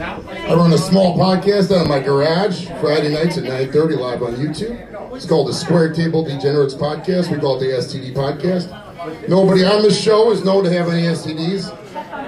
I 0.00 0.54
run 0.54 0.72
a 0.72 0.78
small 0.78 1.16
podcast 1.16 1.70
out 1.72 1.82
of 1.82 1.88
my 1.88 2.00
garage 2.00 2.66
Friday 2.80 3.12
nights 3.12 3.38
at 3.38 3.44
9:30 3.44 3.96
live 3.96 4.22
on 4.24 4.34
YouTube. 4.34 5.14
It's 5.14 5.24
called 5.24 5.46
the 5.46 5.54
Square 5.54 5.92
Table 5.92 6.24
Degenerates 6.24 6.74
Podcast. 6.74 7.30
We 7.30 7.38
call 7.38 7.56
it 7.56 7.60
the 7.60 7.76
STD 7.76 8.12
Podcast. 8.12 9.28
Nobody 9.28 9.64
on 9.64 9.82
this 9.82 10.00
show 10.00 10.32
is 10.32 10.44
known 10.44 10.64
to 10.64 10.72
have 10.72 10.88
any 10.88 11.02
STDs. 11.02 11.72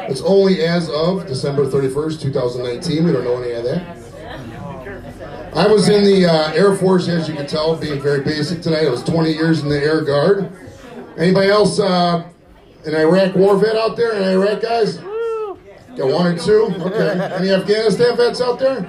It's 0.08 0.21
only 0.22 0.62
as 0.64 0.88
of 0.90 1.26
December 1.26 1.66
31st, 1.66 2.21
2019. 2.21 3.04
We 3.04 3.12
don't 3.12 3.24
know 3.24 3.42
any 3.42 3.53
of 3.53 3.65
that. 3.65 3.96
I 5.56 5.67
was 5.67 5.88
in 5.88 6.04
the 6.04 6.26
uh, 6.26 6.53
Air 6.53 6.76
Force, 6.76 7.08
as 7.08 7.28
you 7.28 7.35
can 7.35 7.48
tell, 7.48 7.74
being 7.76 8.01
very 8.01 8.22
basic 8.22 8.62
tonight. 8.62 8.87
I 8.87 8.90
was 8.90 9.03
20 9.03 9.33
years 9.33 9.62
in 9.62 9.69
the 9.69 9.83
Air 9.83 10.03
Guard. 10.03 10.53
Anybody 11.19 11.48
else 11.48 11.80
uh, 11.80 12.22
an 12.85 12.94
Iraq 12.94 13.35
war 13.35 13.56
vet 13.56 13.74
out 13.74 13.96
there? 13.96 14.12
An 14.12 14.22
Iraq 14.22 14.62
guys? 14.62 15.01
Got 15.97 16.12
one 16.12 16.27
or 16.27 16.38
two? 16.38 16.74
Okay. 16.78 17.34
Any 17.34 17.51
Afghanistan 17.51 18.16
vets 18.16 18.41
out 18.41 18.59
there? 18.59 18.83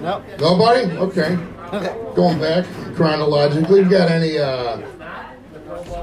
Nope. 0.00 0.24
Nobody? 0.40 0.90
Okay. 0.96 1.36
Going 2.14 2.40
back 2.40 2.66
chronologically, 2.96 3.82
we've 3.82 3.90
got 3.90 4.10
any 4.10 4.38
uh, 4.38 4.78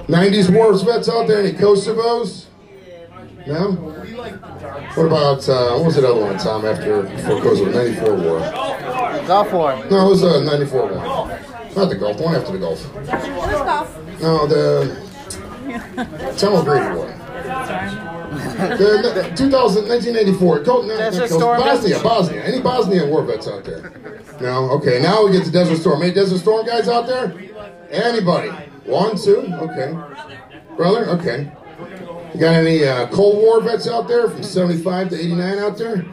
90s 0.07 0.53
wars 0.53 0.81
vets 0.83 1.09
out 1.09 1.27
there? 1.27 1.39
Any 1.39 1.51
Kosovos? 1.51 2.45
No? 3.47 3.71
What 3.73 5.07
about, 5.07 5.49
uh, 5.49 5.73
what 5.75 5.85
was 5.85 5.95
that 5.95 6.05
other 6.05 6.21
one, 6.21 6.37
Tom, 6.37 6.65
after, 6.65 7.03
before 7.03 7.41
Kosovo? 7.41 7.71
94 7.71 8.15
war. 8.15 8.39
Go 9.27 9.43
for 9.49 9.73
it. 9.73 9.91
No, 9.91 10.07
it 10.07 10.09
was 10.09 10.23
a 10.23 10.43
94 10.43 10.87
one. 10.87 10.95
Not 11.75 11.89
the 11.89 11.95
Gulf, 11.95 12.17
the 12.17 12.23
one 12.23 12.35
after 12.35 12.51
the 12.53 12.59
Gulf. 12.59 12.93
No, 14.21 14.47
the 14.47 14.95
Tamil 16.37 16.63
Grady 16.63 16.95
War. 16.95 18.14
The, 18.75 19.33
2000, 19.35 19.87
1984. 19.87 20.63
Go, 20.63 20.81
no, 20.81 20.97
Desert 20.97 21.29
Storm. 21.29 21.59
Bosnia, 21.59 21.99
Bosnia. 22.01 22.43
Any 22.43 22.61
Bosnian 22.61 23.09
war 23.09 23.23
vets 23.23 23.47
out 23.47 23.65
there? 23.65 23.91
No? 24.41 24.69
Okay, 24.71 25.01
now 25.01 25.25
we 25.25 25.31
get 25.31 25.43
to 25.45 25.51
Desert 25.51 25.77
Storm. 25.77 26.01
Any 26.01 26.13
Desert 26.13 26.39
Storm 26.39 26.65
guys 26.65 26.87
out 26.87 27.07
there? 27.07 27.33
Anybody? 27.89 28.49
One, 28.85 29.17
two? 29.17 29.47
Okay. 29.53 29.91
Brother? 30.75 31.09
Okay. 31.09 31.51
You 32.33 32.39
got 32.39 32.55
any 32.55 32.83
uh, 32.83 33.07
Cold 33.07 33.37
War 33.37 33.61
vets 33.61 33.87
out 33.87 34.07
there 34.07 34.29
from 34.29 34.43
75 34.43 35.09
to 35.09 35.19
89 35.19 35.59
out 35.59 35.77
there? 35.77 36.05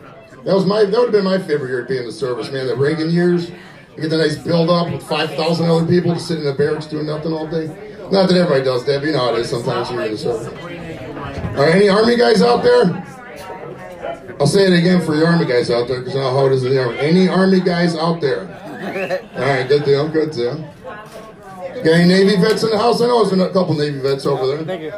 That 0.44 0.54
was 0.54 0.66
my, 0.66 0.84
that 0.84 0.90
would 0.92 1.06
have 1.06 1.12
been 1.12 1.24
my 1.24 1.38
favorite 1.38 1.68
year 1.68 1.82
to 1.82 1.88
be 1.88 1.98
in 1.98 2.06
the 2.06 2.12
service, 2.12 2.50
man. 2.50 2.66
The 2.66 2.76
Reagan 2.76 3.10
years. 3.10 3.50
You 3.96 4.02
get 4.02 4.08
the 4.08 4.18
nice 4.18 4.36
build 4.36 4.70
up 4.70 4.90
with 4.90 5.02
5,000 5.02 5.68
other 5.68 5.86
people 5.86 6.14
just 6.14 6.26
sitting 6.26 6.44
in 6.44 6.50
the 6.50 6.56
barracks 6.56 6.86
doing 6.86 7.06
nothing 7.06 7.32
all 7.32 7.46
day. 7.46 7.66
Not 8.10 8.28
that 8.28 8.36
everybody 8.36 8.64
does 8.64 8.84
that, 8.86 9.00
but 9.00 9.06
you 9.06 9.12
know 9.12 9.18
how 9.18 9.34
it 9.34 9.40
is 9.40 9.50
sometimes 9.50 9.88
when 9.88 9.98
you're 9.98 10.06
in 10.06 10.12
the 10.12 10.18
service. 10.18 10.81
Right, 11.56 11.74
any 11.74 11.88
Army 11.88 12.16
guys 12.16 12.42
out 12.42 12.62
there? 12.62 13.06
I'll 14.40 14.46
say 14.46 14.66
it 14.66 14.72
again 14.72 15.00
for 15.04 15.14
your 15.14 15.26
Army 15.26 15.44
guys 15.44 15.70
out 15.70 15.88
there 15.88 16.00
because 16.00 16.16
I 16.16 16.20
know 16.20 16.30
how 16.30 16.46
it 16.46 16.52
is 16.52 16.64
in 16.64 16.72
the 16.72 16.82
Army. 16.82 16.98
Any 16.98 17.28
Army 17.28 17.60
guys 17.60 17.94
out 17.94 18.20
there? 18.20 18.48
All 19.34 19.40
right, 19.40 19.68
good 19.68 19.84
deal, 19.84 20.08
good 20.08 20.32
deal. 20.32 20.56
Got 20.84 21.94
any 21.94 22.08
Navy 22.08 22.36
vets 22.40 22.62
in 22.62 22.70
the 22.70 22.78
house? 22.78 23.00
I 23.00 23.06
know 23.06 23.24
there's 23.24 23.40
a 23.40 23.52
couple 23.52 23.74
Navy 23.74 24.00
vets 24.00 24.26
over 24.26 24.46
there. 24.46 24.64
Thank 24.64 24.82
you. 24.82 24.92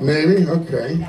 Navy, 0.00 0.46
okay. 0.48 1.06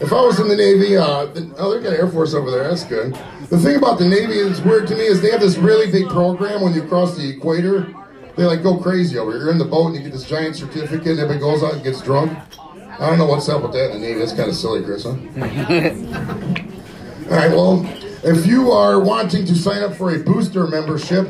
If 0.00 0.12
I 0.12 0.20
was 0.22 0.40
in 0.40 0.48
the 0.48 0.56
Navy, 0.56 0.96
uh, 0.96 1.26
the, 1.26 1.52
oh, 1.58 1.76
they 1.76 1.82
got 1.82 1.92
Air 1.92 2.08
Force 2.08 2.34
over 2.34 2.50
there. 2.50 2.64
That's 2.68 2.84
good. 2.84 3.14
The 3.50 3.58
thing 3.58 3.76
about 3.76 3.98
the 3.98 4.06
Navy 4.06 4.38
is 4.38 4.60
weird 4.62 4.86
to 4.88 4.94
me 4.94 5.02
is 5.02 5.20
they 5.20 5.30
have 5.30 5.40
this 5.40 5.58
really 5.58 5.90
big 5.90 6.08
program 6.08 6.62
when 6.62 6.72
you 6.72 6.82
cross 6.84 7.16
the 7.16 7.28
equator. 7.28 7.92
They 8.36 8.44
like 8.44 8.62
go 8.62 8.78
crazy 8.78 9.18
over 9.18 9.32
here. 9.32 9.40
You're 9.40 9.50
in 9.50 9.58
the 9.58 9.64
boat 9.64 9.88
and 9.88 9.96
you 9.96 10.02
get 10.02 10.12
this 10.12 10.24
giant 10.24 10.56
certificate, 10.56 11.06
and 11.06 11.20
everybody 11.20 11.40
goes 11.40 11.62
out 11.62 11.74
and 11.74 11.82
gets 11.82 12.00
drunk. 12.00 12.36
I 13.00 13.08
don't 13.08 13.18
know 13.18 13.24
what's 13.24 13.48
up 13.48 13.62
with 13.62 13.72
that 13.72 13.92
in 13.92 14.00
the 14.00 14.06
Navy. 14.06 14.20
That's 14.20 14.34
kind 14.34 14.50
of 14.50 14.54
silly, 14.54 14.84
Chris, 14.84 15.04
huh? 15.04 15.10
All 17.30 17.36
right, 17.36 17.50
well, 17.50 17.86
if 18.22 18.46
you 18.46 18.70
are 18.72 19.00
wanting 19.00 19.46
to 19.46 19.54
sign 19.54 19.82
up 19.82 19.94
for 19.94 20.14
a 20.14 20.18
booster 20.18 20.66
membership, 20.66 21.28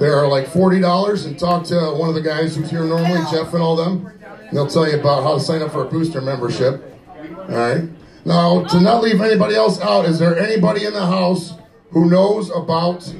there 0.00 0.16
are 0.16 0.26
like 0.26 0.46
$40 0.46 1.26
and 1.26 1.38
talk 1.38 1.62
to 1.66 1.92
one 1.92 2.08
of 2.08 2.16
the 2.16 2.20
guys 2.20 2.56
who's 2.56 2.68
here 2.68 2.82
normally, 2.82 3.20
Jeff 3.30 3.54
and 3.54 3.62
all 3.62 3.76
them. 3.76 4.10
And 4.48 4.56
they'll 4.56 4.66
tell 4.66 4.90
you 4.90 4.98
about 4.98 5.22
how 5.22 5.34
to 5.34 5.40
sign 5.40 5.62
up 5.62 5.70
for 5.70 5.86
a 5.86 5.88
booster 5.88 6.20
membership. 6.20 6.82
All 7.16 7.46
right. 7.46 7.84
Now, 8.24 8.64
to 8.64 8.80
not 8.80 9.02
leave 9.02 9.20
anybody 9.20 9.54
else 9.54 9.80
out, 9.80 10.06
is 10.06 10.18
there 10.18 10.36
anybody 10.36 10.84
in 10.84 10.94
the 10.94 11.06
house 11.06 11.52
who 11.90 12.10
knows 12.10 12.50
about 12.50 13.14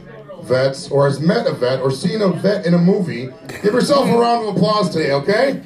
vets 0.45 0.91
or 0.91 1.07
has 1.07 1.21
met 1.21 1.47
a 1.47 1.53
vet 1.53 1.81
or 1.81 1.91
seen 1.91 2.21
a 2.23 2.29
vet 2.29 2.65
in 2.67 2.75
a 2.75 2.79
movie? 2.79 3.29
Give 3.63 3.75
yourself 3.75 4.09
a 4.09 4.17
round 4.17 4.49
of 4.49 4.57
applause 4.57 4.91
today, 4.91 5.13
okay? 5.13 5.63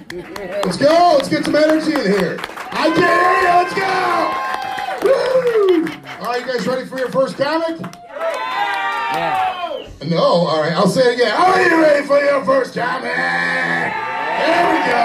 Let's 0.65 0.77
go. 0.77 1.15
Let's 1.17 1.29
get 1.29 1.45
some 1.45 1.55
energy 1.57 1.93
in 1.93 2.01
here. 2.01 2.39
I 2.71 2.91
can 2.95 3.03
hear 3.03 3.43
you. 3.43 3.49
Let's 3.59 3.75
go. 3.75 3.85
Woo! 5.05 5.87
All 6.21 6.27
right, 6.33 6.41
you 6.41 6.47
guys 6.47 6.67
ready 6.67 6.87
for 6.87 6.99
your 6.99 7.11
first 7.11 7.37
comic? 7.37 7.79
Yeah. 7.81 9.87
No, 10.07 10.19
all 10.19 10.61
right, 10.63 10.73
I'll 10.73 10.89
say 10.89 11.13
it 11.13 11.15
again. 11.15 11.33
Are 11.37 11.61
you 11.63 11.81
ready 11.83 12.07
for 12.07 12.19
your 12.19 12.45
first 12.45 12.75
comic? 12.75 13.03
There 13.03 14.73
we 14.73 14.79
go. 14.91 15.05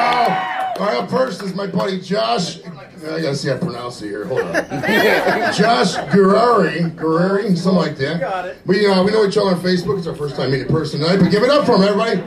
All 0.80 0.86
right, 0.88 0.98
up 1.04 1.10
first 1.10 1.42
is 1.42 1.54
my 1.56 1.68
buddy 1.68 2.00
Josh. 2.00 2.60
I 3.06 3.22
gotta 3.22 3.36
see 3.36 3.50
how 3.50 3.56
I 3.56 3.58
pronounce 3.58 4.02
it 4.02 4.08
here. 4.08 4.26
Hold 4.26 4.42
on. 4.42 4.54
Josh 5.54 5.96
Guerrari, 6.14 6.90
Guerrari, 6.96 7.58
something 7.58 7.76
like 7.76 7.98
that. 7.98 8.22
Got 8.22 8.48
it. 8.48 8.58
We, 8.66 8.88
uh, 8.88 9.04
we 9.04 9.12
know 9.12 9.26
each 9.26 9.38
other 9.38 9.50
on 9.50 9.60
Facebook. 9.60 9.98
It's 9.98 10.08
our 10.08 10.16
first 10.16 10.38
time 10.38 10.52
meeting 10.52 10.68
in 10.68 10.74
person 10.74 11.02
tonight, 11.02 11.18
but 11.18 11.30
give 11.30 11.44
it 11.44 11.50
up 11.50 11.66
for 11.66 11.76
him, 11.76 11.84
everybody. 11.84 12.22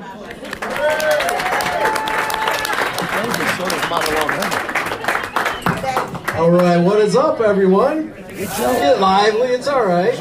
All 6.36 6.50
right, 6.50 6.76
what 6.76 7.00
is 7.00 7.16
up, 7.16 7.40
everyone? 7.40 8.12
Get 8.28 9.00
lively, 9.00 9.48
it's 9.48 9.68
all 9.68 9.86
right. 9.86 10.14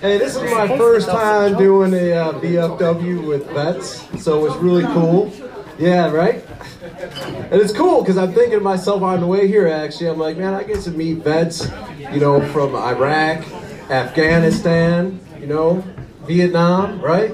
Hey, 0.00 0.18
this 0.18 0.36
is 0.36 0.42
my 0.52 0.68
first 0.76 1.08
time 1.08 1.56
doing 1.56 1.94
a 1.94 2.12
uh, 2.12 2.32
VFW 2.34 3.26
with 3.26 3.46
vets, 3.50 4.04
so 4.22 4.44
it's 4.44 4.56
really 4.56 4.84
cool. 4.92 5.32
Yeah, 5.78 6.10
right? 6.10 6.44
And 6.82 7.60
it's 7.60 7.72
cool 7.72 8.02
because 8.02 8.18
I'm 8.18 8.32
thinking 8.32 8.58
to 8.58 8.60
myself 8.60 9.02
on 9.02 9.20
the 9.20 9.26
way 9.26 9.46
here, 9.46 9.68
actually, 9.68 10.08
I'm 10.08 10.18
like, 10.18 10.36
man, 10.36 10.52
I 10.52 10.64
get 10.64 10.80
to 10.82 10.90
meet 10.90 11.18
vets, 11.18 11.70
you 12.12 12.18
know, 12.18 12.44
from 12.48 12.74
Iraq, 12.74 13.46
Afghanistan, 13.88 15.20
you 15.40 15.46
know, 15.46 15.84
Vietnam, 16.24 17.00
right? 17.00 17.32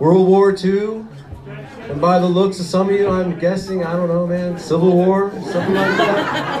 World 0.00 0.26
War 0.26 0.52
II. 0.52 1.04
And 1.88 2.00
by 2.00 2.18
the 2.18 2.26
looks 2.26 2.58
of 2.60 2.66
some 2.66 2.90
of 2.90 2.96
you, 2.96 3.08
I'm 3.08 3.38
guessing, 3.38 3.84
I 3.84 3.92
don't 3.94 4.08
know, 4.08 4.26
man, 4.26 4.58
Civil 4.58 4.94
War, 4.94 5.30
something 5.30 5.74
like 5.74 5.96
that. 5.96 6.58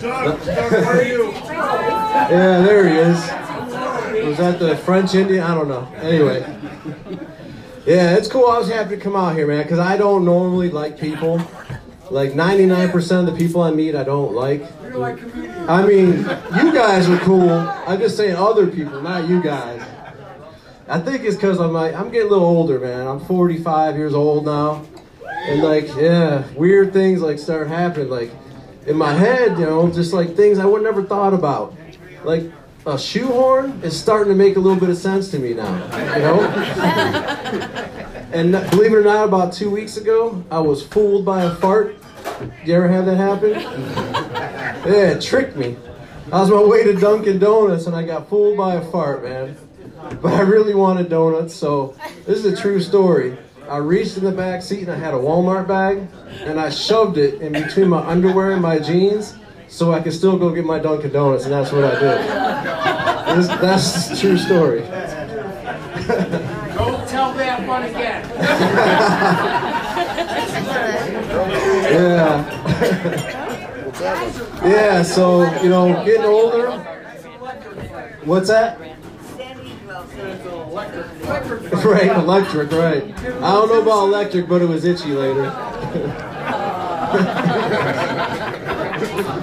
Doug, 0.00 0.44
Doug, 0.44 0.72
where 0.72 0.86
are 0.86 1.02
you? 1.02 1.30
Yeah, 1.32 2.62
there 2.62 2.88
he 2.88 2.96
is. 2.96 4.26
Was 4.26 4.36
that 4.38 4.58
the 4.58 4.76
French 4.76 5.14
Indian? 5.14 5.42
I 5.42 5.54
don't 5.54 5.68
know. 5.68 5.86
Anyway. 5.96 6.44
Yeah, 7.90 8.14
it's 8.14 8.28
cool. 8.28 8.46
I 8.46 8.56
was 8.56 8.68
happy 8.68 8.94
to 8.94 9.02
come 9.02 9.16
out 9.16 9.34
here, 9.34 9.48
man, 9.48 9.64
because 9.64 9.80
I 9.80 9.96
don't 9.96 10.24
normally 10.24 10.70
like 10.70 10.96
people. 10.96 11.38
Like 12.08 12.34
99% 12.34 13.18
of 13.18 13.26
the 13.26 13.32
people 13.32 13.62
I 13.62 13.72
meet, 13.72 13.96
I 13.96 14.04
don't 14.04 14.32
like. 14.32 14.62
I 15.68 15.84
mean, 15.84 16.18
you 16.54 16.72
guys 16.72 17.10
are 17.10 17.18
cool. 17.18 17.50
I'm 17.50 17.98
just 17.98 18.16
saying 18.16 18.36
other 18.36 18.68
people, 18.68 19.02
not 19.02 19.28
you 19.28 19.42
guys. 19.42 19.82
I 20.86 21.00
think 21.00 21.24
it's 21.24 21.34
because 21.34 21.58
I'm 21.58 21.72
like, 21.72 21.92
I'm 21.94 22.12
getting 22.12 22.28
a 22.28 22.30
little 22.30 22.46
older, 22.46 22.78
man. 22.78 23.08
I'm 23.08 23.18
45 23.24 23.96
years 23.96 24.14
old 24.14 24.44
now. 24.44 24.86
And 25.48 25.60
like, 25.60 25.88
yeah, 25.96 26.44
weird 26.52 26.92
things 26.92 27.20
like 27.20 27.40
start 27.40 27.66
happening. 27.66 28.08
Like 28.08 28.30
in 28.86 28.94
my 28.94 29.14
head, 29.14 29.58
you 29.58 29.66
know, 29.66 29.90
just 29.90 30.12
like 30.12 30.36
things 30.36 30.60
I 30.60 30.64
would 30.64 30.84
never 30.84 31.02
thought 31.02 31.34
about. 31.34 31.74
Like 32.22 32.52
a 32.86 32.98
shoehorn 32.98 33.80
is 33.82 33.98
starting 33.98 34.32
to 34.32 34.36
make 34.36 34.56
a 34.56 34.60
little 34.60 34.78
bit 34.78 34.88
of 34.88 34.96
sense 34.96 35.30
to 35.30 35.38
me 35.38 35.54
now. 35.54 35.74
You 36.14 36.22
know? 36.22 36.40
and 38.32 38.52
believe 38.70 38.92
it 38.92 38.96
or 38.96 39.02
not, 39.02 39.24
about 39.24 39.52
two 39.52 39.70
weeks 39.70 39.96
ago, 39.96 40.42
I 40.50 40.60
was 40.60 40.82
fooled 40.86 41.24
by 41.24 41.42
a 41.42 41.54
fart. 41.56 41.96
You 42.64 42.74
ever 42.74 42.88
have 42.88 43.06
that 43.06 43.16
happen? 43.16 44.20
Yeah, 44.80 45.10
it 45.10 45.20
tricked 45.20 45.56
me. 45.56 45.76
I 46.32 46.40
was 46.40 46.50
on 46.50 46.56
my 46.56 46.66
way 46.66 46.84
to 46.84 46.94
Dunkin' 46.94 47.38
Donuts 47.38 47.86
and 47.86 47.94
I 47.94 48.02
got 48.02 48.30
fooled 48.30 48.56
by 48.56 48.76
a 48.76 48.90
fart, 48.90 49.22
man. 49.22 49.54
But 50.22 50.32
I 50.32 50.40
really 50.40 50.74
wanted 50.74 51.10
donuts, 51.10 51.54
so 51.54 51.94
this 52.24 52.42
is 52.42 52.46
a 52.46 52.56
true 52.56 52.80
story. 52.80 53.36
I 53.68 53.76
reached 53.76 54.16
in 54.16 54.24
the 54.24 54.32
back 54.32 54.62
seat 54.62 54.82
and 54.82 54.92
I 54.92 54.96
had 54.96 55.12
a 55.12 55.18
Walmart 55.18 55.68
bag 55.68 56.08
and 56.44 56.58
I 56.58 56.70
shoved 56.70 57.18
it 57.18 57.42
in 57.42 57.52
between 57.52 57.88
my 57.88 57.98
underwear 57.98 58.52
and 58.52 58.62
my 58.62 58.78
jeans 58.78 59.36
so 59.70 59.92
I 59.92 60.00
could 60.00 60.12
still 60.12 60.36
go 60.36 60.50
get 60.50 60.64
my 60.64 60.78
Dunkin' 60.78 61.12
Donuts, 61.12 61.44
and 61.44 61.52
that's 61.52 61.72
what 61.72 61.84
I 61.84 61.98
did. 61.98 62.18
This, 63.38 63.46
that's 63.46 64.08
the 64.08 64.16
true 64.16 64.36
story. 64.36 64.80
Don't 64.80 64.90
tell 67.08 67.32
that 67.34 67.66
one 67.66 67.84
again. 67.84 68.28
Yeah. 71.92 72.44
yeah, 74.64 75.02
so, 75.02 75.42
you 75.62 75.68
know, 75.68 76.04
getting 76.04 76.24
older. 76.24 76.70
What's 78.24 78.48
that? 78.48 78.78
Right, 81.84 82.16
electric, 82.16 82.72
right. 82.72 83.04
I 83.04 83.52
don't 83.52 83.68
know 83.68 83.82
about 83.82 84.06
electric, 84.06 84.48
but 84.48 84.62
it 84.62 84.68
was 84.68 84.84
itchy 84.84 85.12
later. 85.12 85.50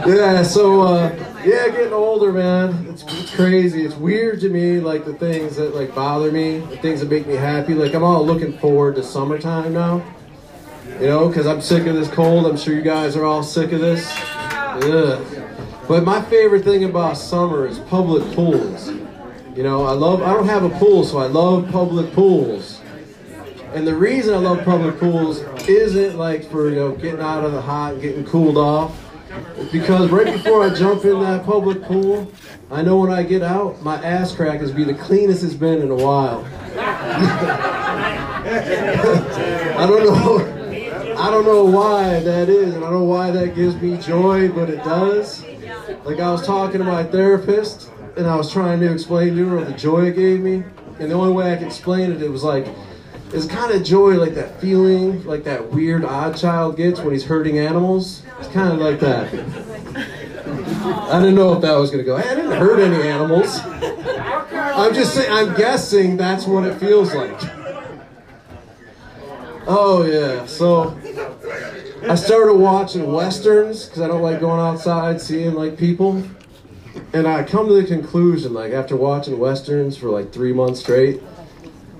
yeah, 0.07 0.43
so 0.43 0.81
uh, 0.81 1.09
Yeah, 1.45 1.69
getting 1.69 1.93
older, 1.93 2.31
man. 2.31 2.87
It's, 2.89 3.03
it's 3.03 3.35
crazy. 3.35 3.85
It's 3.85 3.95
weird 3.95 4.39
to 4.41 4.49
me, 4.49 4.79
like 4.79 5.05
the 5.05 5.13
things 5.13 5.55
that 5.57 5.75
like 5.75 5.93
bother 5.93 6.31
me, 6.31 6.59
the 6.59 6.77
things 6.77 6.99
that 7.01 7.09
make 7.09 7.27
me 7.27 7.35
happy. 7.35 7.73
Like 7.73 7.93
I'm 7.93 8.03
all 8.03 8.25
looking 8.25 8.57
forward 8.57 8.95
to 8.95 9.03
summertime 9.03 9.73
now. 9.73 10.03
You 10.99 11.07
know, 11.07 11.27
because 11.27 11.45
I'm 11.45 11.61
sick 11.61 11.85
of 11.85 11.95
this 11.95 12.09
cold. 12.09 12.45
I'm 12.45 12.57
sure 12.57 12.73
you 12.73 12.81
guys 12.81 13.15
are 13.15 13.25
all 13.25 13.43
sick 13.43 13.71
of 13.71 13.79
this. 13.79 14.09
Ugh. 14.19 15.43
But 15.87 16.03
my 16.03 16.21
favorite 16.23 16.63
thing 16.63 16.83
about 16.83 17.17
summer 17.17 17.65
is 17.65 17.79
public 17.79 18.23
pools. 18.33 18.89
You 19.55 19.63
know, 19.63 19.85
I 19.85 19.93
love. 19.93 20.21
I 20.21 20.33
don't 20.33 20.47
have 20.47 20.63
a 20.63 20.69
pool, 20.69 21.03
so 21.03 21.17
I 21.17 21.27
love 21.27 21.69
public 21.71 22.11
pools. 22.13 22.81
And 23.73 23.85
the 23.87 23.95
reason 23.95 24.33
I 24.33 24.37
love 24.37 24.63
public 24.63 24.99
pools 24.99 25.39
isn't 25.67 26.17
like 26.17 26.49
for 26.49 26.69
you 26.69 26.75
know 26.75 26.91
getting 26.91 27.21
out 27.21 27.43
of 27.43 27.51
the 27.51 27.61
hot 27.61 27.93
and 27.93 28.01
getting 28.01 28.25
cooled 28.25 28.57
off. 28.57 29.06
Because 29.71 30.09
right 30.09 30.31
before 30.33 30.63
I 30.63 30.73
jump 30.73 31.05
in 31.05 31.19
that 31.21 31.45
public 31.45 31.81
pool, 31.83 32.31
I 32.71 32.81
know 32.81 32.97
when 32.97 33.11
I 33.11 33.23
get 33.23 33.43
out, 33.43 33.81
my 33.81 33.95
ass 34.03 34.35
crack 34.35 34.61
is 34.61 34.71
be 34.71 34.83
the 34.83 34.93
cleanest 34.93 35.43
it's 35.43 35.53
been 35.53 35.81
in 35.81 35.91
a 35.91 35.95
while. 35.95 36.45
I 39.77 39.85
don't 39.87 40.03
know. 40.03 40.53
I 41.17 41.31
don't 41.31 41.45
know 41.45 41.65
why 41.65 42.19
that 42.19 42.47
is, 42.47 42.75
and 42.75 42.85
I 42.85 42.89
don't 42.89 42.99
know 42.99 43.05
why 43.05 43.31
that 43.31 43.55
gives 43.55 43.75
me 43.81 43.97
joy, 43.97 44.49
but 44.49 44.69
it 44.69 44.83
does. 44.83 45.43
Like 46.05 46.19
I 46.19 46.31
was 46.31 46.45
talking 46.45 46.77
to 46.79 46.85
my 46.85 47.03
therapist, 47.03 47.89
and 48.15 48.27
I 48.27 48.35
was 48.35 48.51
trying 48.51 48.79
to 48.81 48.91
explain 48.91 49.35
to 49.35 49.47
her 49.49 49.63
the 49.63 49.73
joy 49.73 50.05
it 50.05 50.15
gave 50.15 50.41
me, 50.41 50.63
and 50.99 51.11
the 51.11 51.15
only 51.15 51.33
way 51.33 51.53
I 51.53 51.55
could 51.55 51.67
explain 51.67 52.11
it, 52.11 52.21
it 52.21 52.29
was 52.29 52.43
like, 52.43 52.67
it's 53.33 53.45
kind 53.45 53.71
of 53.73 53.83
joy, 53.83 54.15
like 54.15 54.35
that 54.35 54.59
feeling, 54.61 55.23
like 55.25 55.43
that 55.43 55.71
weird 55.71 56.05
odd 56.05 56.37
child 56.37 56.77
gets 56.77 56.99
when 56.99 57.11
he's 57.11 57.25
hurting 57.25 57.59
animals. 57.59 58.23
It's 58.39 58.47
kind 58.49 58.71
of 58.71 58.79
like 58.79 58.99
that. 59.01 59.33
I 61.09 61.19
didn't 61.19 61.35
know 61.35 61.53
if 61.53 61.61
that 61.61 61.75
was 61.75 61.91
gonna 61.91 62.03
go. 62.03 62.17
Hey, 62.17 62.29
I 62.29 62.35
didn't 62.35 62.51
hurt 62.51 62.79
any 62.79 63.07
animals. 63.07 63.59
I'm 63.63 64.93
just 64.93 65.13
saying. 65.13 65.31
I'm 65.31 65.55
guessing 65.55 66.17
that's 66.17 66.45
what 66.45 66.63
it 66.63 66.79
feels 66.79 67.13
like. 67.13 67.37
Oh 69.67 70.05
yeah. 70.05 70.45
So 70.45 70.97
I 72.09 72.15
started 72.15 72.53
watching 72.53 73.11
westerns 73.11 73.85
because 73.85 74.01
I 74.01 74.07
don't 74.07 74.21
like 74.21 74.39
going 74.39 74.61
outside 74.61 75.19
seeing 75.19 75.53
like 75.53 75.77
people. 75.77 76.23
And 77.13 77.27
I 77.27 77.43
come 77.43 77.67
to 77.67 77.73
the 77.73 77.85
conclusion, 77.85 78.53
like 78.53 78.71
after 78.71 78.95
watching 78.95 79.37
westerns 79.37 79.97
for 79.97 80.09
like 80.09 80.31
three 80.31 80.53
months 80.53 80.79
straight, 80.79 81.21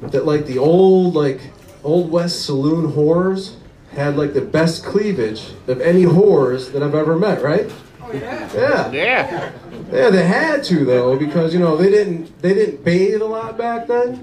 that 0.02 0.26
like 0.26 0.46
the 0.46 0.58
old 0.58 1.16
like 1.16 1.42
old 1.84 2.12
west 2.12 2.46
saloon 2.46 2.92
whores 2.92 3.56
had 3.92 4.16
like 4.18 4.34
the 4.34 4.42
best 4.42 4.84
cleavage 4.84 5.52
of 5.68 5.82
any 5.82 6.04
whores 6.04 6.72
that 6.74 6.84
I've 6.84 6.96
ever 6.96 7.18
met. 7.18 7.42
Right? 7.42 7.72
Oh 8.02 8.14
yeah. 8.14 8.54
Yeah. 8.54 8.92
Yeah, 8.92 9.52
Yeah, 9.92 10.10
they 10.10 10.26
had 10.26 10.64
to 10.66 10.86
though 10.86 11.18
because 11.18 11.54
you 11.54 11.60
know 11.60 11.76
they 11.76 11.90
didn't 11.90 12.42
they 12.42 12.54
didn't 12.54 12.84
bathe 12.84 13.22
a 13.22 13.26
lot 13.26 13.58
back 13.58 13.88
then. 13.88 14.16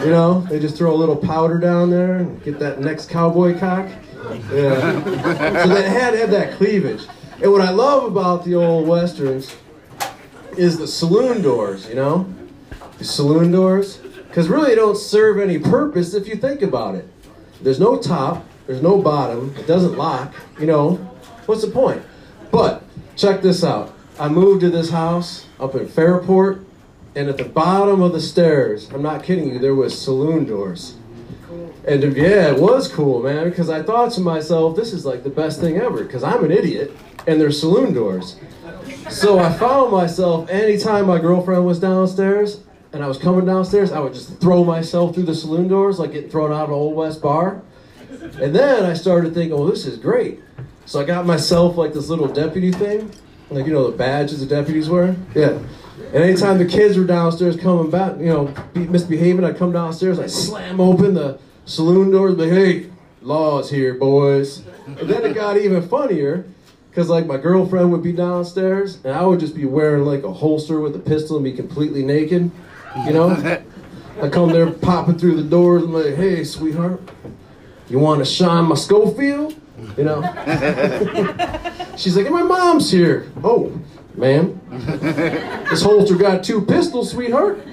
You 0.00 0.10
know, 0.10 0.40
they 0.50 0.58
just 0.58 0.76
throw 0.76 0.92
a 0.92 0.96
little 0.96 1.16
powder 1.16 1.58
down 1.58 1.90
there 1.90 2.16
and 2.16 2.42
get 2.42 2.58
that 2.58 2.80
next 2.80 3.10
cowboy 3.10 3.58
cock. 3.58 3.88
Yeah. 4.50 5.02
So 5.62 5.68
they 5.68 5.88
had 5.88 6.12
to 6.12 6.18
have 6.18 6.30
that 6.30 6.56
cleavage. 6.56 7.06
And 7.42 7.52
what 7.52 7.60
I 7.60 7.70
love 7.70 8.04
about 8.04 8.44
the 8.44 8.54
old 8.54 8.88
westerns 8.88 9.54
is 10.56 10.78
the 10.78 10.86
saloon 10.86 11.42
doors. 11.42 11.88
You 11.88 11.96
know, 11.96 12.34
the 12.98 13.04
saloon 13.04 13.52
doors 13.52 13.98
because 14.34 14.48
really 14.48 14.70
they 14.70 14.74
don't 14.74 14.96
serve 14.96 15.38
any 15.38 15.60
purpose 15.60 16.12
if 16.12 16.26
you 16.26 16.34
think 16.34 16.60
about 16.60 16.96
it. 16.96 17.08
There's 17.62 17.78
no 17.78 17.96
top. 17.96 18.44
There's 18.66 18.82
no 18.82 19.00
bottom. 19.00 19.54
It 19.56 19.68
doesn't 19.68 19.96
lock. 19.96 20.34
You 20.58 20.66
know, 20.66 20.96
what's 21.46 21.62
the 21.62 21.70
point? 21.70 22.02
But 22.50 22.82
check 23.14 23.42
this 23.42 23.62
out. 23.62 23.94
I 24.18 24.28
moved 24.28 24.62
to 24.62 24.70
this 24.70 24.90
house 24.90 25.46
up 25.60 25.76
in 25.76 25.86
Fairport, 25.86 26.66
and 27.14 27.28
at 27.28 27.36
the 27.36 27.44
bottom 27.44 28.02
of 28.02 28.12
the 28.12 28.20
stairs, 28.20 28.90
I'm 28.90 29.02
not 29.02 29.22
kidding 29.22 29.50
you, 29.50 29.60
there 29.60 29.76
was 29.76 29.96
saloon 29.96 30.46
doors. 30.46 30.96
And 31.86 32.02
yeah, 32.16 32.48
it 32.48 32.58
was 32.58 32.88
cool, 32.88 33.22
man, 33.22 33.50
because 33.50 33.70
I 33.70 33.84
thought 33.84 34.10
to 34.14 34.20
myself, 34.20 34.74
this 34.74 34.92
is 34.92 35.06
like 35.06 35.22
the 35.22 35.30
best 35.30 35.60
thing 35.60 35.76
ever, 35.76 36.02
because 36.02 36.24
I'm 36.24 36.44
an 36.44 36.50
idiot, 36.50 36.90
and 37.28 37.40
there's 37.40 37.60
saloon 37.60 37.94
doors. 37.94 38.34
So 39.10 39.38
I 39.38 39.52
found 39.52 39.92
myself, 39.92 40.50
anytime 40.50 41.06
my 41.06 41.20
girlfriend 41.20 41.64
was 41.64 41.78
downstairs, 41.78 42.58
and 42.94 43.02
I 43.02 43.08
was 43.08 43.18
coming 43.18 43.44
downstairs, 43.44 43.92
I 43.92 43.98
would 44.00 44.14
just 44.14 44.40
throw 44.40 44.64
myself 44.64 45.14
through 45.14 45.24
the 45.24 45.34
saloon 45.34 45.68
doors, 45.68 45.98
like 45.98 46.12
getting 46.12 46.30
thrown 46.30 46.52
out 46.52 46.64
of 46.64 46.68
an 46.70 46.74
Old 46.74 46.94
West 46.94 47.20
bar. 47.20 47.62
And 48.40 48.54
then 48.54 48.84
I 48.84 48.94
started 48.94 49.34
thinking, 49.34 49.52
oh, 49.52 49.68
this 49.68 49.84
is 49.84 49.98
great. 49.98 50.40
So 50.86 51.00
I 51.00 51.04
got 51.04 51.26
myself 51.26 51.76
like 51.76 51.92
this 51.92 52.08
little 52.08 52.28
deputy 52.28 52.70
thing, 52.70 53.10
like 53.50 53.66
you 53.66 53.72
know 53.72 53.90
the 53.90 53.96
badges 53.96 54.40
the 54.40 54.46
deputies 54.46 54.88
wear. 54.88 55.16
Yeah. 55.34 55.58
And 56.12 56.22
anytime 56.22 56.58
the 56.58 56.66
kids 56.66 56.96
were 56.96 57.04
downstairs 57.04 57.56
coming 57.56 57.90
back, 57.90 58.18
you 58.18 58.26
know, 58.26 58.54
misbehaving, 58.74 59.44
I'd 59.44 59.56
come 59.56 59.72
downstairs, 59.72 60.18
I 60.18 60.26
slam 60.26 60.80
open 60.80 61.14
the 61.14 61.38
saloon 61.64 62.10
doors, 62.10 62.36
like, 62.36 62.50
hey, 62.50 62.90
law's 63.22 63.70
here, 63.70 63.94
boys. 63.94 64.62
And 64.86 65.08
then 65.08 65.24
it 65.24 65.34
got 65.34 65.56
even 65.56 65.88
funnier, 65.88 66.46
because 66.90 67.08
like 67.08 67.26
my 67.26 67.38
girlfriend 67.38 67.90
would 67.90 68.02
be 68.02 68.12
downstairs, 68.12 68.98
and 69.04 69.14
I 69.14 69.24
would 69.24 69.40
just 69.40 69.54
be 69.54 69.64
wearing 69.64 70.04
like 70.04 70.22
a 70.22 70.32
holster 70.32 70.78
with 70.80 70.94
a 70.94 71.00
pistol 71.00 71.36
and 71.36 71.44
be 71.44 71.52
completely 71.52 72.04
naked, 72.04 72.50
you 73.06 73.12
know. 73.12 73.62
I 74.22 74.28
come 74.28 74.50
there 74.50 74.70
popping 74.70 75.18
through 75.18 75.42
the 75.42 75.48
doors, 75.48 75.82
I'm 75.82 75.92
like, 75.92 76.14
hey, 76.14 76.44
sweetheart, 76.44 77.00
you 77.88 77.98
want 77.98 78.20
to 78.20 78.24
shine 78.24 78.66
my 78.66 78.76
Schofield? 78.76 79.54
You 79.96 80.04
know? 80.04 80.22
She's 81.96 82.16
like, 82.16 82.26
and 82.26 82.34
my 82.34 82.42
mom's 82.42 82.90
here. 82.90 83.30
Oh, 83.42 83.72
ma'am. 84.14 84.60
This 85.68 85.82
holster 85.82 86.16
got 86.16 86.44
two 86.44 86.62
pistols, 86.62 87.10
sweetheart. 87.10 87.58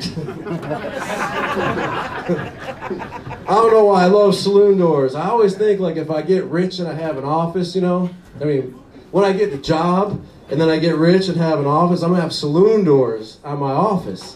I 3.47 3.55
don't 3.55 3.71
know 3.71 3.85
why 3.85 4.03
I 4.03 4.07
love 4.07 4.35
saloon 4.35 4.79
doors. 4.79 5.13
I 5.13 5.29
always 5.29 5.55
think 5.55 5.79
like 5.79 5.97
if 5.97 6.09
I 6.09 6.21
get 6.21 6.45
rich 6.45 6.79
and 6.79 6.87
I 6.87 6.93
have 6.93 7.17
an 7.17 7.25
office, 7.25 7.75
you 7.75 7.81
know, 7.81 8.09
I 8.39 8.45
mean, 8.45 8.79
when 9.11 9.25
I 9.25 9.33
get 9.33 9.51
the 9.51 9.57
job 9.57 10.23
and 10.51 10.59
then 10.59 10.69
I 10.69 10.77
get 10.79 10.95
rich 10.95 11.29
and 11.29 11.37
have 11.37 11.59
an 11.59 11.65
office, 11.65 12.03
I'm 12.03 12.11
gonna 12.11 12.21
have 12.21 12.33
saloon 12.33 12.83
doors 12.83 13.39
on 13.43 13.59
my 13.59 13.71
office. 13.71 14.35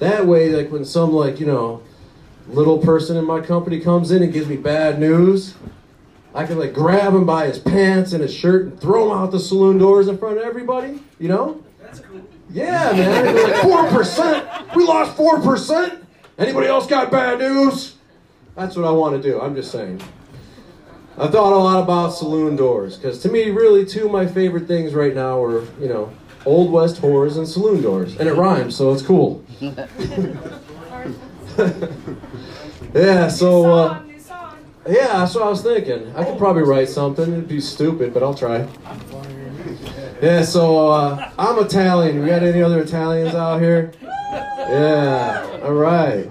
That 0.00 0.26
way, 0.26 0.50
like 0.50 0.72
when 0.72 0.84
some 0.84 1.12
like 1.12 1.38
you 1.38 1.46
know 1.46 1.82
little 2.48 2.78
person 2.78 3.16
in 3.16 3.24
my 3.24 3.40
company 3.40 3.80
comes 3.80 4.10
in 4.10 4.22
and 4.22 4.32
gives 4.32 4.48
me 4.48 4.56
bad 4.56 4.98
news, 4.98 5.54
I 6.34 6.44
can 6.44 6.58
like 6.58 6.74
grab 6.74 7.14
him 7.14 7.24
by 7.24 7.46
his 7.46 7.58
pants 7.58 8.12
and 8.12 8.20
his 8.20 8.34
shirt 8.34 8.66
and 8.66 8.80
throw 8.80 9.12
him 9.12 9.16
out 9.16 9.30
the 9.30 9.38
saloon 9.38 9.78
doors 9.78 10.08
in 10.08 10.18
front 10.18 10.38
of 10.38 10.42
everybody. 10.42 11.00
You 11.20 11.28
know? 11.28 11.64
That's 11.80 12.00
cool. 12.00 12.22
Yeah, 12.50 12.92
man. 12.92 13.36
Like 13.36 13.62
four 13.62 13.88
percent. 13.90 14.46
We 14.74 14.84
lost 14.84 15.16
four 15.16 15.40
percent. 15.40 16.04
Anybody 16.36 16.66
else 16.66 16.88
got 16.88 17.12
bad 17.12 17.38
news? 17.38 17.94
That's 18.56 18.74
what 18.74 18.84
I 18.84 18.90
want 18.90 19.20
to 19.20 19.22
do. 19.22 19.40
I'm 19.40 19.54
just 19.54 19.70
saying. 19.70 20.02
I 21.16 21.28
thought 21.28 21.52
a 21.52 21.56
lot 21.56 21.82
about 21.82 22.08
saloon 22.10 22.56
doors 22.56 22.96
because 22.96 23.20
to 23.20 23.28
me, 23.28 23.50
really, 23.50 23.84
two 23.86 24.06
of 24.06 24.12
my 24.12 24.26
favorite 24.26 24.66
things 24.66 24.94
right 24.94 25.14
now 25.14 25.42
are 25.42 25.64
you 25.80 25.88
know 25.88 26.12
old 26.44 26.72
west 26.72 27.00
whores 27.00 27.36
and 27.36 27.46
saloon 27.46 27.82
doors, 27.82 28.16
and 28.16 28.28
it 28.28 28.34
rhymes, 28.34 28.76
so 28.76 28.92
it's 28.92 29.02
cool. 29.02 29.44
yeah. 32.94 33.28
So. 33.28 33.72
Uh, 33.72 34.02
yeah, 34.86 35.18
that's 35.18 35.34
what 35.34 35.44
I 35.44 35.48
was 35.48 35.62
thinking. 35.62 36.14
I 36.14 36.24
could 36.24 36.36
probably 36.36 36.62
write 36.62 36.90
something. 36.90 37.32
It'd 37.32 37.48
be 37.48 37.58
stupid, 37.58 38.12
but 38.12 38.22
I'll 38.22 38.34
try. 38.34 38.68
Yeah, 40.20 40.42
so 40.42 40.88
uh, 40.88 41.30
I'm 41.38 41.58
Italian. 41.64 42.20
We 42.20 42.26
got 42.26 42.42
any 42.42 42.62
other 42.62 42.80
Italians 42.80 43.34
out 43.34 43.62
here? 43.62 43.92
Yeah, 44.30 45.60
all 45.62 45.72
right. 45.72 46.30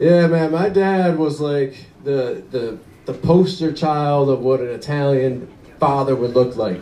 Yeah, 0.00 0.26
man, 0.26 0.50
my 0.50 0.68
dad 0.68 1.16
was 1.16 1.40
like 1.40 1.76
the 2.02 2.42
the 2.50 2.78
the 3.06 3.14
poster 3.14 3.72
child 3.72 4.30
of 4.30 4.40
what 4.40 4.60
an 4.60 4.68
Italian 4.68 5.48
father 5.78 6.16
would 6.16 6.34
look 6.34 6.56
like. 6.56 6.80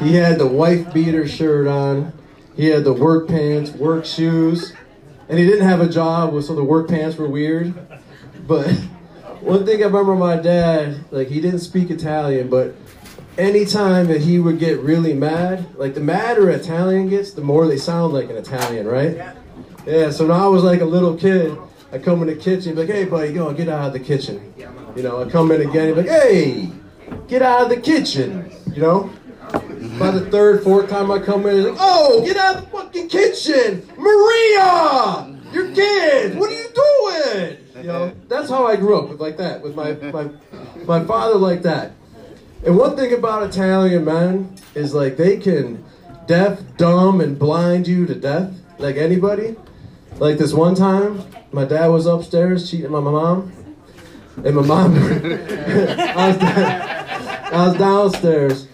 He 0.00 0.14
had 0.14 0.38
the 0.38 0.46
wife 0.46 0.92
beater 0.92 1.28
shirt 1.28 1.66
on. 1.66 2.12
He 2.56 2.66
had 2.66 2.84
the 2.84 2.92
work 2.92 3.28
pants, 3.28 3.70
work 3.72 4.04
shoes, 4.04 4.72
and 5.28 5.38
he 5.38 5.46
didn't 5.46 5.66
have 5.66 5.80
a 5.80 5.88
job, 5.88 6.40
so 6.42 6.54
the 6.54 6.64
work 6.64 6.88
pants 6.88 7.16
were 7.16 7.28
weird. 7.28 7.74
But 8.46 8.70
one 9.40 9.64
thing 9.66 9.82
I 9.82 9.86
remember 9.86 10.14
my 10.14 10.36
dad, 10.36 11.04
like 11.10 11.28
he 11.28 11.40
didn't 11.40 11.60
speak 11.60 11.90
Italian, 11.90 12.48
but 12.48 12.74
anytime 13.38 14.06
that 14.08 14.20
he 14.20 14.38
would 14.38 14.58
get 14.58 14.78
really 14.80 15.14
mad, 15.14 15.76
like 15.76 15.94
the 15.94 16.00
madder 16.00 16.50
Italian 16.50 17.08
gets, 17.08 17.32
the 17.32 17.42
more 17.42 17.66
they 17.66 17.78
sound 17.78 18.12
like 18.12 18.30
an 18.30 18.36
Italian, 18.36 18.86
right? 18.86 19.16
Yeah, 19.86 20.10
so 20.10 20.26
when 20.26 20.36
I 20.36 20.46
was 20.46 20.62
like 20.62 20.80
a 20.80 20.86
little 20.86 21.16
kid, 21.16 21.56
I 21.92 21.98
come 21.98 22.22
in 22.22 22.28
the 22.28 22.36
kitchen, 22.36 22.74
like, 22.74 22.88
hey 22.88 23.04
buddy, 23.04 23.32
go 23.32 23.52
get 23.52 23.68
out 23.68 23.88
of 23.88 23.92
the 23.92 24.00
kitchen. 24.00 24.52
You 24.96 25.02
know, 25.02 25.22
I 25.22 25.28
come 25.28 25.50
in 25.50 25.60
again, 25.68 25.88
he'd 25.88 25.96
like, 25.96 26.06
hey, 26.06 26.70
get 27.26 27.42
out 27.42 27.62
of 27.62 27.68
the 27.68 27.80
kitchen. 27.80 28.50
You 28.72 28.82
know? 28.82 29.10
By 29.98 30.10
the 30.10 30.28
third, 30.30 30.62
fourth 30.62 30.88
time 30.88 31.10
I 31.10 31.18
come 31.18 31.46
in, 31.46 31.56
he's 31.56 31.64
like, 31.66 31.76
oh, 31.78 32.24
get 32.24 32.36
out 32.36 32.56
of 32.56 32.64
the 32.64 32.70
fucking 32.70 33.08
kitchen! 33.08 33.86
Maria! 33.96 35.36
Your 35.52 35.72
kids! 35.74 36.36
What 36.36 36.50
are 36.50 36.54
you 36.54 36.68
doing? 36.74 37.56
You 37.76 37.82
know, 37.82 38.12
that's 38.28 38.48
how 38.48 38.66
I 38.66 38.76
grew 38.76 38.98
up, 38.98 39.08
with 39.08 39.20
like 39.20 39.36
that, 39.36 39.62
with 39.62 39.74
my, 39.74 39.92
my, 40.10 40.30
my 40.86 41.04
father 41.04 41.36
like 41.36 41.62
that. 41.62 41.92
And 42.64 42.78
one 42.78 42.96
thing 42.96 43.12
about 43.12 43.42
Italian 43.42 44.04
men 44.04 44.54
is 44.74 44.94
like 44.94 45.16
they 45.16 45.36
can 45.36 45.84
deaf, 46.26 46.60
dumb, 46.76 47.20
and 47.20 47.38
blind 47.38 47.86
you 47.86 48.06
to 48.06 48.14
death? 48.14 48.52
Like 48.78 48.96
anybody? 48.96 49.56
Like 50.16 50.38
this 50.38 50.54
one 50.54 50.74
time, 50.74 51.22
my 51.52 51.64
dad 51.64 51.88
was 51.88 52.06
upstairs 52.06 52.70
cheating 52.70 52.94
on 52.94 53.04
my 53.04 53.10
mom, 53.10 53.52
and 54.42 54.56
my 54.56 54.62
mom, 54.62 54.94
I 54.98 56.28
was, 56.28 56.38
I 56.42 57.66
was 57.68 57.78
downstairs, 57.78 58.66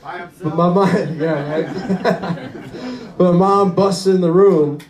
but 0.43 0.57
my 0.57 0.69
mom, 0.69 0.89
yeah, 1.21 1.53
right? 1.53 2.53
but 3.19 3.33
my 3.33 3.39
mom 3.39 3.75
busts 3.75 4.07
in 4.07 4.21
the 4.21 4.33
room. 4.33 4.81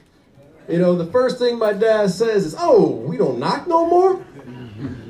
You 0.69 0.79
know, 0.79 0.95
the 0.95 1.07
first 1.07 1.39
thing 1.39 1.59
my 1.59 1.73
dad 1.73 2.11
says 2.11 2.47
is, 2.47 2.57
"Oh, 2.57 2.91
we 2.91 3.17
don't 3.17 3.41
knock 3.41 3.67
no 3.67 3.87
more." 3.87 4.25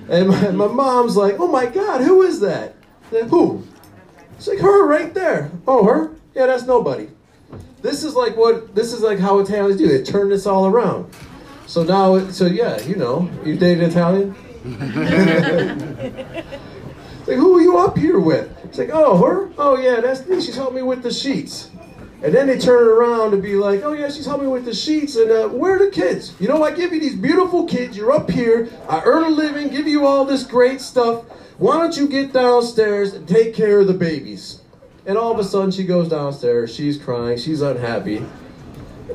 And 0.09 0.29
my, 0.29 0.50
my 0.52 0.67
mom's 0.67 1.17
like, 1.17 1.37
"Oh 1.38 1.49
my 1.49 1.67
God, 1.67 2.00
who 2.00 2.23
is 2.23 2.40
that?" 2.40 2.75
Who? 3.11 3.67
It's 4.37 4.47
like 4.47 4.61
her 4.61 4.87
right 4.87 5.12
there. 5.12 5.50
Oh, 5.67 5.85
her? 5.85 6.12
Yeah, 6.35 6.47
that's 6.47 6.64
nobody. 6.64 7.09
This 7.83 8.05
is 8.05 8.14
like 8.14 8.37
what 8.37 8.75
this 8.75 8.93
is 8.93 9.02
like 9.02 9.19
how 9.19 9.38
Italians 9.40 9.79
do. 9.79 9.88
They 9.88 10.02
turn 10.02 10.31
this 10.31 10.47
all 10.47 10.67
around. 10.67 11.12
So 11.67 11.83
now, 11.83 12.31
so 12.31 12.47
yeah, 12.47 12.81
you 12.83 12.97
know, 12.97 13.31
you 13.45 13.57
dated 13.57 13.90
Italian. 13.90 14.35
It's 17.21 17.29
like, 17.29 17.37
who 17.37 17.59
are 17.59 17.61
you 17.61 17.79
up 17.79 17.97
here 17.99 18.19
with? 18.19 18.50
It's 18.64 18.79
like, 18.79 18.90
oh, 18.93 19.19
her? 19.19 19.50
Oh 19.59 19.79
yeah, 19.79 20.00
that's 20.00 20.26
me. 20.26 20.40
She's 20.40 20.57
helping 20.57 20.76
me 20.76 20.83
with 20.83 21.02
the 21.02 21.12
sheets. 21.12 21.71
And 22.23 22.35
then 22.35 22.49
they 22.49 22.59
turn 22.59 22.87
around 22.87 23.31
to 23.31 23.38
be 23.38 23.55
like, 23.55 23.83
oh 23.83 23.93
yeah, 23.93 24.11
she's 24.11 24.26
helping 24.26 24.47
me 24.47 24.52
with 24.52 24.67
the 24.67 24.75
sheets. 24.75 25.17
And 25.17 25.31
uh, 25.31 25.49
where 25.49 25.76
are 25.76 25.79
the 25.79 25.90
kids? 25.90 26.35
You 26.38 26.49
know, 26.49 26.62
I 26.62 26.73
give 26.73 26.93
you 26.93 27.00
these 27.00 27.14
beautiful 27.17 27.67
kids. 27.67 27.97
You're 27.97 28.12
up 28.12 28.31
here. 28.31 28.69
I 28.88 29.00
earn 29.05 29.25
a 29.25 29.31
living, 29.31 29.69
give 29.69 29.88
you 29.88 30.07
all 30.07 30.25
this 30.26 30.45
great 30.45 30.81
stuff. 30.81 31.25
Why 31.57 31.79
don't 31.79 31.97
you 31.97 32.09
get 32.09 32.33
downstairs 32.33 33.14
and 33.14 33.26
take 33.26 33.55
care 33.55 33.81
of 33.81 33.87
the 33.87 33.95
babies? 33.95 34.61
And 35.07 35.17
all 35.17 35.33
of 35.33 35.38
a 35.38 35.45
sudden, 35.45 35.71
she 35.71 35.85
goes 35.85 36.09
downstairs. 36.09 36.75
She's 36.75 36.99
crying. 36.99 37.38
She's 37.38 37.62
unhappy. 37.62 38.25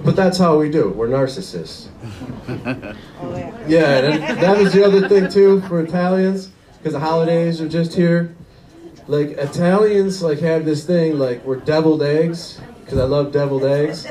But 0.03 0.15
that's 0.15 0.37
how 0.37 0.57
we 0.57 0.69
do. 0.69 0.89
We're 0.89 1.07
narcissists. 1.07 1.87
Oh, 3.21 3.33
yeah, 3.67 4.01
that, 4.01 4.39
that 4.39 4.57
was 4.57 4.73
the 4.73 4.83
other 4.83 5.07
thing 5.07 5.29
too 5.29 5.61
for 5.61 5.81
Italians, 5.81 6.51
because 6.77 6.93
the 6.93 6.99
holidays 6.99 7.59
are 7.61 7.67
just 7.67 7.93
here. 7.93 8.35
Like 9.07 9.29
Italians, 9.29 10.21
like 10.21 10.39
have 10.39 10.65
this 10.65 10.85
thing 10.85 11.17
like 11.17 11.43
we're 11.45 11.59
deviled 11.59 12.03
eggs, 12.03 12.59
because 12.83 12.99
I 12.99 13.05
love 13.05 13.31
deviled 13.31 13.63
eggs. 13.63 14.07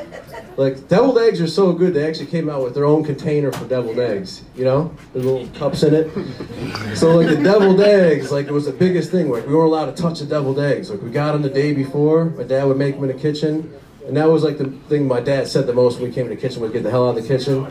Like 0.57 0.89
deviled 0.89 1.19
eggs 1.19 1.41
are 1.41 1.47
so 1.47 1.73
good, 1.73 1.95
they 1.95 2.07
actually 2.07 2.27
came 2.27 2.49
out 2.49 2.63
with 2.63 2.75
their 2.75 2.85
own 2.85 3.05
container 3.05 3.53
for 3.53 3.67
deviled 3.67 3.99
eggs. 3.99 4.43
You 4.57 4.65
know, 4.65 4.95
there's 5.13 5.25
little 5.25 5.47
cups 5.49 5.83
in 5.83 5.95
it. 5.95 6.97
So 6.97 7.17
like 7.17 7.29
the 7.29 7.43
deviled 7.43 7.81
eggs, 7.81 8.33
like 8.33 8.47
it 8.47 8.53
was 8.53 8.67
the 8.67 8.73
biggest 8.73 9.11
thing. 9.11 9.31
Like 9.31 9.47
we 9.47 9.55
weren't 9.55 9.69
allowed 9.69 9.95
to 9.97 10.03
touch 10.03 10.21
the 10.21 10.27
deviled 10.27 10.59
eggs. 10.59 10.91
Like 10.91 11.03
we 11.03 11.11
got 11.11 11.33
them 11.33 11.43
the 11.43 11.51
day 11.51 11.73
before. 11.73 12.27
My 12.27 12.45
dad 12.45 12.65
would 12.65 12.77
make 12.77 12.95
them 12.95 13.05
in 13.05 13.17
the 13.17 13.21
kitchen, 13.21 13.73
and 14.07 14.17
that 14.17 14.29
was 14.29 14.43
like 14.43 14.59
the 14.59 14.71
thing 14.89 15.09
my 15.09 15.21
dad 15.21 15.49
said 15.49 15.67
the 15.67 15.73
most 15.73 15.99
when 15.99 16.09
we 16.09 16.15
came 16.15 16.29
to 16.29 16.35
the 16.35 16.41
kitchen 16.41 16.61
was 16.61 16.73
get 16.73 16.83
the 16.83 16.91
hell 16.91 17.09
out 17.09 17.17
of 17.17 17.23
the 17.23 17.29
kitchen. 17.29 17.67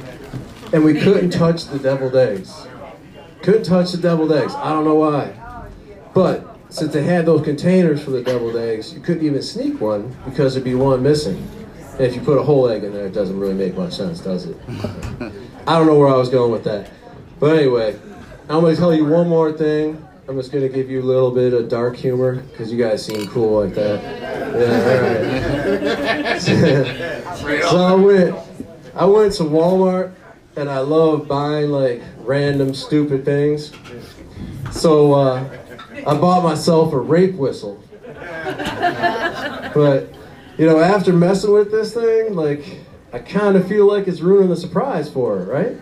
And 0.73 0.83
we 0.83 0.99
couldn't 0.99 1.29
touch 1.29 1.65
the 1.65 1.77
deviled 1.77 2.15
eggs. 2.15 2.67
Couldn't 3.43 3.63
touch 3.63 3.91
the 3.91 3.99
deviled 3.99 4.31
eggs. 4.31 4.55
I 4.55 4.69
don't 4.69 4.85
know 4.85 4.95
why. 4.95 5.39
But 6.15 6.57
since 6.69 6.91
they 6.91 7.03
had 7.03 7.27
those 7.27 7.43
containers 7.43 8.03
for 8.03 8.09
the 8.09 8.23
deviled 8.23 8.55
eggs, 8.55 8.93
you 8.93 8.99
couldn't 8.99 9.23
even 9.23 9.43
sneak 9.43 9.79
one 9.79 10.15
because 10.25 10.53
there'd 10.55 10.63
be 10.63 10.73
one 10.73 11.03
missing. 11.03 11.47
And 11.91 12.01
if 12.01 12.15
you 12.15 12.21
put 12.21 12.39
a 12.39 12.43
whole 12.43 12.67
egg 12.67 12.83
in 12.83 12.93
there, 12.93 13.05
it 13.05 13.13
doesn't 13.13 13.39
really 13.39 13.53
make 13.53 13.77
much 13.77 13.93
sense, 13.93 14.19
does 14.19 14.47
it? 14.47 14.57
I 15.67 15.77
don't 15.77 15.85
know 15.85 15.97
where 15.97 16.07
I 16.07 16.17
was 16.17 16.29
going 16.29 16.51
with 16.51 16.63
that. 16.63 16.89
But 17.39 17.57
anyway, 17.57 17.99
I'm 18.49 18.61
going 18.61 18.73
to 18.73 18.79
tell 18.79 18.93
you 18.93 19.05
one 19.05 19.29
more 19.29 19.51
thing. 19.51 20.03
I'm 20.33 20.39
just 20.39 20.51
to 20.51 20.67
give 20.67 20.89
you 20.89 20.99
a 20.99 21.03
little 21.03 21.29
bit 21.29 21.53
of 21.53 21.69
dark 21.69 21.95
humor 21.95 22.37
because 22.37 22.71
you 22.71 22.77
guys 22.83 23.05
seem 23.05 23.27
cool 23.27 23.63
like 23.63 23.75
that. 23.75 24.01
Yeah, 24.57 25.61
all 27.29 27.45
right. 27.45 27.61
so 27.69 27.77
I 27.77 27.93
went, 27.93 28.35
I 28.95 29.05
went 29.05 29.33
to 29.33 29.43
Walmart 29.43 30.15
and 30.55 30.71
I 30.71 30.79
love 30.79 31.27
buying 31.27 31.69
like 31.69 32.01
random 32.21 32.73
stupid 32.73 33.25
things. 33.25 33.73
So 34.71 35.13
uh, 35.13 35.47
I 35.97 36.17
bought 36.17 36.43
myself 36.43 36.93
a 36.93 36.99
rape 36.99 37.35
whistle. 37.35 37.79
But 38.15 40.09
you 40.57 40.65
know, 40.65 40.79
after 40.79 41.13
messing 41.13 41.53
with 41.53 41.69
this 41.69 41.93
thing, 41.93 42.33
like 42.33 42.79
I 43.13 43.19
kind 43.19 43.55
of 43.55 43.67
feel 43.67 43.85
like 43.85 44.07
it's 44.07 44.21
ruining 44.21 44.49
the 44.49 44.57
surprise 44.57 45.11
for 45.11 45.37
her, 45.37 45.45
right? 45.45 45.77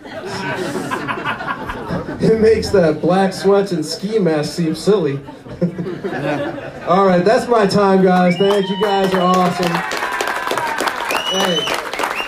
It 2.24 2.40
makes 2.40 2.70
that 2.70 3.02
black 3.02 3.34
sweats 3.34 3.72
and 3.72 3.86
ski 3.86 4.20
mask 4.20 4.54
seem 4.54 4.76
silly. 4.76 5.20
All 6.88 7.06
right, 7.06 7.24
that's 7.24 7.48
my 7.48 7.68
time, 7.68 8.04
guys. 8.04 8.38
Thank 8.38 8.70
you. 8.70 8.82
Guys 8.82 9.14
are 9.14 9.22
awesome. 9.22 9.72
Hey, 11.32 11.58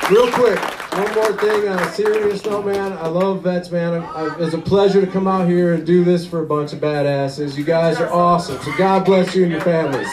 real 0.10 0.32
quick, 0.32 0.60
one 0.94 1.14
more 1.16 1.34
thing 1.34 1.68
on 1.68 1.80
a 1.80 1.92
serious 1.92 2.46
note, 2.46 2.66
man. 2.66 2.94
I 2.94 3.08
love 3.08 3.42
vets, 3.42 3.72
man. 3.72 4.02
I, 4.02 4.36
it's 4.40 4.54
a 4.54 4.60
pleasure 4.60 5.02
to 5.06 5.12
come 5.12 5.28
out 5.28 5.48
here 5.48 5.74
and 5.74 5.86
do 5.86 6.04
this 6.04 6.26
for 6.26 6.42
a 6.42 6.46
bunch 6.46 6.74
of 6.74 6.80
badasses. 6.80 7.58
You 7.58 7.64
guys 7.64 8.00
are 8.00 8.12
awesome. 8.12 8.62
So 8.62 8.72
God 8.78 9.06
bless 9.06 9.36
you 9.36 9.44
and 9.44 9.52
your 9.52 9.62
families. 9.62 10.08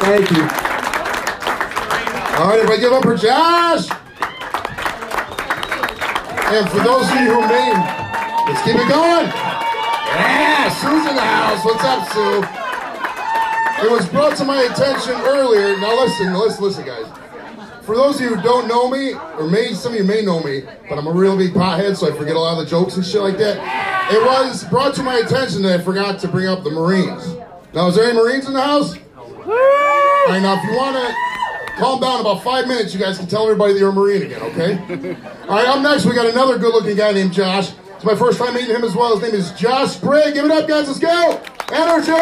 Thank 0.00 0.30
you. 0.30 0.42
All 2.36 2.48
right, 2.48 2.58
everybody 2.58 2.80
give 2.80 2.92
up 2.92 3.02
for 3.02 3.16
Josh. 3.16 3.88
And 6.48 6.68
for 6.70 6.78
those 6.78 7.08
of 7.10 7.14
you 7.16 7.34
who 7.34 7.40
may, 7.48 7.95
let's 8.46 8.62
keep 8.62 8.76
it 8.76 8.88
going. 8.88 9.26
Yeah, 9.26 10.68
Sue's 10.70 11.06
in 11.06 11.14
the 11.16 11.20
house. 11.20 11.64
What's 11.64 11.84
up, 11.84 12.08
Sue? 12.12 12.44
It 13.86 13.90
was 13.90 14.08
brought 14.08 14.36
to 14.38 14.44
my 14.44 14.62
attention 14.62 15.14
earlier. 15.26 15.78
Now 15.78 15.94
listen, 16.00 16.32
listen, 16.32 16.64
listen, 16.64 16.86
guys. 16.86 17.06
For 17.84 17.94
those 17.94 18.16
of 18.16 18.22
you 18.22 18.34
who 18.34 18.42
don't 18.42 18.66
know 18.66 18.88
me, 18.90 19.14
or 19.38 19.48
may 19.48 19.72
some 19.74 19.92
of 19.92 19.98
you 19.98 20.04
may 20.04 20.22
know 20.22 20.42
me, 20.42 20.62
but 20.88 20.98
I'm 20.98 21.06
a 21.06 21.12
real 21.12 21.36
big 21.36 21.52
pothead, 21.52 21.96
so 21.96 22.12
I 22.12 22.16
forget 22.16 22.34
a 22.34 22.38
lot 22.40 22.58
of 22.58 22.64
the 22.64 22.70
jokes 22.70 22.96
and 22.96 23.04
shit 23.04 23.20
like 23.20 23.38
that. 23.38 23.58
It 24.12 24.20
was 24.22 24.64
brought 24.64 24.94
to 24.96 25.02
my 25.02 25.16
attention 25.16 25.62
that 25.62 25.80
I 25.80 25.82
forgot 25.82 26.18
to 26.20 26.28
bring 26.28 26.48
up 26.48 26.64
the 26.64 26.70
Marines. 26.70 27.36
Now, 27.74 27.88
is 27.88 27.94
there 27.96 28.08
any 28.08 28.18
Marines 28.18 28.46
in 28.46 28.54
the 28.54 28.62
house? 28.62 28.96
All 29.16 30.32
right, 30.32 30.40
now 30.40 30.54
if 30.58 30.64
you 30.64 30.76
want 30.76 30.96
to 30.96 31.14
calm 31.76 32.00
down 32.00 32.20
about 32.20 32.42
five 32.42 32.66
minutes, 32.66 32.92
you 32.92 32.98
guys 32.98 33.18
can 33.18 33.28
tell 33.28 33.44
everybody 33.44 33.74
that 33.74 33.78
you're 33.78 33.90
a 33.90 33.92
Marine 33.92 34.22
again, 34.22 34.42
okay? 34.42 35.16
All 35.42 35.56
right, 35.56 35.68
up 35.68 35.82
next 35.82 36.06
we 36.06 36.14
got 36.14 36.26
another 36.26 36.58
good-looking 36.58 36.96
guy 36.96 37.12
named 37.12 37.32
Josh. 37.32 37.70
It's 38.08 38.20
my 38.20 38.24
first 38.24 38.38
time 38.38 38.54
meeting 38.54 38.70
him 38.70 38.84
as 38.84 38.94
well. 38.94 39.18
His 39.18 39.32
name 39.32 39.40
is 39.40 39.50
Josh 39.58 39.96
Sprague. 39.96 40.34
Give 40.34 40.44
it 40.44 40.50
up, 40.52 40.68
guys. 40.68 40.86
Let's 40.86 41.00
go. 41.00 41.42
Energy. 41.72 42.12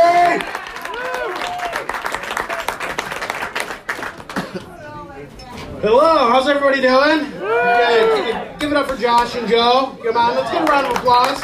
Hello, 5.82 6.30
how's 6.30 6.48
everybody 6.48 6.80
doing? 6.80 7.30
Good. 7.38 8.58
Give 8.60 8.70
it 8.70 8.78
up 8.78 8.88
for 8.88 8.96
Josh 8.96 9.34
and 9.34 9.46
Joe. 9.46 9.98
Come 10.02 10.16
on, 10.16 10.36
let's 10.36 10.50
get 10.50 10.66
a 10.66 10.72
round 10.72 10.86
of 10.86 10.96
applause. 10.96 11.42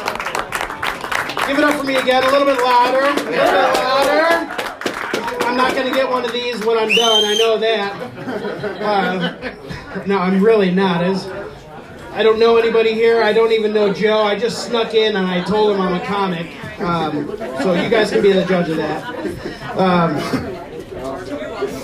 Give 1.46 1.58
it 1.58 1.64
up 1.64 1.78
for 1.78 1.84
me 1.84 1.96
again, 1.96 2.24
a 2.24 2.30
little 2.30 2.46
bit 2.46 2.64
louder. 2.64 2.96
A 2.96 3.12
little 3.12 3.24
bit 3.26 3.36
louder. 3.36 4.56
I'm 5.44 5.56
not 5.58 5.74
going 5.74 5.86
to 5.86 5.94
get 5.94 6.08
one 6.08 6.24
of 6.24 6.32
these 6.32 6.64
when 6.64 6.78
I'm 6.78 6.88
done, 6.96 7.26
I 7.26 7.34
know 7.34 7.58
that. 7.58 9.56
Uh, 9.90 10.04
no, 10.06 10.18
I'm 10.18 10.42
really 10.42 10.70
not. 10.70 11.02
As 11.02 11.26
I 12.12 12.22
don't 12.22 12.38
know 12.38 12.56
anybody 12.56 12.92
here. 12.92 13.22
I 13.22 13.32
don't 13.32 13.52
even 13.52 13.72
know 13.72 13.92
Joe. 13.92 14.22
I 14.22 14.38
just 14.38 14.66
snuck 14.66 14.94
in 14.94 15.16
and 15.16 15.26
I 15.26 15.42
told 15.44 15.74
him 15.74 15.80
I'm 15.80 15.94
a 15.94 16.04
comic. 16.04 16.48
Um, 16.80 17.36
so 17.62 17.74
you 17.74 17.88
guys 17.88 18.10
can 18.10 18.22
be 18.22 18.32
the 18.32 18.44
judge 18.44 18.68
of 18.68 18.76
that. 18.76 19.78
Um, 19.78 20.16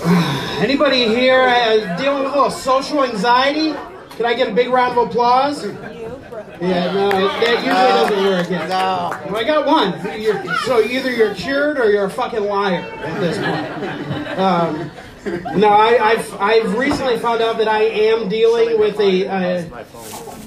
Anybody 0.59 1.07
here 1.07 1.41
uh, 1.41 1.97
dealing 1.97 2.23
with 2.23 2.33
a 2.33 2.35
little 2.35 2.51
social 2.51 3.03
anxiety? 3.03 3.73
Can 4.15 4.25
I 4.25 4.33
get 4.33 4.49
a 4.49 4.53
big 4.53 4.69
round 4.69 4.97
of 4.97 5.07
applause? 5.07 5.65
Yeah, 6.59 6.91
no, 6.93 7.11
that 7.11 7.57
usually 7.59 7.67
doesn't 7.67 8.23
work. 8.23 8.49
Yes. 8.49 8.69
No. 8.69 9.31
Well, 9.31 9.35
I 9.35 9.43
got 9.43 9.67
one. 9.67 10.19
You're, 10.19 10.43
so 10.65 10.81
either 10.81 11.11
you're 11.11 11.35
cured 11.35 11.77
or 11.77 11.91
you're 11.91 12.05
a 12.05 12.09
fucking 12.09 12.43
liar 12.43 12.81
at 12.81 13.19
this 13.19 13.37
point. 13.37 14.39
Um, 14.39 14.91
no, 15.57 15.67
I, 15.69 16.11
I've 16.11 16.33
I've 16.41 16.77
recently 16.77 17.17
found 17.19 17.41
out 17.41 17.57
that 17.57 17.67
I 17.67 17.83
am 17.83 18.29
dealing 18.29 18.79
with 18.79 18.99
a. 18.99 19.25
a 19.25 20.46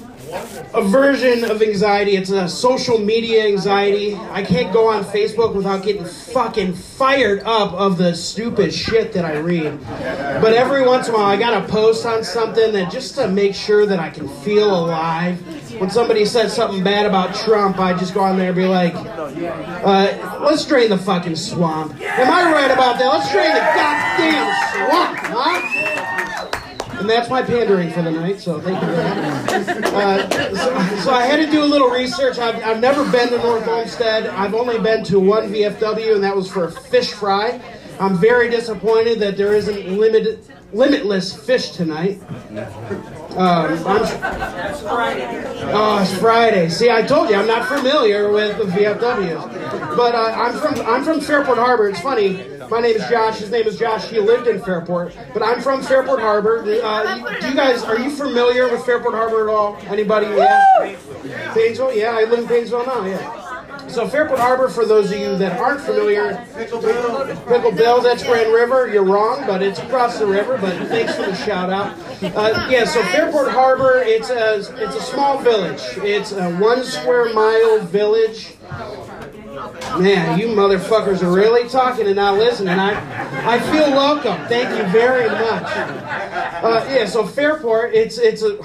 a 0.73 0.81
version 0.81 1.43
of 1.43 1.61
anxiety. 1.61 2.15
It's 2.15 2.29
a 2.29 2.47
social 2.47 2.97
media 2.97 3.45
anxiety. 3.45 4.15
I 4.15 4.43
can't 4.43 4.71
go 4.71 4.87
on 4.87 5.03
Facebook 5.03 5.53
without 5.53 5.83
getting 5.83 6.05
fucking 6.05 6.73
fired 6.73 7.41
up 7.43 7.73
of 7.73 7.97
the 7.97 8.15
stupid 8.15 8.73
shit 8.73 9.13
that 9.13 9.25
I 9.25 9.37
read. 9.37 9.79
But 10.41 10.53
every 10.53 10.85
once 10.85 11.07
in 11.07 11.13
a 11.13 11.17
while, 11.17 11.27
I 11.27 11.37
gotta 11.37 11.67
post 11.67 12.05
on 12.05 12.23
something 12.23 12.71
that 12.73 12.91
just 12.91 13.15
to 13.15 13.27
make 13.27 13.55
sure 13.55 13.85
that 13.85 13.99
I 13.99 14.09
can 14.09 14.27
feel 14.27 14.73
alive. 14.85 15.39
When 15.79 15.89
somebody 15.89 16.25
says 16.25 16.53
something 16.53 16.83
bad 16.83 17.05
about 17.05 17.35
Trump, 17.35 17.79
I 17.79 17.97
just 17.97 18.13
go 18.13 18.21
on 18.21 18.37
there 18.37 18.47
and 18.47 18.55
be 18.55 18.67
like, 18.67 18.93
uh, 18.95 20.39
let's 20.41 20.65
drain 20.65 20.89
the 20.89 20.97
fucking 20.97 21.35
swamp. 21.35 21.99
Am 22.01 22.31
I 22.31 22.51
right 22.51 22.71
about 22.71 22.99
that? 22.99 23.07
Let's 23.07 23.31
drain 23.31 23.51
the 23.51 23.59
goddamn 23.59 24.51
swamp, 24.71 25.17
huh? 25.17 26.00
And 27.01 27.09
that's 27.09 27.31
my 27.31 27.41
pandering 27.41 27.89
for 27.89 28.03
the 28.03 28.11
night, 28.11 28.39
so 28.39 28.61
thank 28.61 28.79
you 28.79 28.87
for 28.87 28.95
that. 28.95 29.83
Uh, 29.91 30.55
so, 30.55 31.03
so 31.03 31.11
I 31.11 31.23
had 31.23 31.37
to 31.43 31.49
do 31.49 31.63
a 31.63 31.65
little 31.65 31.89
research. 31.89 32.37
I've, 32.37 32.63
I've 32.63 32.79
never 32.79 33.03
been 33.11 33.29
to 33.29 33.39
North 33.39 33.67
Olmsted. 33.67 34.27
I've 34.27 34.53
only 34.53 34.77
been 34.77 35.03
to 35.05 35.19
one 35.19 35.51
VFW, 35.51 36.13
and 36.13 36.23
that 36.23 36.35
was 36.35 36.47
for 36.47 36.65
a 36.65 36.71
fish 36.71 37.11
fry. 37.11 37.59
I'm 38.01 38.17
very 38.17 38.49
disappointed 38.49 39.19
that 39.19 39.37
there 39.37 39.53
isn't 39.53 39.95
limited, 39.95 40.43
limitless 40.73 41.33
fish 41.45 41.69
tonight. 41.69 42.19
Um, 43.37 43.37
I'm, 43.37 44.01
oh, 45.73 45.99
it's 46.01 46.19
Friday. 46.19 46.67
See, 46.69 46.89
I 46.89 47.03
told 47.03 47.29
you 47.29 47.35
I'm 47.35 47.45
not 47.45 47.67
familiar 47.67 48.31
with 48.31 48.57
the 48.57 48.63
VFWs, 48.63 49.95
but 49.95 50.15
uh, 50.15 50.33
I'm 50.35 50.57
from 50.57 50.85
I'm 50.87 51.03
from 51.03 51.21
Fairport 51.21 51.59
Harbor. 51.59 51.89
It's 51.89 52.01
funny. 52.01 52.43
My 52.71 52.81
name 52.81 52.95
is 52.95 53.07
Josh. 53.07 53.37
His 53.37 53.51
name 53.51 53.67
is 53.67 53.77
Josh. 53.77 54.09
He 54.09 54.19
lived 54.19 54.47
in 54.47 54.59
Fairport, 54.63 55.15
but 55.31 55.43
I'm 55.43 55.61
from 55.61 55.83
Fairport 55.83 56.21
Harbor. 56.21 56.63
Uh, 56.83 57.39
do 57.39 57.49
you 57.49 57.55
guys 57.55 57.83
are 57.83 57.99
you 57.99 58.09
familiar 58.09 58.67
with 58.67 58.83
Fairport 58.83 59.13
Harbor 59.13 59.47
at 59.47 59.53
all? 59.53 59.77
Anybody? 59.87 60.25
Yeah. 60.25 61.53
Painesville. 61.53 61.93
Yeah, 61.93 62.17
I 62.17 62.23
live 62.23 62.39
in 62.39 62.47
Painesville 62.47 62.85
now. 62.87 63.05
Yeah. 63.05 63.50
So 63.87 64.07
Fairport 64.07 64.39
Harbor, 64.39 64.69
for 64.69 64.85
those 64.85 65.11
of 65.11 65.19
you 65.19 65.35
that 65.37 65.59
aren't 65.59 65.81
familiar, 65.81 66.45
Pickle 66.55 66.81
Bill, 67.71 68.01
that's 68.01 68.23
Grand 68.23 68.53
River. 68.53 68.87
You're 68.87 69.03
wrong, 69.03 69.45
but 69.45 69.61
it's 69.61 69.79
across 69.79 70.17
the 70.17 70.25
river. 70.25 70.57
But 70.57 70.87
thanks 70.87 71.15
for 71.15 71.23
the 71.23 71.35
shout 71.35 71.69
out. 71.69 71.97
Uh, 72.23 72.67
yeah, 72.69 72.85
so 72.85 73.03
Fairport 73.03 73.51
Harbor, 73.51 74.01
it's 74.05 74.29
a 74.29 74.55
it's 74.55 74.95
a 74.95 75.01
small 75.01 75.39
village. 75.39 75.81
It's 75.97 76.31
a 76.31 76.51
one 76.55 76.83
square 76.83 77.33
mile 77.33 77.79
village. 77.81 78.55
Man, 79.99 80.39
you 80.39 80.47
motherfuckers 80.47 81.21
are 81.21 81.31
really 81.31 81.67
talking 81.67 82.07
and 82.07 82.15
not 82.15 82.37
listening. 82.37 82.79
I, 82.79 82.93
I 83.45 83.59
feel 83.59 83.91
welcome. 83.91 84.47
Thank 84.47 84.69
you 84.77 84.85
very 84.91 85.27
much. 85.27 85.63
Uh, 85.63 86.85
yeah, 86.89 87.05
so 87.05 87.25
Fairport, 87.25 87.93
it's 87.93 88.17
it's 88.17 88.41
a. 88.43 88.57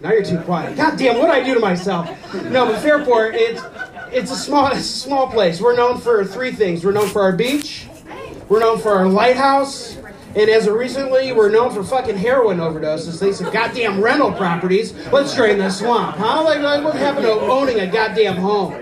Now 0.00 0.12
you're 0.12 0.24
too 0.24 0.40
quiet. 0.40 0.76
God 0.76 0.98
damn, 0.98 1.18
what 1.18 1.30
I 1.30 1.44
do 1.44 1.54
to 1.54 1.60
myself? 1.60 2.08
No, 2.50 2.66
but 2.66 2.80
Fairport, 2.80 3.34
it's 3.36 3.62
it's 4.12 4.30
a 4.30 4.36
small 4.36 4.68
it's 4.68 4.80
a 4.80 4.82
small 4.82 5.26
place. 5.28 5.60
We're 5.60 5.76
known 5.76 6.00
for 6.00 6.24
three 6.24 6.52
things. 6.52 6.84
We're 6.84 6.92
known 6.92 7.08
for 7.08 7.22
our 7.22 7.32
beach. 7.32 7.86
We're 8.48 8.60
known 8.60 8.78
for 8.78 8.92
our 8.92 9.08
lighthouse. 9.08 9.96
And 10.34 10.48
as 10.48 10.66
of 10.66 10.74
recently, 10.74 11.32
we're 11.32 11.50
known 11.50 11.74
for 11.74 11.82
fucking 11.84 12.16
heroin 12.16 12.58
overdoses. 12.58 13.20
They 13.20 13.32
said 13.32 13.52
goddamn 13.52 14.00
rental 14.00 14.32
properties. 14.32 14.94
Let's 15.12 15.34
drain 15.34 15.58
the 15.58 15.68
swamp, 15.68 16.16
huh? 16.16 16.42
Like, 16.42 16.60
like 16.60 16.82
what 16.82 16.94
happened 16.94 17.26
to 17.26 17.32
owning 17.32 17.80
a 17.80 17.86
goddamn 17.86 18.36
home? 18.36 18.72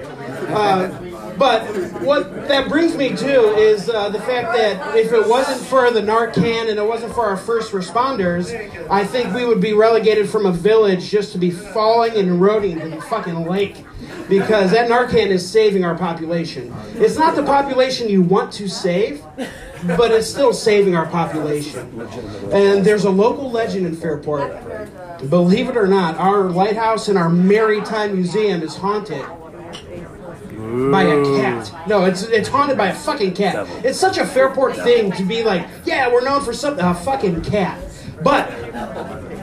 Uh, 0.48 1.09
but 1.40 1.62
what 2.02 2.48
that 2.48 2.68
brings 2.68 2.94
me 2.94 3.16
to 3.16 3.54
is 3.56 3.88
uh, 3.88 4.10
the 4.10 4.20
fact 4.20 4.52
that 4.54 4.94
if 4.94 5.10
it 5.10 5.26
wasn't 5.26 5.58
for 5.68 5.90
the 5.90 6.02
Narcan 6.02 6.68
and 6.68 6.78
it 6.78 6.86
wasn't 6.86 7.14
for 7.14 7.24
our 7.24 7.36
first 7.38 7.72
responders, 7.72 8.52
I 8.90 9.06
think 9.06 9.34
we 9.34 9.46
would 9.46 9.60
be 9.60 9.72
relegated 9.72 10.28
from 10.28 10.44
a 10.44 10.52
village 10.52 11.08
just 11.08 11.32
to 11.32 11.38
be 11.38 11.50
falling 11.50 12.12
and 12.14 12.28
eroding 12.28 12.72
into 12.72 12.90
the 12.90 13.00
fucking 13.00 13.46
lake. 13.46 13.86
Because 14.28 14.70
that 14.72 14.90
Narcan 14.90 15.28
is 15.28 15.50
saving 15.50 15.82
our 15.82 15.96
population. 15.96 16.74
It's 16.96 17.16
not 17.16 17.34
the 17.34 17.42
population 17.42 18.10
you 18.10 18.20
want 18.20 18.52
to 18.52 18.68
save, 18.68 19.24
but 19.96 20.10
it's 20.10 20.28
still 20.28 20.52
saving 20.52 20.94
our 20.94 21.06
population. 21.06 21.88
And 22.52 22.84
there's 22.84 23.04
a 23.04 23.10
local 23.10 23.50
legend 23.50 23.86
in 23.86 23.96
Fairport. 23.96 25.30
Believe 25.30 25.70
it 25.70 25.76
or 25.78 25.86
not, 25.86 26.16
our 26.16 26.50
lighthouse 26.50 27.08
and 27.08 27.16
our 27.16 27.30
maritime 27.30 28.12
museum 28.12 28.62
is 28.62 28.76
haunted 28.76 29.24
by 30.90 31.02
a 31.02 31.24
cat. 31.36 31.88
No, 31.88 32.04
it's 32.04 32.22
it's 32.22 32.48
haunted 32.48 32.76
by 32.78 32.88
a 32.88 32.94
fucking 32.94 33.34
cat. 33.34 33.66
It's 33.84 33.98
such 33.98 34.18
a 34.18 34.26
Fairport 34.26 34.76
thing 34.76 35.12
to 35.12 35.24
be 35.24 35.42
like, 35.42 35.66
yeah, 35.84 36.12
we're 36.12 36.22
known 36.22 36.42
for 36.42 36.52
something, 36.52 36.84
a 36.84 36.94
fucking 36.94 37.42
cat. 37.42 37.80
But 38.22 38.50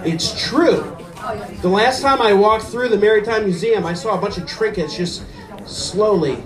it's 0.06 0.48
true. 0.48 0.96
The 1.62 1.68
last 1.70 2.02
time 2.02 2.22
I 2.22 2.34
walked 2.34 2.66
through 2.66 2.90
the 2.90 2.98
Maritime 2.98 3.44
Museum, 3.44 3.86
I 3.86 3.94
saw 3.94 4.18
a 4.18 4.22
bunch 4.22 4.38
of 4.38 4.48
trinkets 4.48 4.96
just 4.96 5.24
slowly 5.66 6.42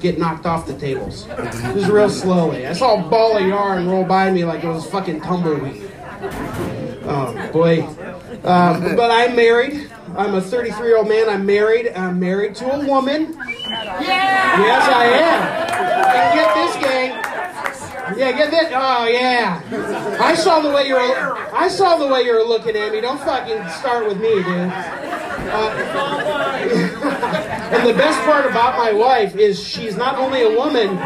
get 0.00 0.18
knocked 0.18 0.46
off 0.46 0.66
the 0.66 0.76
tables. 0.78 1.26
Just 1.26 1.90
real 1.90 2.08
slowly. 2.10 2.66
I 2.66 2.72
saw 2.72 3.04
a 3.04 3.08
ball 3.08 3.36
of 3.36 3.46
yarn 3.46 3.88
roll 3.88 4.04
by 4.04 4.30
me 4.30 4.44
like 4.44 4.64
it 4.64 4.68
was 4.68 4.86
fucking 4.86 5.20
tumbleweed. 5.20 5.90
Oh 7.04 7.50
boy. 7.52 7.82
Um, 8.44 8.96
but 8.96 9.10
I'm 9.10 9.36
married. 9.36 9.90
I'm 10.16 10.34
a 10.34 10.40
33 10.40 10.86
year 10.86 10.96
old 10.98 11.08
man. 11.08 11.28
I'm 11.28 11.46
married. 11.46 11.92
I'm 11.94 12.20
married 12.20 12.54
to 12.56 12.70
a 12.70 12.86
woman. 12.86 13.34
Yeah. 13.34 14.60
Yes, 14.60 14.88
I 14.88 15.04
am. 15.04 15.42
And 16.12 16.34
get 16.38 16.54
this, 16.54 16.76
gang. 16.82 17.10
Yeah, 18.18 18.32
get 18.32 18.50
this. 18.50 18.70
Oh, 18.74 19.06
yeah. 19.06 19.62
I 20.20 20.34
saw 20.34 20.60
the 20.60 20.70
way 20.70 20.86
you're. 20.86 20.98
I 21.54 21.68
saw 21.68 21.96
the 21.96 22.08
way 22.08 22.22
you're 22.22 22.46
looking 22.46 22.76
at 22.76 22.92
me. 22.92 23.00
Don't 23.00 23.20
fucking 23.20 23.66
start 23.70 24.06
with 24.06 24.20
me, 24.20 24.34
dude. 24.34 24.72
Uh, 25.54 25.70
and 27.72 27.88
the 27.88 27.94
best 27.94 28.20
part 28.22 28.44
about 28.44 28.76
my 28.76 28.92
wife 28.92 29.34
is 29.36 29.62
she's 29.62 29.96
not 29.96 30.18
only 30.18 30.42
a 30.42 30.50
woman, 30.50 30.98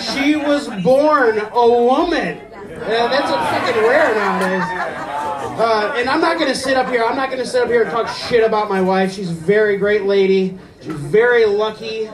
she 0.00 0.36
was 0.36 0.68
born 0.82 1.38
a 1.38 1.68
woman. 1.68 2.38
Uh, 2.38 3.08
that's 3.08 3.30
a 3.30 3.36
fucking 3.36 3.82
rare 3.82 4.14
nowadays. 4.14 5.17
Uh, 5.58 5.92
and 5.96 6.08
I'm 6.08 6.20
not 6.20 6.38
going 6.38 6.48
to 6.48 6.54
sit 6.54 6.76
up 6.76 6.86
here. 6.86 7.02
I'm 7.02 7.16
not 7.16 7.30
going 7.30 7.42
to 7.42 7.46
sit 7.46 7.60
up 7.60 7.68
here 7.68 7.82
and 7.82 7.90
talk 7.90 8.06
shit 8.06 8.44
about 8.44 8.68
my 8.68 8.80
wife. 8.80 9.12
She's 9.12 9.32
a 9.32 9.34
very 9.34 9.76
great 9.76 10.04
lady. 10.04 10.56
She's 10.80 10.94
very 10.94 11.46
lucky 11.46 12.08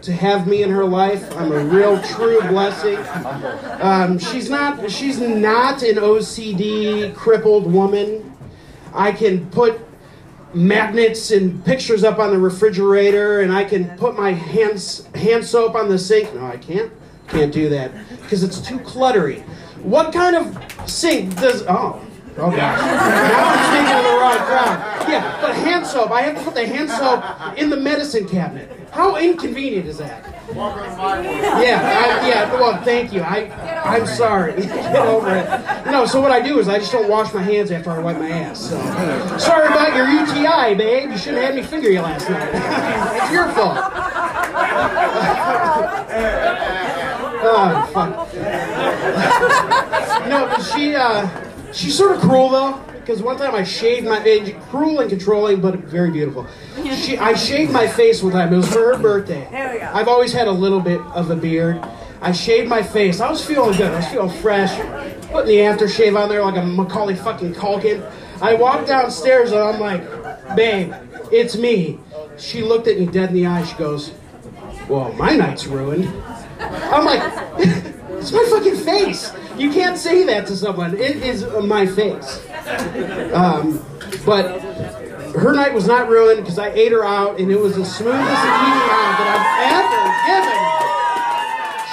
to 0.00 0.12
have 0.12 0.48
me 0.48 0.64
in 0.64 0.70
her 0.70 0.84
life. 0.84 1.32
I'm 1.36 1.52
a 1.52 1.64
real 1.64 2.02
true 2.02 2.40
blessing. 2.48 2.98
Um, 3.80 4.18
she's 4.18 4.50
not. 4.50 4.90
She's 4.90 5.20
not 5.20 5.84
an 5.84 5.94
OCD 5.94 7.14
crippled 7.14 7.72
woman. 7.72 8.36
I 8.92 9.12
can 9.12 9.48
put 9.50 9.80
magnets 10.52 11.30
and 11.30 11.64
pictures 11.64 12.02
up 12.02 12.18
on 12.18 12.32
the 12.32 12.38
refrigerator, 12.38 13.42
and 13.42 13.52
I 13.52 13.62
can 13.62 13.96
put 13.96 14.16
my 14.16 14.32
hands 14.32 15.06
hand 15.14 15.44
soap 15.44 15.76
on 15.76 15.88
the 15.88 16.00
sink. 16.00 16.34
No, 16.34 16.46
I 16.46 16.56
can't. 16.56 16.92
Can't 17.28 17.52
do 17.52 17.68
that 17.68 17.92
because 18.22 18.42
it's 18.42 18.60
too 18.60 18.80
cluttery. 18.80 19.42
What 19.84 20.12
kind 20.12 20.34
of 20.34 20.90
sink 20.90 21.36
does? 21.36 21.62
Oh. 21.68 22.04
Oh 22.38 22.50
gosh. 22.50 22.80
Now 22.80 23.48
I'm 23.48 23.72
thinking 23.72 23.96
of 23.96 24.04
the 24.04 24.18
wrong 24.18 24.38
crowd. 24.46 25.08
Yeah, 25.08 25.38
but 25.42 25.54
hand 25.54 25.86
soap. 25.86 26.10
I 26.10 26.22
have 26.22 26.36
to 26.38 26.42
put 26.42 26.54
the 26.54 26.66
hand 26.66 26.90
soap 26.90 27.24
in 27.58 27.68
the 27.68 27.76
medicine 27.76 28.26
cabinet. 28.26 28.70
How 28.90 29.16
inconvenient 29.16 29.86
is 29.86 29.98
that? 29.98 30.24
Yeah, 30.54 32.20
I, 32.22 32.28
yeah. 32.28 32.52
Well, 32.52 32.82
thank 32.82 33.12
you. 33.12 33.22
I, 33.22 33.50
I'm 33.84 34.06
sorry. 34.06 34.52
Get 34.62 34.96
over 34.96 35.34
it. 35.34 35.86
No, 35.90 36.04
so 36.04 36.20
what 36.20 36.30
I 36.30 36.40
do 36.40 36.58
is 36.58 36.68
I 36.68 36.78
just 36.78 36.92
don't 36.92 37.08
wash 37.08 37.32
my 37.32 37.42
hands 37.42 37.70
after 37.70 37.90
I 37.90 37.98
wipe 37.98 38.18
my 38.18 38.28
ass. 38.28 38.60
So, 38.68 38.78
sorry 39.38 39.66
about 39.66 39.96
your 39.96 40.08
UTI, 40.08 40.74
babe. 40.74 41.10
You 41.10 41.18
shouldn't 41.18 41.42
have 41.42 41.54
had 41.54 41.54
me 41.54 41.62
finger 41.62 41.90
you 41.90 42.02
last 42.02 42.28
night. 42.28 42.50
it's 43.22 43.32
your 43.32 43.48
fault. 43.52 43.78
oh, 47.44 47.90
fuck. 47.94 48.10
no, 50.28 50.46
but 50.46 50.62
she, 50.62 50.94
uh, 50.94 51.51
she's 51.72 51.96
sort 51.96 52.12
of 52.16 52.20
cruel 52.20 52.48
though. 52.48 52.80
Because 53.00 53.20
one 53.20 53.36
time 53.36 53.54
I 53.54 53.64
shaved 53.64 54.06
my 54.06 54.20
eh, 54.24 54.52
cruel 54.70 55.00
and 55.00 55.10
controlling, 55.10 55.60
but 55.60 55.74
very 55.80 56.10
beautiful. 56.10 56.46
She, 57.02 57.18
I 57.18 57.34
shaved 57.34 57.72
my 57.72 57.88
face 57.88 58.22
one 58.22 58.32
time. 58.32 58.52
It 58.52 58.56
was 58.58 58.68
for 58.68 58.94
her 58.94 58.98
birthday. 58.98 59.48
There 59.50 59.72
we 59.72 59.80
go. 59.80 59.90
I've 59.92 60.06
always 60.06 60.32
had 60.32 60.46
a 60.46 60.52
little 60.52 60.80
bit 60.80 61.00
of 61.00 61.30
a 61.30 61.36
beard. 61.36 61.84
I 62.20 62.30
shaved 62.30 62.68
my 62.68 62.82
face. 62.82 63.20
I 63.20 63.28
was 63.28 63.44
feeling 63.44 63.76
good. 63.76 63.90
I 63.92 63.96
was 63.96 64.06
feeling 64.06 64.30
fresh. 64.40 64.70
Putting 65.30 65.48
the 65.48 65.56
aftershave 65.56 66.16
on 66.16 66.28
there 66.28 66.42
like 66.42 66.56
a 66.56 66.64
Macaulay 66.64 67.16
fucking 67.16 67.54
Culkin. 67.54 68.08
I 68.40 68.54
walked 68.54 68.86
downstairs 68.86 69.50
and 69.50 69.60
I'm 69.60 69.80
like, 69.80 70.54
babe, 70.54 70.94
it's 71.32 71.56
me. 71.56 71.98
She 72.38 72.62
looked 72.62 72.86
at 72.86 72.98
me 72.98 73.06
dead 73.06 73.30
in 73.30 73.34
the 73.34 73.46
eye. 73.46 73.64
She 73.64 73.74
goes, 73.76 74.12
well, 74.88 75.12
my 75.14 75.34
night's 75.34 75.66
ruined. 75.66 76.06
I'm 76.60 77.04
like, 77.04 77.22
it's 77.58 78.30
my 78.30 78.46
fucking 78.50 78.76
face. 78.76 79.32
You 79.56 79.70
can't 79.70 79.98
say 79.98 80.24
that 80.24 80.46
to 80.46 80.56
someone. 80.56 80.94
It 80.94 81.16
is 81.16 81.44
my 81.62 81.86
face. 81.86 82.40
Um, 83.32 83.84
but 84.24 84.60
her 85.34 85.52
night 85.52 85.72
was 85.74 85.86
not 85.86 86.08
ruined 86.08 86.40
because 86.40 86.58
I 86.58 86.70
ate 86.70 86.92
her 86.92 87.04
out, 87.04 87.38
and 87.38 87.50
it 87.50 87.58
was 87.58 87.76
the 87.76 87.84
smoothest 87.84 88.20
eating 88.20 88.28
out 88.28 89.16
that 89.18 89.28
I've 89.36 89.52
ever 89.76 90.02
given. 90.28 90.62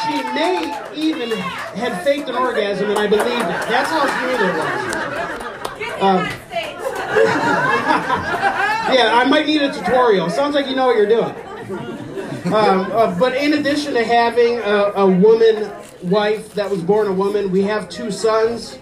She 0.05 0.15
may 0.33 0.75
even 0.95 1.37
had 1.77 2.03
faked 2.03 2.29
an 2.29 2.35
orgasm, 2.35 2.89
and 2.89 2.99
I 2.99 3.07
believed 3.07 3.27
it. 3.27 3.67
That's 3.69 3.89
how 3.89 4.05
smooth 4.19 4.41
it 4.41 4.53
was. 4.57 6.01
Um, 6.01 6.17
yeah, 8.93 9.11
I 9.13 9.25
might 9.29 9.45
need 9.47 9.61
a 9.61 9.73
tutorial. 9.73 10.29
Sounds 10.29 10.55
like 10.55 10.67
you 10.67 10.75
know 10.75 10.87
what 10.87 10.95
you're 10.95 11.07
doing. 11.07 11.35
Um, 12.53 12.91
uh, 12.91 13.19
but 13.19 13.35
in 13.35 13.53
addition 13.53 13.93
to 13.93 14.03
having 14.03 14.59
a, 14.59 14.91
a 14.95 15.05
woman 15.05 15.69
wife 16.03 16.53
that 16.53 16.69
was 16.69 16.81
born 16.81 17.07
a 17.07 17.13
woman, 17.13 17.51
we 17.51 17.61
have 17.63 17.89
two 17.89 18.11
sons, 18.11 18.79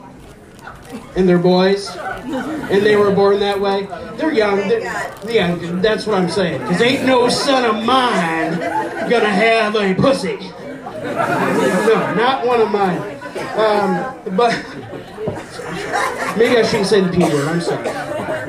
and 1.16 1.28
they're 1.28 1.38
boys, 1.38 1.90
and 1.96 2.86
they 2.86 2.96
were 2.96 3.12
born 3.12 3.40
that 3.40 3.60
way. 3.60 3.88
They're 4.18 4.34
young. 4.34 4.58
They're, 4.68 4.82
yeah, 5.30 5.56
that's 5.82 6.06
what 6.06 6.18
I'm 6.18 6.30
saying. 6.30 6.62
Because 6.62 6.82
ain't 6.82 7.06
no 7.06 7.30
son 7.30 7.66
of 7.66 7.86
mine 7.86 8.60
gonna 9.10 9.30
have 9.30 9.76
a 9.76 9.94
pussy. 9.96 10.38
No, 10.38 12.14
not 12.16 12.46
one 12.46 12.62
of 12.62 12.72
mine. 12.72 13.18
Um, 13.58 14.36
but 14.36 14.54
Maybe 16.38 16.58
I 16.58 16.64
shouldn't 16.64 16.88
say 16.88 17.02
the 17.02 17.10
P 17.10 17.24
word. 17.24 17.48
I'm 17.48 17.62
sorry. 17.62 17.90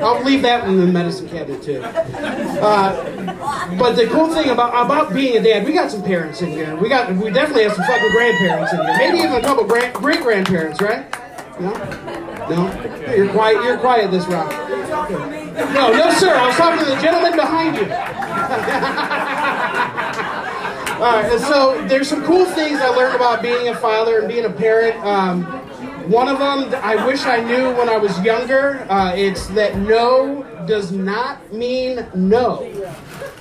I'll 0.01 0.23
leave 0.23 0.41
that 0.43 0.67
in 0.67 0.79
the 0.79 0.85
medicine 0.85 1.27
cabinet 1.29 1.61
too. 1.61 1.81
Uh, 1.81 3.75
but 3.77 3.95
the 3.95 4.07
cool 4.07 4.33
thing 4.33 4.49
about 4.49 4.85
about 4.85 5.13
being 5.13 5.37
a 5.37 5.41
dad, 5.41 5.65
we 5.65 5.73
got 5.73 5.91
some 5.91 6.03
parents 6.03 6.41
in 6.41 6.49
here. 6.49 6.75
We 6.75 6.89
got 6.89 7.13
we 7.15 7.31
definitely 7.31 7.63
have 7.63 7.73
some 7.73 7.85
fucking 7.85 8.11
grandparents 8.11 8.73
in 8.73 8.79
here. 8.79 8.95
Maybe 8.97 9.17
even 9.19 9.33
a 9.33 9.41
couple 9.41 9.63
grand, 9.65 9.93
great 9.93 10.21
grandparents, 10.21 10.81
right? 10.81 11.05
No, 11.59 11.71
no. 12.49 13.13
You're 13.13 13.29
quiet. 13.29 13.63
You're 13.63 13.77
quiet 13.77 14.11
this 14.11 14.25
round. 14.27 14.51
No, 15.73 15.91
no, 15.91 16.11
sir. 16.11 16.33
I 16.33 16.47
was 16.47 16.55
talking 16.55 16.79
to 16.79 16.85
the 16.85 17.01
gentleman 17.01 17.35
behind 17.35 17.75
you. 17.75 17.83
All 20.99 21.05
right, 21.13 21.31
and 21.31 21.41
so 21.41 21.85
there's 21.87 22.09
some 22.09 22.25
cool 22.25 22.45
things 22.45 22.81
I 22.81 22.89
learned 22.89 23.15
about 23.15 23.41
being 23.41 23.69
a 23.69 23.75
father 23.75 24.19
and 24.19 24.27
being 24.27 24.43
a 24.43 24.49
parent. 24.49 24.97
Um, 25.05 25.68
one 26.09 26.27
of 26.27 26.39
them 26.39 26.73
I 26.83 27.05
wish 27.05 27.25
I 27.25 27.39
knew 27.41 27.71
when 27.75 27.87
I 27.87 27.97
was 27.97 28.19
younger. 28.21 28.85
Uh, 28.89 29.13
it's 29.15 29.47
that 29.47 29.77
no 29.77 30.43
does 30.67 30.91
not 30.91 31.53
mean 31.53 32.05
no. 32.15 32.65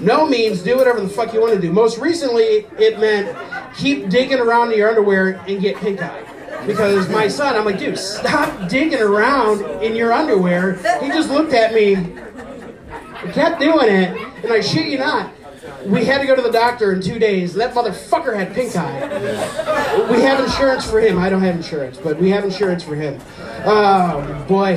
No 0.00 0.26
means 0.26 0.62
do 0.62 0.76
whatever 0.76 1.00
the 1.00 1.08
fuck 1.08 1.32
you 1.32 1.40
want 1.40 1.54
to 1.54 1.60
do. 1.60 1.72
Most 1.72 1.98
recently, 1.98 2.66
it 2.78 3.00
meant 3.00 3.36
keep 3.76 4.08
digging 4.08 4.38
around 4.38 4.72
in 4.72 4.78
your 4.78 4.88
underwear 4.90 5.40
and 5.48 5.60
get 5.60 5.76
pink 5.76 6.02
eye. 6.02 6.24
Because 6.66 7.08
my 7.08 7.28
son, 7.28 7.56
I'm 7.56 7.64
like, 7.64 7.78
dude, 7.78 7.98
stop 7.98 8.68
digging 8.68 9.00
around 9.00 9.62
in 9.82 9.96
your 9.96 10.12
underwear. 10.12 10.74
He 11.00 11.08
just 11.08 11.30
looked 11.30 11.54
at 11.54 11.72
me, 11.72 11.94
kept 13.32 13.60
doing 13.60 13.88
it, 13.88 14.16
and 14.44 14.52
I 14.52 14.60
shit 14.60 14.88
you 14.88 14.98
not. 14.98 15.32
We 15.88 16.04
had 16.04 16.20
to 16.20 16.26
go 16.26 16.36
to 16.36 16.42
the 16.42 16.52
doctor 16.52 16.92
in 16.92 17.00
two 17.00 17.18
days. 17.18 17.54
That 17.54 17.72
motherfucker 17.72 18.36
had 18.36 18.54
pink 18.54 18.76
eye. 18.76 19.00
We 20.10 20.20
have 20.20 20.44
insurance 20.44 20.88
for 20.88 21.00
him. 21.00 21.18
I 21.18 21.30
don't 21.30 21.40
have 21.42 21.56
insurance, 21.56 21.96
but 21.96 22.18
we 22.18 22.28
have 22.30 22.44
insurance 22.44 22.82
for 22.82 22.94
him. 22.94 23.18
Oh, 23.64 24.44
boy. 24.46 24.76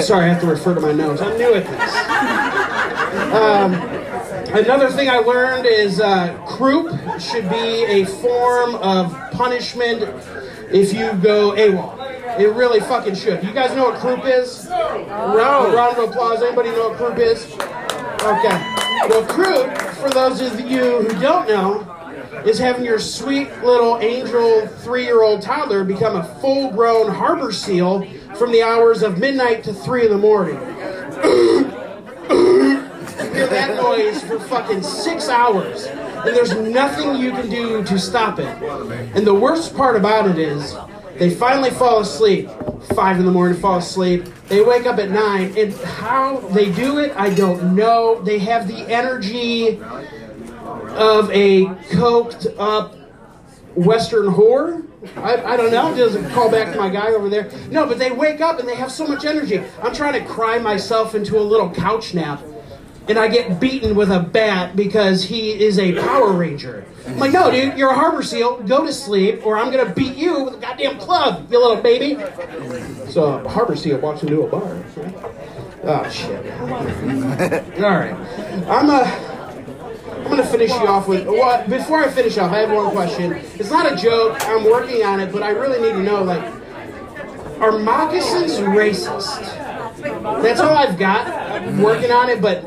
Sorry, 0.00 0.24
I 0.24 0.28
have 0.28 0.40
to 0.40 0.46
refer 0.48 0.74
to 0.74 0.80
my 0.80 0.92
nose. 0.92 1.20
I'm 1.20 1.38
new 1.38 1.54
at 1.54 1.66
this. 1.66 1.94
Um, 3.32 3.74
another 4.56 4.90
thing 4.90 5.08
I 5.08 5.18
learned 5.18 5.66
is 5.66 6.00
uh, 6.00 6.36
croup 6.46 6.90
should 7.20 7.48
be 7.48 7.84
a 7.84 8.04
form 8.04 8.74
of 8.76 9.12
punishment 9.32 10.02
if 10.72 10.92
you 10.92 11.12
go 11.22 11.52
AWOL. 11.52 12.40
It 12.40 12.48
really 12.48 12.80
fucking 12.80 13.14
should. 13.14 13.44
You 13.44 13.52
guys 13.52 13.76
know 13.76 13.84
what 13.90 14.00
croup 14.00 14.24
is? 14.24 14.66
Round, 14.68 15.74
round 15.74 15.98
of 15.98 16.10
applause. 16.10 16.42
Anybody 16.42 16.70
know 16.70 16.88
what 16.88 16.98
croup 16.98 17.18
is? 17.18 17.44
Okay. 18.22 18.78
Well, 19.08 19.26
croup, 19.26 19.68
for 20.02 20.10
those 20.10 20.40
of 20.40 20.58
you 20.60 21.02
who 21.02 21.20
don't 21.20 21.46
know, 21.46 21.88
is 22.44 22.58
having 22.58 22.84
your 22.84 22.98
sweet 22.98 23.48
little 23.62 23.98
angel 23.98 24.66
three-year-old 24.66 25.40
toddler 25.40 25.84
become 25.84 26.16
a 26.16 26.24
full-grown 26.40 27.08
harbor 27.08 27.52
seal 27.52 28.04
from 28.34 28.50
the 28.50 28.64
hours 28.64 29.04
of 29.04 29.18
midnight 29.18 29.62
to 29.62 29.72
three 29.72 30.04
in 30.04 30.10
the 30.10 30.18
morning. 30.18 30.56
hear 33.32 33.46
that 33.46 33.76
noise 33.80 34.20
for 34.24 34.40
fucking 34.40 34.82
six 34.82 35.28
hours, 35.28 35.86
and 35.86 36.34
there's 36.34 36.56
nothing 36.56 37.16
you 37.16 37.30
can 37.30 37.48
do 37.48 37.84
to 37.84 37.96
stop 37.96 38.40
it. 38.40 38.62
And 39.14 39.24
the 39.24 39.34
worst 39.34 39.76
part 39.76 39.94
about 39.94 40.28
it 40.28 40.36
is, 40.36 40.74
they 41.22 41.30
finally 41.30 41.70
fall 41.70 42.00
asleep. 42.00 42.50
Five 42.96 43.20
in 43.20 43.24
the 43.24 43.30
morning, 43.30 43.56
fall 43.56 43.78
asleep. 43.78 44.24
They 44.48 44.60
wake 44.60 44.86
up 44.86 44.98
at 44.98 45.08
nine, 45.08 45.56
and 45.56 45.72
how 45.72 46.38
they 46.48 46.72
do 46.72 46.98
it, 46.98 47.12
I 47.14 47.32
don't 47.32 47.76
know. 47.76 48.20
They 48.20 48.40
have 48.40 48.66
the 48.66 48.80
energy 48.92 49.78
of 49.78 51.30
a 51.30 51.66
coked 51.92 52.52
up 52.58 52.96
Western 53.76 54.32
whore. 54.34 54.84
I, 55.16 55.36
I 55.52 55.56
don't 55.56 55.70
know. 55.70 55.94
Does 55.94 56.16
it 56.16 56.28
call 56.32 56.50
back 56.50 56.72
to 56.72 56.80
my 56.80 56.90
guy 56.90 57.12
over 57.12 57.28
there? 57.28 57.52
No, 57.70 57.86
but 57.86 58.00
they 58.00 58.10
wake 58.10 58.40
up 58.40 58.58
and 58.58 58.68
they 58.68 58.74
have 58.74 58.90
so 58.90 59.06
much 59.06 59.24
energy. 59.24 59.62
I'm 59.80 59.94
trying 59.94 60.20
to 60.20 60.28
cry 60.28 60.58
myself 60.58 61.14
into 61.14 61.38
a 61.38 61.40
little 61.40 61.70
couch 61.70 62.14
nap, 62.14 62.42
and 63.06 63.16
I 63.16 63.28
get 63.28 63.60
beaten 63.60 63.94
with 63.94 64.10
a 64.10 64.18
bat 64.18 64.74
because 64.74 65.22
he 65.22 65.62
is 65.62 65.78
a 65.78 65.92
Power 66.00 66.32
Ranger. 66.32 66.84
I'm 67.06 67.18
like, 67.18 67.32
no, 67.32 67.50
dude, 67.50 67.76
you're 67.76 67.90
a 67.90 67.94
harbor 67.94 68.22
seal. 68.22 68.58
Go 68.62 68.86
to 68.86 68.92
sleep, 68.92 69.44
or 69.44 69.58
I'm 69.58 69.70
gonna 69.72 69.92
beat 69.92 70.16
you 70.16 70.44
with 70.44 70.54
a 70.54 70.58
goddamn 70.58 70.98
club, 70.98 71.50
you 71.50 71.58
little 71.60 71.82
baby. 71.82 72.14
So 73.10 73.44
a 73.44 73.48
harbor 73.48 73.76
seal 73.76 73.98
walks 73.98 74.22
into 74.22 74.42
a 74.42 74.48
bar. 74.48 74.84
Oh 75.84 76.08
shit. 76.10 76.52
All 77.82 77.90
right, 77.90 78.14
I'm 78.68 78.90
a. 78.90 79.32
I'm 80.22 80.30
gonna 80.30 80.46
finish 80.46 80.70
you 80.70 80.86
off 80.86 81.08
with 81.08 81.26
what? 81.26 81.68
Before 81.68 81.98
I 82.04 82.08
finish 82.08 82.38
off, 82.38 82.52
I 82.52 82.58
have 82.58 82.70
one 82.70 82.92
question. 82.92 83.32
It's 83.32 83.70
not 83.70 83.92
a 83.92 83.96
joke. 83.96 84.36
I'm 84.42 84.64
working 84.64 85.02
on 85.02 85.18
it, 85.18 85.32
but 85.32 85.42
I 85.42 85.50
really 85.50 85.80
need 85.80 85.94
to 85.94 86.02
know. 86.02 86.22
Like, 86.22 86.42
are 87.60 87.78
moccasins 87.78 88.52
racist? 88.58 89.40
That's 90.42 90.60
all 90.60 90.76
I've 90.76 90.98
got. 90.98 91.26
Working 91.78 92.12
on 92.12 92.30
it, 92.30 92.40
but 92.40 92.64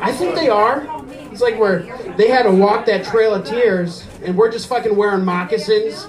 I 0.00 0.12
think 0.12 0.36
they 0.36 0.48
are. 0.48 1.01
It's 1.32 1.40
like 1.40 1.58
where 1.58 1.80
they 2.16 2.28
had 2.28 2.42
to 2.44 2.52
walk 2.52 2.86
that 2.86 3.04
trail 3.04 3.34
of 3.34 3.44
tears, 3.44 4.06
and 4.22 4.36
we're 4.36 4.52
just 4.52 4.68
fucking 4.68 4.94
wearing 4.94 5.24
moccasins 5.24 6.06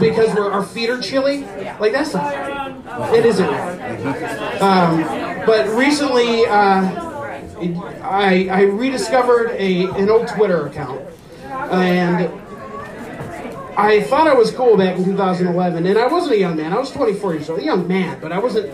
because 0.00 0.36
our 0.36 0.62
feet 0.62 0.88
are 0.88 1.00
chilly. 1.00 1.42
Like 1.80 1.92
that's 1.92 2.14
not. 2.14 3.14
It 3.14 3.26
isn't. 3.26 3.48
Um, 4.62 5.44
but 5.46 5.68
recently. 5.76 6.46
Uh, 6.46 7.12
I, 8.02 8.48
I 8.50 8.60
rediscovered 8.62 9.50
a, 9.52 9.86
an 9.86 10.10
old 10.10 10.28
Twitter 10.28 10.66
account, 10.66 11.00
and 11.46 12.30
I 13.78 14.02
thought 14.02 14.26
I 14.28 14.34
was 14.34 14.50
cool 14.50 14.76
back 14.76 14.98
in 14.98 15.04
2011, 15.04 15.86
and 15.86 15.98
I 15.98 16.06
wasn't 16.06 16.34
a 16.34 16.38
young 16.38 16.56
man. 16.56 16.72
I 16.72 16.78
was 16.78 16.90
24 16.90 17.34
years 17.34 17.48
old, 17.48 17.60
a 17.60 17.64
young 17.64 17.88
man, 17.88 18.20
but 18.20 18.30
I 18.30 18.38
wasn't 18.38 18.72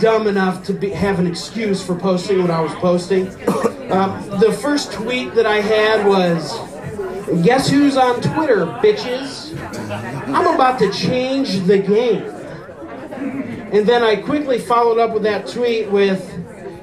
dumb 0.00 0.26
enough 0.26 0.64
to 0.64 0.72
be, 0.72 0.90
have 0.90 1.18
an 1.18 1.26
excuse 1.26 1.84
for 1.84 1.94
posting 1.94 2.40
what 2.42 2.50
I 2.50 2.60
was 2.60 2.74
posting. 2.74 3.28
Um, 3.90 4.40
the 4.40 4.56
first 4.60 4.92
tweet 4.92 5.34
that 5.34 5.46
I 5.46 5.60
had 5.60 6.06
was, 6.06 6.58
"Guess 7.44 7.68
who's 7.68 7.96
on 7.96 8.20
Twitter, 8.20 8.66
bitches? 8.82 9.54
I'm 10.34 10.54
about 10.54 10.78
to 10.80 10.90
change 10.90 11.60
the 11.66 11.78
game." 11.78 12.24
And 13.72 13.86
then 13.86 14.02
I 14.02 14.16
quickly 14.16 14.58
followed 14.58 14.98
up 14.98 15.12
with 15.12 15.24
that 15.24 15.46
tweet 15.48 15.90
with, 15.90 16.30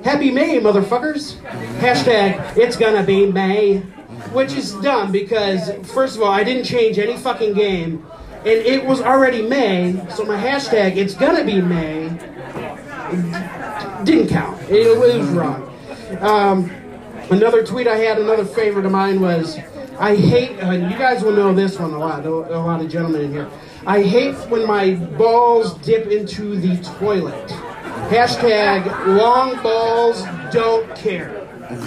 Happy 0.03 0.31
May, 0.31 0.59
motherfuckers. 0.59 1.35
Hashtag, 1.79 2.57
it's 2.57 2.75
gonna 2.75 3.03
be 3.03 3.31
May. 3.31 3.83
Which 4.33 4.53
is 4.53 4.73
dumb 4.73 5.11
because, 5.11 5.71
first 5.83 6.15
of 6.15 6.21
all, 6.21 6.31
I 6.31 6.43
didn't 6.43 6.63
change 6.65 6.99
any 6.99 7.17
fucking 7.17 7.53
game. 7.53 8.05
And 8.39 8.47
it 8.47 8.85
was 8.85 9.01
already 9.01 9.41
May, 9.41 10.01
so 10.09 10.25
my 10.25 10.37
hashtag, 10.37 10.97
it's 10.97 11.13
gonna 11.13 11.43
be 11.43 11.61
May, 11.61 12.09
didn't 14.03 14.29
count. 14.29 14.61
It, 14.69 14.97
was 14.97 15.27
wrong. 15.29 15.67
Um, 16.19 16.71
another 17.29 17.65
tweet 17.65 17.87
I 17.87 17.97
had, 17.97 18.19
another 18.19 18.45
favorite 18.45 18.85
of 18.85 18.91
mine 18.91 19.21
was, 19.21 19.57
I 19.99 20.15
hate, 20.15 20.61
uh, 20.63 20.71
you 20.71 20.97
guys 20.97 21.23
will 21.23 21.33
know 21.33 21.53
this 21.53 21.79
one 21.79 21.91
a 21.91 21.97
lot, 21.97 22.25
a 22.25 22.29
lot 22.29 22.81
of 22.81 22.89
gentlemen 22.89 23.21
in 23.21 23.31
here. 23.31 23.49
I 23.85 24.03
hate 24.03 24.35
when 24.49 24.67
my 24.67 24.95
balls 24.95 25.73
dip 25.79 26.07
into 26.07 26.55
the 26.59 26.77
toilet. 26.99 27.47
Hashtag 28.09 29.17
long 29.17 29.61
balls 29.63 30.23
don't 30.51 30.95
care. 30.95 31.37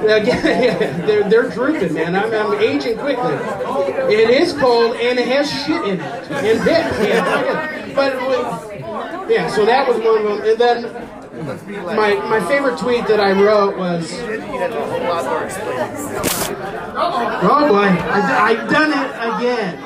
They're, 0.00 1.28
they're 1.28 1.50
drooping, 1.50 1.92
man. 1.92 2.16
I'm, 2.16 2.32
I'm 2.32 2.58
aging 2.58 2.96
quickly. 2.96 3.34
It 4.14 4.30
is 4.30 4.54
cold 4.54 4.96
and 4.96 5.18
it 5.18 5.28
has 5.28 5.50
shit 5.50 5.84
in 5.84 6.00
it 6.00 6.30
and. 6.30 6.66
Yeah, 6.66 7.92
but 7.94 8.79
yeah, 9.30 9.48
so 9.48 9.64
that 9.64 9.86
was 9.88 9.96
one 9.98 10.18
of 10.18 10.24
them. 10.24 10.42
And 10.42 10.58
then 10.58 10.82
my 11.96 12.14
my 12.28 12.40
favorite 12.46 12.78
tweet 12.78 13.06
that 13.06 13.20
I 13.20 13.32
wrote 13.32 13.76
was, 13.76 14.12
oh 17.42 17.68
boy, 17.68 17.88
I, 17.88 18.20
I 18.50 18.54
done 18.70 18.92
it 18.92 19.10
again. 19.38 19.78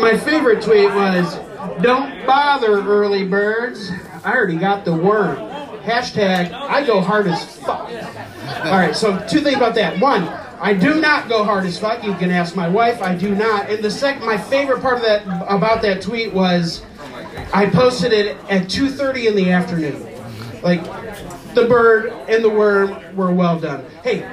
My 0.00 0.16
favorite 0.16 0.62
tweet 0.62 0.90
was. 0.94 1.38
Don't 1.80 2.26
bother, 2.26 2.82
early 2.82 3.24
birds. 3.24 3.90
I 4.24 4.32
already 4.34 4.56
got 4.56 4.84
the 4.84 4.94
worm. 4.94 5.36
Hashtag, 5.82 6.52
I 6.52 6.84
go 6.84 7.00
hard 7.00 7.28
as 7.28 7.44
fuck. 7.58 7.88
All 7.88 8.72
right, 8.72 8.94
so 8.94 9.18
two 9.28 9.40
things 9.40 9.56
about 9.56 9.74
that. 9.76 10.00
One, 10.00 10.24
I 10.60 10.74
do 10.74 11.00
not 11.00 11.28
go 11.28 11.44
hard 11.44 11.64
as 11.64 11.78
fuck. 11.78 12.02
You 12.04 12.14
can 12.14 12.30
ask 12.30 12.54
my 12.56 12.68
wife. 12.68 13.00
I 13.00 13.14
do 13.14 13.34
not. 13.34 13.70
And 13.70 13.82
the 13.82 13.90
second, 13.90 14.24
my 14.24 14.36
favorite 14.36 14.80
part 14.80 14.96
of 14.96 15.02
that 15.02 15.22
about 15.48 15.82
that 15.82 16.02
tweet 16.02 16.32
was, 16.32 16.82
I 17.52 17.66
posted 17.66 18.12
it 18.12 18.36
at 18.48 18.68
2:30 18.68 19.26
in 19.26 19.36
the 19.36 19.52
afternoon. 19.52 20.06
Like, 20.62 20.82
the 21.54 21.66
bird 21.66 22.10
and 22.28 22.42
the 22.42 22.48
worm 22.48 22.96
were 23.14 23.30
well 23.30 23.58
done. 23.60 23.84
Hey, 24.02 24.24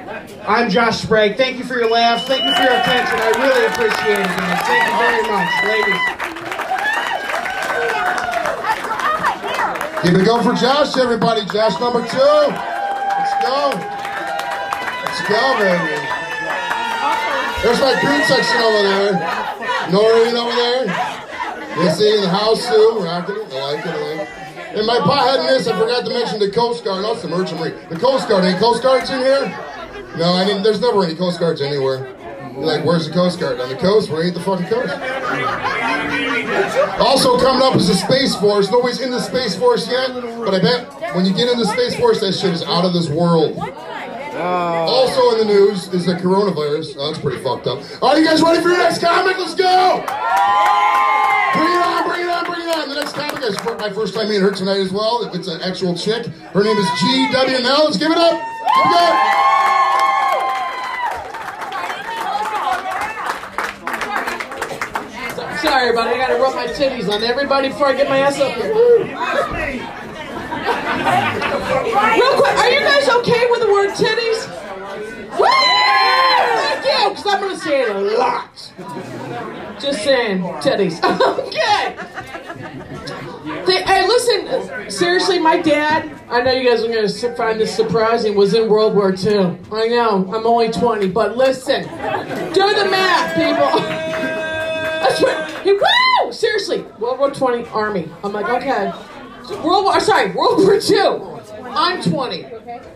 I'm 0.46 0.70
Josh 0.70 1.02
Sprague. 1.02 1.36
Thank 1.36 1.58
you 1.58 1.64
for 1.64 1.74
your 1.74 1.90
laughs. 1.90 2.24
Thank 2.24 2.44
you 2.44 2.54
for 2.54 2.62
your 2.62 2.72
attention. 2.72 3.20
I 3.20 3.30
really 3.36 3.66
appreciate 3.66 4.20
it, 4.20 4.26
guys. 4.26 4.62
Thank 4.64 4.88
you 4.88 4.96
very 4.96 5.22
much, 5.28 5.52
ladies. 5.68 6.00
Keep 10.02 10.14
it 10.16 10.24
going 10.24 10.42
for 10.42 10.54
Josh, 10.54 10.96
everybody. 10.96 11.44
Josh 11.44 11.78
number 11.78 12.00
two. 12.08 12.16
Let's 12.16 13.34
go. 13.44 13.76
Let's 15.04 15.20
go, 15.28 15.58
baby. 15.60 16.00
There's 17.62 17.80
my 17.80 18.00
green 18.00 18.22
section 18.24 18.60
over 18.62 18.82
there. 18.88 19.12
Noreen 19.92 20.36
over 20.36 20.56
there. 20.56 21.09
You 21.78 21.90
see 21.90 22.14
in 22.16 22.22
the 22.22 22.28
house 22.28 22.66
too, 22.66 22.98
rocking 23.00 23.36
it. 23.36 23.52
I 23.52 23.72
like 23.72 23.86
it. 23.86 23.90
I 23.90 24.14
like 24.14 24.28
it. 24.28 24.78
And 24.78 24.86
my 24.86 24.98
potheadness, 25.00 25.66
I 25.66 25.78
forgot 25.78 26.04
to 26.04 26.10
mention 26.10 26.38
the 26.38 26.50
Coast 26.50 26.84
Guard, 26.84 27.04
also 27.04 27.28
the 27.28 27.36
Merchant 27.36 27.60
Marine. 27.60 27.74
The 27.88 27.98
Coast 27.98 28.28
Guard, 28.28 28.44
any 28.44 28.58
Coast 28.58 28.82
Guards 28.82 29.10
in 29.10 29.18
here? 29.18 29.48
No, 30.16 30.34
I 30.34 30.44
mean, 30.44 30.62
there's 30.62 30.80
never 30.80 31.02
any 31.04 31.14
Coast 31.14 31.40
Guards 31.40 31.60
anywhere. 31.60 32.16
You're 32.52 32.64
like, 32.64 32.84
where's 32.84 33.06
the 33.06 33.12
Coast 33.12 33.40
Guard? 33.40 33.60
On 33.60 33.68
the 33.68 33.76
coast? 33.76 34.10
Where 34.10 34.22
ain't 34.24 34.34
the 34.34 34.40
fucking 34.40 34.66
coast? 34.66 34.92
Also 37.00 37.38
coming 37.38 37.62
up 37.62 37.74
is 37.76 37.88
the 37.88 37.94
Space 37.94 38.34
Force. 38.36 38.70
Nobody's 38.70 39.00
in 39.00 39.10
the 39.10 39.20
Space 39.20 39.56
Force 39.56 39.88
yet, 39.88 40.12
but 40.12 40.54
I 40.54 40.60
bet 40.60 41.14
when 41.14 41.24
you 41.24 41.32
get 41.32 41.48
in 41.48 41.58
the 41.58 41.66
Space 41.66 41.94
Force, 41.96 42.20
that 42.20 42.32
shit 42.32 42.52
is 42.52 42.62
out 42.62 42.84
of 42.84 42.92
this 42.92 43.08
world. 43.08 43.56
Also 43.58 45.32
in 45.32 45.38
the 45.46 45.52
news 45.52 45.88
is 45.92 46.06
the 46.06 46.14
coronavirus. 46.14 46.96
Oh, 46.98 47.06
that's 47.10 47.22
pretty 47.22 47.42
fucked 47.42 47.66
up. 47.66 47.82
Are 48.02 48.18
you 48.18 48.24
guys 48.26 48.42
ready 48.42 48.60
for 48.62 48.68
your 48.68 48.78
next 48.78 49.00
comic? 49.00 49.38
Let's 49.38 49.54
go! 49.54 50.04
Next 53.00 53.14
comic 53.14 53.42
is 53.42 53.56
my 53.64 53.90
first 53.90 54.14
time 54.14 54.28
meeting 54.28 54.42
her 54.42 54.50
tonight 54.50 54.78
as 54.78 54.92
well. 54.92 55.30
It's 55.32 55.48
an 55.48 55.62
actual 55.62 55.96
chick. 55.96 56.26
Her 56.26 56.62
name 56.62 56.76
is 56.76 56.86
GW 56.86 57.62
Now. 57.62 57.84
Let's 57.84 57.96
give 57.96 58.10
it 58.10 58.18
up. 58.18 58.34
It 58.34 58.94
up. 58.94 59.36
Sorry, 65.60 65.92
but 65.92 66.08
I 66.08 66.16
gotta 66.16 66.36
rub 66.36 66.54
my 66.54 66.66
titties 66.66 67.08
on 67.08 67.22
everybody 67.22 67.68
before 67.68 67.88
I 67.88 67.92
get 67.94 68.08
my 68.08 68.18
ass 68.18 68.38
up 68.38 68.52
here. 68.54 68.74
Real 68.74 69.06
quick, 72.36 72.58
are 72.58 72.70
you 72.70 72.80
guys 72.80 73.08
okay 73.08 73.46
with 73.50 73.60
the 73.60 73.72
word 73.72 73.90
titties? 73.90 74.48
Woo! 75.38 75.46
Thank 76.82 76.84
you, 76.84 77.10
because 77.10 77.26
I'm 77.26 77.40
gonna 77.40 77.58
say 77.58 77.82
it 77.82 77.90
a 77.90 77.98
lot. 77.98 78.72
Just 79.80 80.02
saying, 80.04 80.42
titties. 80.60 81.00
okay. 81.46 81.96
They, 83.42 83.82
hey, 83.84 84.06
listen, 84.06 84.90
seriously, 84.90 85.38
my 85.38 85.62
dad, 85.62 86.10
I 86.28 86.42
know 86.42 86.52
you 86.52 86.68
guys 86.68 86.84
are 86.84 86.88
going 86.88 87.08
to 87.08 87.36
find 87.36 87.58
this 87.58 87.74
surprising, 87.74 88.34
was 88.34 88.52
in 88.52 88.68
World 88.68 88.94
War 88.94 89.14
II. 89.14 89.56
I 89.72 89.88
know, 89.88 90.30
I'm 90.30 90.46
only 90.46 90.70
20, 90.70 91.08
but 91.08 91.38
listen, 91.38 91.84
do 91.84 92.74
the 92.74 92.86
math, 92.90 93.34
people. 93.34 93.80
That's 93.80 95.22
what, 95.22 95.50
he, 95.62 95.72
woo! 95.72 96.32
Seriously, 96.32 96.82
World 96.98 97.18
War 97.18 97.30
20 97.30 97.66
Army. 97.68 98.10
I'm 98.22 98.34
like, 98.34 98.46
okay. 98.50 98.92
World 99.64 99.84
War, 99.84 100.00
sorry, 100.00 100.32
World 100.32 100.58
War 100.58 100.74
II. 100.74 101.40
I'm 101.72 102.02
20, 102.02 102.46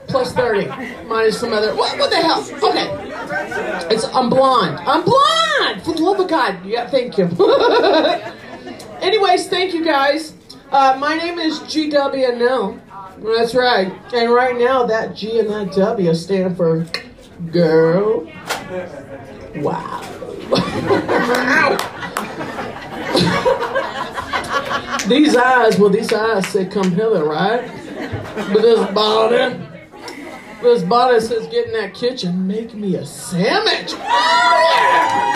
plus 0.09 0.35
30, 0.35 0.67
minus 1.07 1.41
some 1.41 1.55
other, 1.55 1.75
what, 1.75 1.99
what 1.99 2.11
the 2.11 2.17
hell? 2.17 2.47
Okay. 2.63 3.95
It's, 3.95 4.05
I'm 4.09 4.29
blonde. 4.29 4.79
I'm 4.81 5.05
blonde! 5.05 5.83
For 5.85 5.95
the 5.95 6.03
love 6.03 6.21
of 6.21 6.29
God. 6.29 6.67
Yeah, 6.67 6.87
thank 6.87 7.17
you. 7.17 7.29
Anyways, 9.05 9.49
thank 9.49 9.75
you 9.75 9.85
guys. 9.85 10.33
Uh, 10.73 10.97
my 10.99 11.15
name 11.15 11.39
is 11.39 11.61
GW 11.61 12.39
No. 12.39 12.81
That's 13.19 13.55
right. 13.55 13.93
And 14.15 14.33
right 14.33 14.57
now, 14.57 14.87
that 14.87 15.15
G 15.15 15.41
and 15.41 15.51
that 15.51 15.73
W 15.73 16.15
stand 16.15 16.57
for 16.57 16.87
girl. 17.53 18.27
Wow. 19.57 20.01
these 25.07 25.37
eyes, 25.37 25.79
well, 25.79 25.91
these 25.91 26.11
eyes 26.11 26.49
say 26.49 26.65
come 26.65 26.91
hither, 26.91 27.25
right? 27.25 27.71
But 28.35 28.63
this 28.63 28.91
body, 28.93 29.55
this 30.65 30.83
body 30.83 31.21
says 31.21 31.47
get 31.49 31.67
in 31.67 31.73
that 31.75 31.93
kitchen, 31.95 32.47
make 32.47 32.73
me 32.75 32.95
a 32.97 33.05
sandwich. 33.05 33.93
Yeah! 33.93 33.99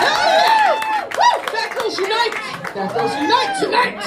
Yeah! 0.03 1.05
Woo! 1.05 1.45
That 1.53 1.69
girls 1.77 1.97
unite! 1.97 2.33
That 2.73 2.93
girls 2.93 3.13
unite 3.13 3.55
tonight! 3.61 3.99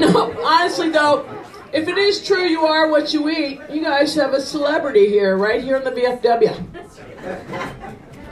No, 0.00 0.32
honestly 0.44 0.88
though, 0.90 1.26
if 1.72 1.88
it 1.88 1.98
is 1.98 2.24
true 2.24 2.44
you 2.44 2.64
are 2.64 2.88
what 2.88 3.12
you 3.12 3.28
eat, 3.28 3.60
you 3.70 3.82
guys 3.82 4.14
have 4.14 4.32
a 4.34 4.40
celebrity 4.40 5.08
here, 5.08 5.36
right 5.36 5.60
here 5.62 5.76
in 5.76 5.84
the 5.84 5.90
VFW. 5.90 6.56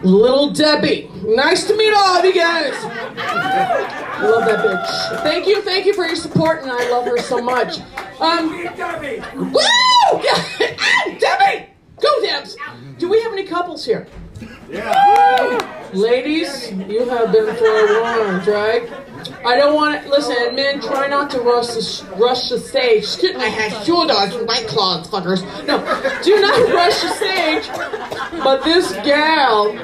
Little 0.02 0.50
Debbie. 0.50 1.10
Nice 1.24 1.64
to 1.64 1.76
meet 1.76 1.92
all 1.92 2.18
of 2.18 2.24
you 2.24 2.34
guys. 2.34 2.72
Love 4.22 4.44
that 4.46 4.64
bitch. 4.64 5.22
Thank 5.22 5.46
you, 5.46 5.62
thank 5.62 5.86
you 5.86 5.94
for 5.94 6.06
your 6.06 6.16
support, 6.16 6.62
and 6.62 6.70
I 6.70 6.90
love 6.90 7.04
her 7.06 7.18
so 7.18 7.42
much. 7.42 7.78
Um, 8.18 8.50
Debbie. 8.76 9.22
woo! 9.36 9.52
ah, 9.60 11.16
Debbie! 11.18 11.66
Go, 12.00 12.20
Debs! 12.22 12.56
Do 12.98 13.08
we 13.10 13.20
have 13.22 13.32
any 13.32 13.44
couples 13.44 13.84
here? 13.84 14.06
Ladies, 15.92 16.70
you 16.70 17.09
have 17.09 17.33
been 17.33 17.56
forewarned, 17.56 18.46
right? 18.46 18.88
I 19.44 19.56
don't 19.56 19.74
want 19.74 20.00
to 20.00 20.09
listen. 20.09 20.54
Men, 20.54 20.80
try 20.80 21.09
not 21.09 21.28
to 21.33 21.40
rush 21.40 21.66
the 21.68 22.14
rush 22.16 22.48
the 22.48 22.61
stage. 22.61 23.04
I 23.37 23.48
have 23.48 23.85
shoulders 23.85 24.37
and 24.37 24.46
white 24.46 24.68
claws, 24.68 25.09
fuckers. 25.09 25.42
No, 25.66 25.78
do 26.22 26.40
not 26.40 26.72
rush 26.74 27.02
the 27.02 27.09
stage. 27.09 27.68
But 28.44 28.62
this 28.62 28.92
gal, 29.04 29.76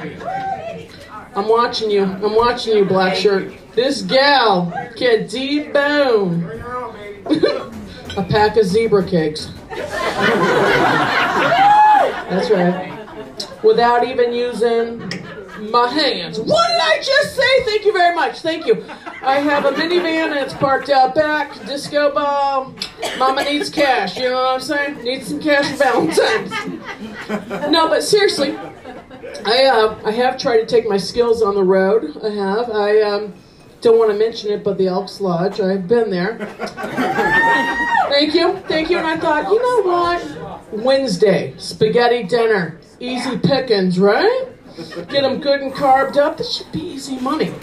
I'm 1.35 1.49
watching 1.49 1.91
you. 1.91 2.03
I'm 2.03 2.33
watching 2.35 2.77
you, 2.77 2.85
black 2.85 3.15
shirt. 3.15 3.53
This 3.75 4.01
gal 4.03 4.71
can 4.95 5.25
debone 5.25 6.45
a 8.17 8.23
pack 8.23 8.55
of 8.55 8.65
zebra 8.65 9.05
cakes. 9.05 9.51
That's 12.29 12.49
right. 12.49 12.96
Without 13.63 14.07
even 14.07 14.33
using 14.33 14.99
my 15.71 15.87
hands. 15.87 16.39
What 16.39 16.67
did 16.67 16.81
I 16.81 17.01
just 17.03 17.35
say? 17.35 17.63
Thank 17.63 17.85
you 17.85 17.93
very 17.93 18.15
much. 18.15 18.39
Thank 18.39 18.65
you. 18.65 18.85
I 19.21 19.39
have 19.39 19.65
a 19.65 19.71
minivan 19.71 20.31
and 20.31 20.35
it's 20.35 20.53
parked 20.53 20.89
out 20.89 21.15
back. 21.15 21.53
Disco 21.65 22.13
ball. 22.13 22.73
Mama 23.17 23.43
needs 23.43 23.69
cash. 23.69 24.17
You 24.17 24.29
know 24.29 24.35
what 24.35 24.53
I'm 24.55 24.61
saying? 24.61 25.03
Needs 25.03 25.27
some 25.27 25.39
cash 25.41 25.69
for 25.71 25.77
Valentine's. 25.77 27.71
No, 27.71 27.89
but 27.89 28.03
seriously, 28.03 28.55
I 29.45 29.65
uh, 29.65 29.99
I 30.05 30.11
have 30.11 30.37
tried 30.37 30.57
to 30.57 30.65
take 30.65 30.87
my 30.87 30.97
skills 30.97 31.41
on 31.41 31.55
the 31.55 31.63
road. 31.63 32.15
I 32.23 32.29
have. 32.29 32.69
I 32.69 33.01
um, 33.01 33.33
don't 33.81 33.97
want 33.97 34.11
to 34.11 34.17
mention 34.17 34.51
it, 34.51 34.63
but 34.63 34.77
the 34.77 34.87
Elks 34.87 35.19
Lodge. 35.19 35.59
I've 35.59 35.87
been 35.87 36.09
there. 36.09 36.37
Thank 38.09 38.33
you, 38.33 38.57
thank 38.67 38.89
you. 38.89 38.97
And 38.97 39.05
I 39.07 39.17
thought, 39.17 39.49
you 39.49 39.61
know 39.61 39.81
what? 39.91 40.83
Wednesday 40.83 41.53
spaghetti 41.57 42.23
dinner, 42.23 42.79
easy 42.99 43.37
pickings, 43.37 43.99
right? 43.99 44.47
Get 45.09 45.21
them 45.21 45.39
good 45.39 45.61
and 45.61 45.73
carved 45.73 46.17
up. 46.17 46.37
This 46.37 46.57
should 46.57 46.71
be 46.71 46.79
easy 46.79 47.19
money. 47.19 47.53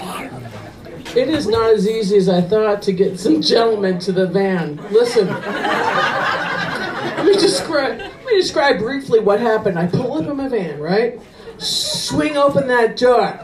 It 1.16 1.29
is 1.29 1.47
not 1.47 1.70
as 1.73 1.88
easy 1.88 2.16
as 2.16 2.29
I 2.29 2.40
thought 2.40 2.83
to 2.83 2.92
get 2.92 3.20
some 3.20 3.40
gentlemen 3.40 4.01
to 4.01 4.12
the 4.12 4.27
van. 4.27 4.77
Listen. 4.90 5.29
Let 5.29 7.25
me 7.27 7.35
describe. 7.35 7.99
Let 7.99 8.27
me 8.27 8.40
describe 8.40 8.79
briefly 8.79 9.20
what 9.20 9.40
happened. 9.40 9.79
I 9.79 9.87
pull 9.87 10.14
up 10.14 10.27
in 10.27 10.37
my 10.37 10.49
van, 10.49 10.81
right? 10.81 11.20
Swing 11.59 12.37
open 12.37 12.66
that 12.66 12.97
door. 12.97 13.38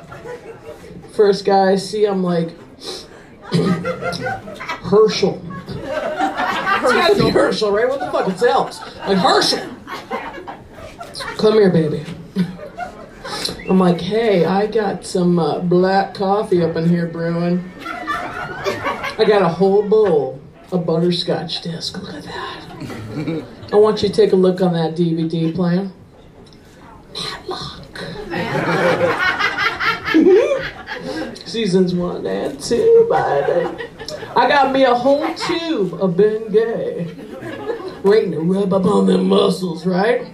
First 1.14 1.44
guy 1.44 1.72
I 1.72 1.76
see, 1.76 2.06
I'm 2.06 2.24
like, 2.24 2.50
Herschel. 3.52 5.40
It's 5.68 6.92
gotta 6.92 7.14
be 7.14 7.30
Herschel, 7.30 7.70
right? 7.72 7.88
What 7.88 8.00
the 8.00 8.10
fuck? 8.10 8.28
It's 8.28 8.42
Elks. 8.42 8.80
Like 8.98 9.18
Herschel. 9.18 9.68
Come 11.38 11.54
here, 11.54 11.70
baby. 11.70 12.04
I'm 13.68 13.78
like, 13.78 14.00
hey, 14.00 14.44
I 14.44 14.66
got 14.66 15.06
some 15.06 15.38
uh, 15.38 15.60
black 15.60 16.14
coffee 16.14 16.62
up 16.62 16.76
in 16.76 16.88
here 16.88 17.06
brewing. 17.06 17.70
I 17.78 19.24
got 19.26 19.42
a 19.42 19.48
whole 19.48 19.88
bowl 19.88 20.40
of 20.72 20.86
butterscotch 20.86 21.62
disc. 21.62 21.96
Look 21.96 22.14
at 22.14 22.24
that. 22.24 23.44
I 23.72 23.76
want 23.76 24.02
you 24.02 24.08
to 24.08 24.14
take 24.14 24.32
a 24.32 24.36
look 24.36 24.60
on 24.60 24.72
that 24.72 24.94
DVD 24.94 25.54
player. 25.54 25.90
Matlock. 27.14 28.04
Seasons 31.46 31.94
one 31.94 32.26
and 32.26 32.60
two, 32.60 33.06
baby. 33.10 33.88
I 34.36 34.48
got 34.48 34.72
me 34.72 34.84
a 34.84 34.94
whole 34.94 35.32
tube 35.34 35.94
of 35.94 36.16
Ben 36.16 36.50
Gay. 36.50 37.14
Waiting 38.02 38.32
to 38.32 38.40
rub 38.40 38.72
up 38.72 38.84
on 38.84 39.06
them 39.06 39.28
muscles, 39.28 39.86
right? 39.86 40.26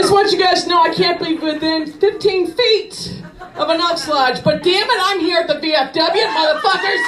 I 0.00 0.02
just 0.02 0.14
want 0.14 0.32
you 0.32 0.38
guys 0.38 0.62
to 0.62 0.70
know 0.70 0.80
I 0.80 0.94
can't 0.94 1.22
be 1.22 1.34
within 1.34 1.84
15 1.84 2.52
feet 2.52 3.22
of 3.54 3.68
an 3.68 3.82
Elks 3.82 4.08
Lodge, 4.08 4.42
but 4.42 4.62
damn 4.62 4.88
it, 4.88 4.98
I'm 4.98 5.20
here 5.20 5.40
at 5.40 5.46
the 5.46 5.56
VFW, 5.56 5.92
motherfuckers! 5.92 7.04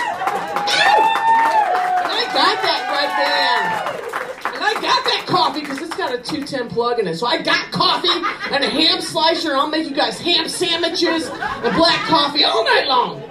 And 1.96 2.12
I 2.12 2.28
got 2.34 2.60
that 2.60 2.84
right 2.92 3.08
there. 3.16 4.52
And 4.52 4.62
I 4.62 4.74
got 4.74 5.04
that 5.06 5.24
coffee 5.26 5.60
because 5.60 5.80
it's 5.80 5.96
got 5.96 6.12
a 6.12 6.18
210 6.18 6.68
plug 6.68 6.98
in 6.98 7.08
it. 7.08 7.16
So 7.16 7.26
I 7.26 7.40
got 7.40 7.72
coffee 7.72 8.10
and 8.54 8.62
a 8.62 8.68
ham 8.68 9.00
slicer, 9.00 9.56
I'll 9.56 9.68
make 9.68 9.88
you 9.88 9.96
guys 9.96 10.20
ham 10.20 10.46
sandwiches 10.46 11.30
and 11.30 11.74
black 11.74 12.06
coffee 12.06 12.44
all 12.44 12.62
night 12.62 12.88
long. 12.88 13.22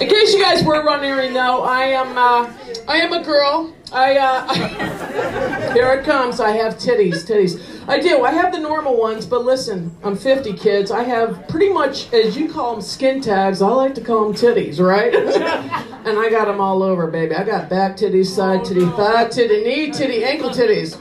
In 0.00 0.08
case 0.08 0.32
you 0.32 0.42
guys 0.42 0.62
were 0.64 0.84
wondering, 0.84 1.32
though, 1.32 1.62
I 1.62 1.84
am 1.84 2.16
uh, 2.16 2.52
I 2.88 2.96
am 2.96 3.12
a 3.12 3.22
girl. 3.22 3.74
I 3.92 4.16
uh, 4.16 4.54
here 5.74 5.92
it 5.92 6.04
comes. 6.04 6.40
I 6.40 6.50
have 6.52 6.74
titties, 6.76 7.26
titties. 7.26 7.60
I 7.88 7.98
do. 7.98 8.24
I 8.24 8.32
have 8.32 8.52
the 8.52 8.58
normal 8.60 8.96
ones, 8.96 9.26
but 9.26 9.44
listen, 9.44 9.94
I'm 10.04 10.16
50 10.16 10.52
kids. 10.54 10.90
I 10.90 11.02
have 11.02 11.48
pretty 11.48 11.72
much, 11.72 12.12
as 12.12 12.36
you 12.36 12.48
call 12.48 12.72
them, 12.72 12.82
skin 12.82 13.20
tags. 13.20 13.62
I 13.62 13.68
like 13.68 13.94
to 13.96 14.00
call 14.00 14.24
them 14.24 14.34
titties, 14.34 14.80
right? 14.80 15.14
and 16.06 16.18
I 16.18 16.30
got 16.30 16.46
them 16.46 16.60
all 16.60 16.82
over, 16.82 17.06
baby. 17.08 17.34
I 17.34 17.44
got 17.44 17.68
back 17.68 17.96
titties, 17.96 18.26
side 18.26 18.64
titty, 18.64 18.86
thigh 18.86 19.28
titty, 19.28 19.64
knee 19.64 19.90
titty, 19.90 20.24
ankle 20.24 20.50
titties. 20.50 21.00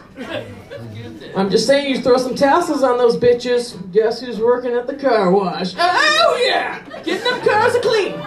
I'm 1.35 1.49
just 1.49 1.67
saying, 1.67 1.89
you 1.93 2.01
throw 2.01 2.17
some 2.17 2.35
tassels 2.35 2.83
on 2.83 2.97
those 2.97 3.15
bitches. 3.17 3.91
Guess 3.91 4.21
who's 4.21 4.39
working 4.39 4.73
at 4.73 4.87
the 4.87 4.95
car 4.95 5.31
wash? 5.31 5.73
Oh, 5.77 5.79
oh 5.79 6.43
yeah, 6.45 6.83
getting 7.03 7.23
them 7.23 7.39
cars 7.45 7.75
clean. 7.81 8.17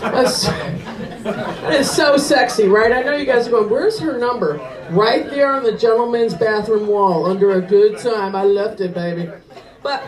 That's, 0.00 0.46
that 0.46 1.72
is 1.74 1.90
so 1.90 2.16
sexy, 2.16 2.66
right? 2.66 2.92
I 2.92 3.02
know 3.02 3.16
you 3.16 3.26
guys 3.26 3.48
are 3.48 3.50
going. 3.50 3.70
Where's 3.70 3.98
her 4.00 4.18
number? 4.18 4.58
Right 4.90 5.28
there 5.30 5.52
on 5.52 5.62
the 5.62 5.76
gentleman's 5.76 6.34
bathroom 6.34 6.88
wall, 6.88 7.26
under 7.26 7.52
a 7.52 7.60
good 7.60 7.98
time. 7.98 8.34
I 8.34 8.44
left 8.44 8.80
it, 8.80 8.94
baby. 8.94 9.30
But 9.86 10.02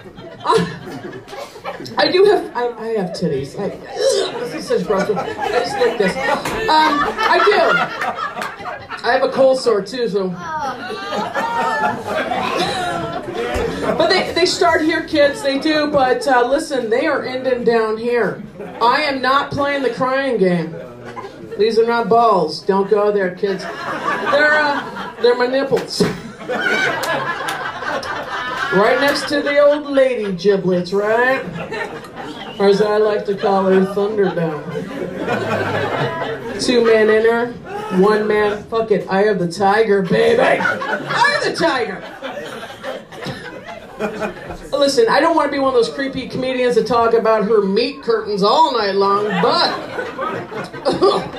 I, 0.44 1.94
I 1.98 2.10
do 2.10 2.24
have 2.24 2.56
I, 2.56 2.66
I 2.66 2.86
have 2.98 3.10
titties. 3.10 3.56
I, 3.56 3.68
this 4.40 4.54
is 4.54 4.66
such 4.66 4.84
gross. 4.84 5.08
I 5.08 5.48
just 5.50 5.76
like 5.76 5.98
this. 5.98 6.16
Um, 6.16 6.98
I 7.06 7.38
do. 7.46 7.60
I 9.06 9.12
have 9.12 9.22
a 9.22 9.28
cold 9.30 9.60
sore 9.60 9.80
too, 9.80 10.08
so. 10.08 10.30
But 13.96 14.08
they, 14.08 14.32
they 14.32 14.46
start 14.46 14.82
here, 14.82 15.04
kids. 15.04 15.44
They 15.44 15.60
do. 15.60 15.92
But 15.92 16.26
uh, 16.26 16.44
listen, 16.48 16.90
they 16.90 17.06
are 17.06 17.22
ending 17.22 17.62
down 17.62 17.98
here. 17.98 18.42
I 18.82 19.02
am 19.02 19.22
not 19.22 19.52
playing 19.52 19.84
the 19.84 19.94
crying 19.94 20.38
game. 20.38 20.74
These 21.56 21.78
are 21.78 21.86
not 21.86 22.08
balls. 22.08 22.62
Don't 22.62 22.90
go 22.90 23.12
there, 23.12 23.36
kids. 23.36 23.62
They're 23.62 24.58
uh, 24.58 25.14
they're 25.22 25.36
my 25.36 25.46
nipples. 25.46 26.02
Right 28.72 29.00
next 29.00 29.28
to 29.28 29.40
the 29.40 29.60
old 29.60 29.86
lady 29.86 30.32
giblets, 30.32 30.92
right? 30.92 31.42
Or 32.58 32.68
as 32.68 32.82
I 32.82 32.98
like 32.98 33.24
to 33.26 33.34
call 33.34 33.64
her, 33.64 33.80
Thunderdome. 33.94 34.62
Two 36.64 36.84
men 36.84 37.08
in 37.08 37.24
her, 37.24 37.52
one 38.02 38.26
man. 38.26 38.62
Fuck 38.64 38.90
it, 38.90 39.08
I 39.08 39.22
have 39.22 39.38
the 39.38 39.50
tiger, 39.50 40.02
baby. 40.02 40.42
I 40.42 41.40
am 41.42 41.50
the 41.50 41.56
tiger. 41.56 42.04
Listen, 44.76 45.06
I 45.08 45.20
don't 45.20 45.34
want 45.34 45.48
to 45.48 45.52
be 45.52 45.58
one 45.58 45.68
of 45.68 45.74
those 45.74 45.88
creepy 45.88 46.28
comedians 46.28 46.74
that 46.74 46.86
talk 46.86 47.14
about 47.14 47.44
her 47.44 47.62
meat 47.62 48.02
curtains 48.02 48.42
all 48.42 48.76
night 48.76 48.94
long, 48.94 49.28
but. 49.40 49.72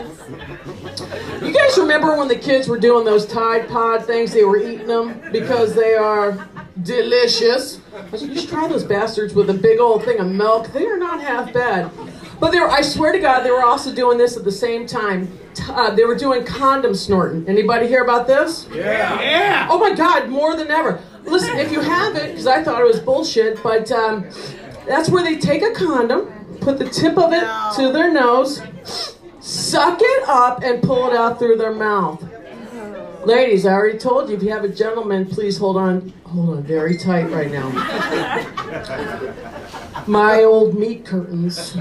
You 1.41 1.53
guys 1.53 1.77
remember 1.77 2.17
when 2.17 2.27
the 2.27 2.35
kids 2.35 2.67
were 2.67 2.77
doing 2.77 3.05
those 3.05 3.25
Tide 3.25 3.69
Pod 3.69 4.05
things? 4.05 4.33
They 4.33 4.43
were 4.43 4.57
eating 4.57 4.87
them 4.87 5.21
because 5.31 5.73
they 5.73 5.95
are 5.95 6.49
delicious. 6.83 7.79
I 8.13 8.17
said, 8.17 8.29
you 8.29 8.39
should 8.39 8.49
try 8.49 8.67
those 8.67 8.83
bastards 8.83 9.33
with 9.33 9.49
a 9.49 9.53
big 9.53 9.79
old 9.79 10.03
thing 10.03 10.19
of 10.19 10.27
milk. 10.27 10.71
They 10.71 10.85
are 10.85 10.97
not 10.97 11.21
half 11.21 11.53
bad. 11.53 11.91
But 12.39 12.51
they 12.51 12.59
were, 12.59 12.69
I 12.69 12.81
swear 12.81 13.11
to 13.11 13.19
God, 13.19 13.43
they 13.43 13.51
were 13.51 13.65
also 13.65 13.93
doing 13.93 14.17
this 14.17 14.37
at 14.37 14.43
the 14.45 14.51
same 14.51 14.87
time. 14.87 15.29
Uh, 15.69 15.93
they 15.93 16.05
were 16.05 16.15
doing 16.15 16.45
condom 16.45 16.95
snorting. 16.95 17.47
Anybody 17.49 17.87
hear 17.87 18.03
about 18.03 18.27
this? 18.27 18.67
Yeah. 18.73 19.21
Yeah. 19.21 19.67
Oh 19.69 19.77
my 19.77 19.93
God, 19.93 20.29
more 20.29 20.55
than 20.55 20.71
ever. 20.71 21.01
Listen, 21.25 21.57
if 21.57 21.71
you 21.71 21.81
haven't, 21.81 22.29
because 22.29 22.47
I 22.47 22.63
thought 22.63 22.79
it 22.81 22.87
was 22.87 22.99
bullshit, 22.99 23.61
but 23.61 23.91
um, 23.91 24.29
that's 24.87 25.09
where 25.09 25.21
they 25.21 25.37
take 25.37 25.61
a 25.63 25.71
condom, 25.73 26.27
put 26.61 26.79
the 26.79 26.89
tip 26.89 27.17
of 27.17 27.33
it 27.33 27.45
to 27.75 27.91
their 27.91 28.11
nose, 28.11 28.61
suck 29.41 29.99
it 30.01 30.29
up, 30.29 30.63
and 30.63 30.81
pull 30.81 31.09
it 31.09 31.15
out 31.15 31.39
through 31.39 31.57
their 31.57 31.73
mouth. 31.73 32.23
Ladies, 33.25 33.65
I 33.65 33.73
already 33.73 33.97
told 33.97 34.29
you, 34.29 34.36
if 34.38 34.43
you 34.43 34.49
have 34.51 34.63
a 34.63 34.69
gentleman, 34.69 35.25
please 35.25 35.58
hold 35.58 35.75
on, 35.77 36.13
hold 36.25 36.55
on 36.58 36.63
very 36.63 36.97
tight 36.97 37.29
right 37.29 37.51
now. 37.51 37.67
My 40.08 40.43
old 40.43 40.79
meat 40.79 41.05
curtains. 41.05 41.75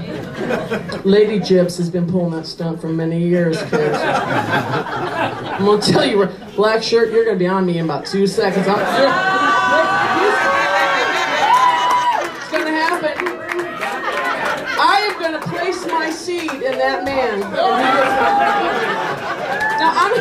Lady 1.05 1.39
Jibs 1.39 1.77
has 1.77 1.89
been 1.89 2.09
pulling 2.11 2.31
that 2.31 2.45
stunt 2.45 2.81
for 2.81 2.89
many 2.89 3.25
years, 3.25 3.57
kids. 3.63 3.97
I'm 4.01 5.63
gonna 5.65 5.81
tell 5.81 6.05
you, 6.05 6.27
black 6.55 6.83
shirt, 6.83 7.11
you're 7.13 7.23
gonna 7.25 7.37
be 7.37 7.47
on 7.47 7.65
me 7.65 7.77
in 7.79 7.85
about 7.85 8.05
two 8.05 8.27
seconds. 8.27 8.67
I'm, 8.67 8.75
it's 8.75 8.85
gonna 12.51 12.71
happen. 12.71 13.15
I 14.81 15.07
am 15.09 15.19
gonna 15.21 15.39
place 15.41 15.85
my 15.87 16.09
seed 16.11 16.51
in 16.51 16.77
that 16.77 17.03
man. 17.05 17.35
and 17.35 17.43
he 17.43 17.49
is- 17.49 17.55
Now 19.79 19.91
I'm 19.95 20.13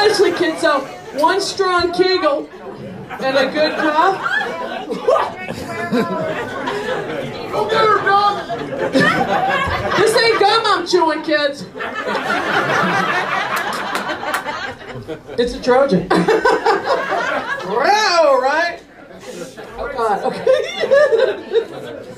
honestly, 0.00 0.32
kids. 0.32 0.60
So 0.60 0.80
one 1.20 1.40
strong 1.40 1.92
kegel 1.92 2.48
and 3.10 3.36
a 3.36 3.52
good 3.52 3.76
cough. 3.76 4.16
Go 7.50 7.68
get 7.68 7.84
her, 7.84 8.04
dog! 8.04 8.58
This 9.98 10.16
ain't 10.16 10.40
gum 10.40 10.62
I'm 10.66 10.86
chewing, 10.86 11.22
kids. 11.22 11.66
It's 15.38 15.54
a 15.54 15.62
Trojan. 15.62 16.08
Wow, 17.68 18.38
right? 18.42 18.82
Oh 19.76 19.88
God. 19.92 20.24
Okay. 20.24 22.06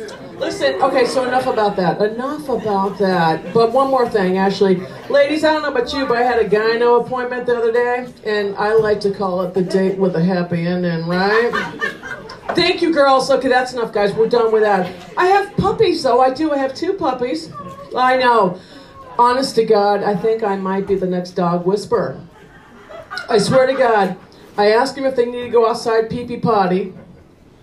Listen. 0.42 0.82
Okay. 0.82 1.06
So 1.06 1.24
enough 1.24 1.46
about 1.46 1.76
that. 1.76 2.02
Enough 2.02 2.48
about 2.48 2.98
that. 2.98 3.54
But 3.54 3.70
one 3.72 3.90
more 3.90 4.08
thing, 4.08 4.38
Ashley. 4.38 4.82
Ladies, 5.08 5.44
I 5.44 5.52
don't 5.52 5.62
know 5.62 5.70
about 5.70 5.92
you, 5.92 6.04
but 6.04 6.18
I 6.18 6.24
had 6.24 6.40
a 6.40 6.48
gyno 6.48 7.00
appointment 7.06 7.46
the 7.46 7.56
other 7.56 7.70
day, 7.70 8.12
and 8.24 8.56
I 8.56 8.74
like 8.74 8.98
to 9.02 9.12
call 9.12 9.42
it 9.42 9.54
the 9.54 9.62
date 9.62 9.96
with 9.98 10.16
a 10.16 10.24
happy 10.24 10.66
ending, 10.66 11.06
right? 11.06 11.52
Thank 12.56 12.82
you, 12.82 12.92
girls. 12.92 13.30
Okay, 13.30 13.48
that's 13.48 13.72
enough, 13.72 13.92
guys. 13.92 14.12
We're 14.14 14.28
done 14.28 14.52
with 14.52 14.62
that. 14.62 14.92
I 15.16 15.26
have 15.26 15.56
puppies, 15.56 16.02
though. 16.02 16.20
I 16.20 16.34
do. 16.34 16.50
I 16.50 16.58
have 16.58 16.74
two 16.74 16.94
puppies. 16.94 17.52
I 17.96 18.16
know. 18.16 18.58
Honest 19.20 19.54
to 19.54 19.64
God, 19.64 20.02
I 20.02 20.16
think 20.16 20.42
I 20.42 20.56
might 20.56 20.88
be 20.88 20.96
the 20.96 21.06
next 21.06 21.30
dog 21.32 21.64
whisperer. 21.64 22.20
I 23.28 23.38
swear 23.38 23.68
to 23.68 23.74
God, 23.74 24.16
I 24.58 24.72
ask 24.72 24.96
him 24.96 25.04
if 25.04 25.14
they 25.14 25.26
need 25.26 25.44
to 25.44 25.50
go 25.50 25.68
outside 25.70 26.10
pee 26.10 26.24
pee 26.24 26.38
potty. 26.38 26.94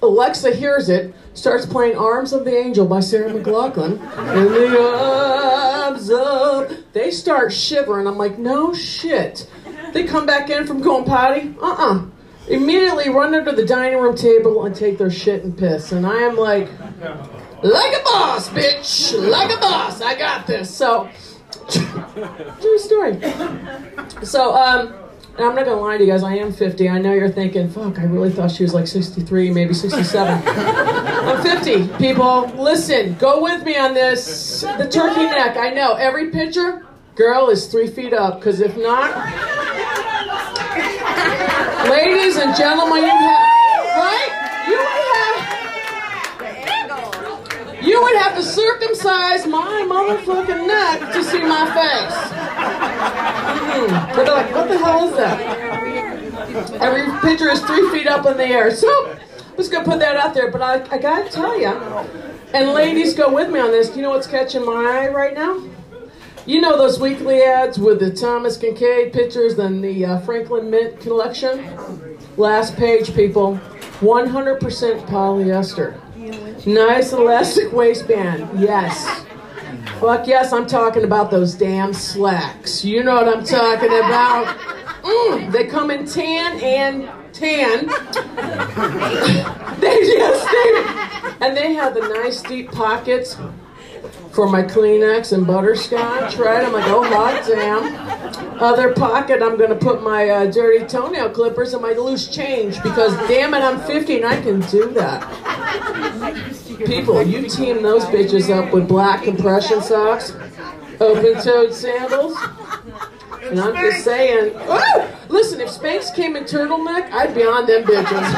Alexa 0.02 0.56
hears 0.56 0.90
it, 0.90 1.14
starts 1.34 1.66
playing 1.66 1.98
Arms 1.98 2.32
of 2.32 2.46
the 2.46 2.56
Angel 2.56 2.86
by 2.86 3.02
Sarah 3.02 3.32
McLachlan. 3.32 3.94
In 4.36 4.52
the 4.54 4.80
arms 4.80 6.10
of. 6.10 6.94
They 6.94 7.12
start 7.12 7.52
shivering. 7.52 8.08
I'm 8.08 8.18
like, 8.18 8.38
no 8.38 8.74
shit. 8.74 9.50
They 9.94 10.06
come 10.06 10.26
back 10.26 10.50
in 10.50 10.66
from 10.66 10.82
going 10.82 11.06
potty. 11.06 11.56
Uh 11.62 11.76
uh 11.78 12.06
Immediately 12.48 13.10
run 13.10 13.36
under 13.36 13.52
the 13.52 13.66
dining 13.66 14.00
room 14.00 14.16
table 14.16 14.66
and 14.66 14.76
take 14.76 14.98
their 14.98 15.12
shit 15.12 15.44
and 15.44 15.56
piss. 15.56 15.92
And 15.92 16.06
I 16.06 16.18
am 16.22 16.36
like, 16.36 16.68
like 17.62 17.94
a 17.94 18.04
boss, 18.04 18.50
bitch. 18.50 19.14
Like 19.30 19.56
a 19.56 19.60
boss. 19.60 20.02
I 20.02 20.18
got 20.18 20.48
this. 20.48 20.74
So, 20.76 21.10
true 21.70 22.80
story. 22.80 23.22
So, 24.24 24.56
um, 24.56 24.96
and 25.40 25.48
I'm 25.48 25.56
not 25.56 25.64
gonna 25.64 25.80
lie 25.80 25.98
to 25.98 26.04
you 26.04 26.12
guys, 26.12 26.22
I 26.22 26.36
am 26.36 26.52
50. 26.52 26.90
I 26.90 27.00
know 27.00 27.14
you're 27.14 27.30
thinking, 27.30 27.70
fuck, 27.70 27.98
I 27.98 28.04
really 28.04 28.30
thought 28.30 28.52
she 28.52 28.64
was 28.64 28.74
like 28.74 28.88
63, 28.88 29.52
maybe 29.52 29.74
67. 29.74 30.42
I'm 30.46 31.42
50, 31.42 31.88
people. 31.98 32.48
Listen, 32.58 33.16
go 33.16 33.42
with 33.42 33.64
me 33.64 33.78
on 33.78 33.94
this. 33.94 34.60
The 34.60 34.90
turkey 34.90 35.24
neck, 35.24 35.56
I 35.56 35.70
know. 35.70 35.94
Every 35.94 36.30
picture, 36.30 36.86
girl 37.16 37.48
is 37.50 37.68
three 37.68 37.88
feet 37.88 38.14
up, 38.14 38.42
because 38.42 38.60
if 38.60 38.76
not, 38.76 39.16
ladies 41.90 42.36
and 42.36 42.54
gentlemen, 42.54 43.04
you 43.04 43.08
have, 43.08 43.96
right? 43.96 44.66
You 44.68 44.78
would 44.78 44.88
have, 44.88 45.00
you 47.82 48.02
would 48.02 48.16
have 48.18 48.36
to 48.36 48.44
circumcise 48.44 49.46
my 49.48 49.86
motherfucking 49.88 50.68
neck 50.68 51.14
to 51.14 51.24
see 51.24 51.42
my 51.42 51.66
face. 51.74 52.18
Mm. 53.70 54.16
They're 54.16 54.26
like, 54.26 54.54
what 54.54 54.68
the 54.68 54.78
hell 54.78 55.10
is 55.10 55.16
that? 55.16 56.82
Every 56.82 57.20
picture 57.22 57.50
is 57.50 57.62
three 57.62 57.90
feet 57.92 58.08
up 58.08 58.26
in 58.26 58.38
the 58.38 58.46
air. 58.46 58.72
So, 58.76 58.88
I'm 59.10 59.56
just 59.58 59.72
gonna 59.72 59.86
put 59.86 60.00
that 60.00 60.16
out 60.16 60.34
there. 60.34 60.52
But 60.52 60.62
I, 60.62 60.96
I 60.96 60.98
gotta 60.98 61.30
tell 61.30 61.60
you, 61.60 61.68
and 62.54 62.74
ladies, 62.74 63.14
go 63.14 63.34
with 63.34 63.52
me 63.52 63.60
on 63.60 63.72
this. 63.72 63.96
You 63.96 64.02
know 64.02 64.10
what's 64.10 64.28
catching 64.28 64.66
my 64.66 64.74
eye 64.74 65.10
right 65.10 65.34
now? 65.34 65.62
You 66.46 66.62
know 66.62 66.78
those 66.78 67.00
weekly 67.00 67.44
ads 67.44 67.78
with 67.78 68.00
the 68.00 68.12
Thomas 68.12 68.58
Kinkade 68.58 69.14
pictures 69.14 69.60
and 69.60 69.84
the 69.84 70.06
uh, 70.06 70.20
Franklin 70.22 70.70
Mint 70.70 71.00
collection? 71.00 71.64
Last 72.38 72.76
page, 72.76 73.14
people. 73.14 73.60
100% 74.00 74.60
polyester. 75.08 76.00
Nice 76.20 77.14
elastic 77.14 77.72
waistband. 77.72 78.60
Yes. 78.60 79.24
Fuck 80.02 80.28
yes, 80.28 80.52
I'm 80.52 80.68
talking 80.68 81.06
about 81.06 81.32
those 81.32 81.54
damn 81.54 81.94
slacks. 81.94 82.84
You 82.84 83.04
know 83.04 83.16
what 83.16 83.30
I'm 83.30 83.46
talking 83.46 83.88
about. 83.88 84.48
Mm, 85.02 85.52
they 85.52 85.66
come 85.66 85.92
in 85.92 86.06
tan 86.06 86.60
and 86.62 87.10
tan. 87.32 87.88
they 89.80 90.00
just 90.02 90.52
they, 90.52 91.46
and 91.46 91.56
they 91.56 91.74
have 91.74 91.94
the 91.94 92.02
nice 92.02 92.42
deep 92.42 92.70
pockets 92.70 93.38
for 94.40 94.48
my 94.48 94.64
Kleenex 94.64 95.34
and 95.34 95.46
butterscotch, 95.46 96.38
right? 96.38 96.64
I'm 96.64 96.72
like, 96.72 96.88
oh 96.88 97.04
hot 97.04 97.44
damn. 97.46 98.64
Other 98.64 98.94
pocket, 98.94 99.44
I'm 99.44 99.58
gonna 99.58 99.76
put 99.76 100.02
my 100.02 100.30
uh, 100.30 100.46
dirty 100.50 100.86
toenail 100.86 101.32
clippers 101.32 101.74
and 101.74 101.82
my 101.82 101.92
loose 101.92 102.30
change 102.30 102.82
because 102.82 103.14
damn 103.28 103.54
it, 103.54 103.58
I'm 103.58 103.82
50 103.82 104.16
and 104.16 104.26
I 104.26 104.40
can 104.40 104.62
do 104.62 104.92
that. 104.92 105.28
People, 106.86 107.22
you 107.22 107.50
team 107.50 107.84
those 107.84 108.06
bitches 108.06 108.50
up 108.50 108.72
with 108.74 108.88
black 108.88 109.24
compression 109.24 109.82
socks, 109.82 110.34
open-toed 111.02 111.74
sandals, 111.74 112.38
and 113.42 113.60
I'm 113.60 113.76
just 113.76 114.06
saying, 114.06 114.54
Woo! 114.54 115.06
listen, 115.28 115.60
if 115.60 115.68
Spanx 115.68 116.16
came 116.16 116.38
in 116.38 116.46
turtleneck, 116.46 117.12
I'd 117.12 117.36
be 117.36 117.44
on 117.44 117.66
them 117.66 117.84
bitches. 117.84 118.34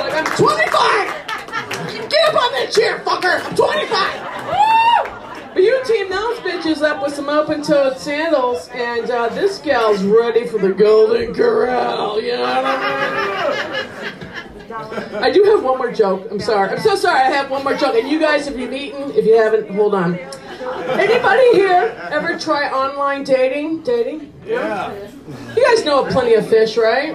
Like, 0.00 0.14
I'm 0.14 0.24
25! 0.38 1.19
Get 2.10 2.28
up 2.28 2.34
on 2.42 2.52
that 2.52 2.70
chair, 2.72 2.98
fucker! 2.98 3.40
I'm 3.44 3.54
25! 3.54 5.54
But 5.54 5.62
you 5.62 5.82
team 5.84 6.08
those 6.08 6.38
bitches 6.40 6.82
up 6.82 7.02
with 7.02 7.14
some 7.14 7.28
open-toed 7.28 7.98
sandals, 7.98 8.68
and 8.72 9.10
uh, 9.10 9.28
this 9.30 9.58
gal's 9.58 10.02
ready 10.02 10.46
for 10.46 10.58
the 10.58 10.72
Golden 10.72 11.34
Corral, 11.34 12.20
you 12.20 12.32
know 12.32 12.40
what 12.42 12.64
I 12.64 14.02
mean? 14.02 14.10
I 15.22 15.30
do 15.30 15.42
have 15.44 15.62
one 15.62 15.78
more 15.78 15.92
joke. 15.92 16.28
I'm 16.30 16.40
sorry. 16.40 16.70
I'm 16.70 16.80
so 16.80 16.94
sorry. 16.94 17.20
I 17.20 17.30
have 17.30 17.50
one 17.50 17.64
more 17.64 17.74
joke. 17.74 17.96
And 17.96 18.08
you 18.08 18.18
guys, 18.20 18.46
if 18.46 18.58
you've 18.58 18.72
eaten, 18.72 19.10
if 19.12 19.26
you 19.26 19.36
haven't, 19.36 19.70
hold 19.70 19.94
on. 19.94 20.18
Anybody 20.18 21.50
here 21.52 21.96
ever 22.10 22.38
try 22.38 22.70
online 22.70 23.24
dating? 23.24 23.82
Dating? 23.82 24.32
Yeah. 24.46 24.92
You 25.56 25.64
guys 25.64 25.84
know 25.84 26.04
Plenty 26.06 26.34
of 26.34 26.48
Fish, 26.48 26.76
right? 26.76 27.12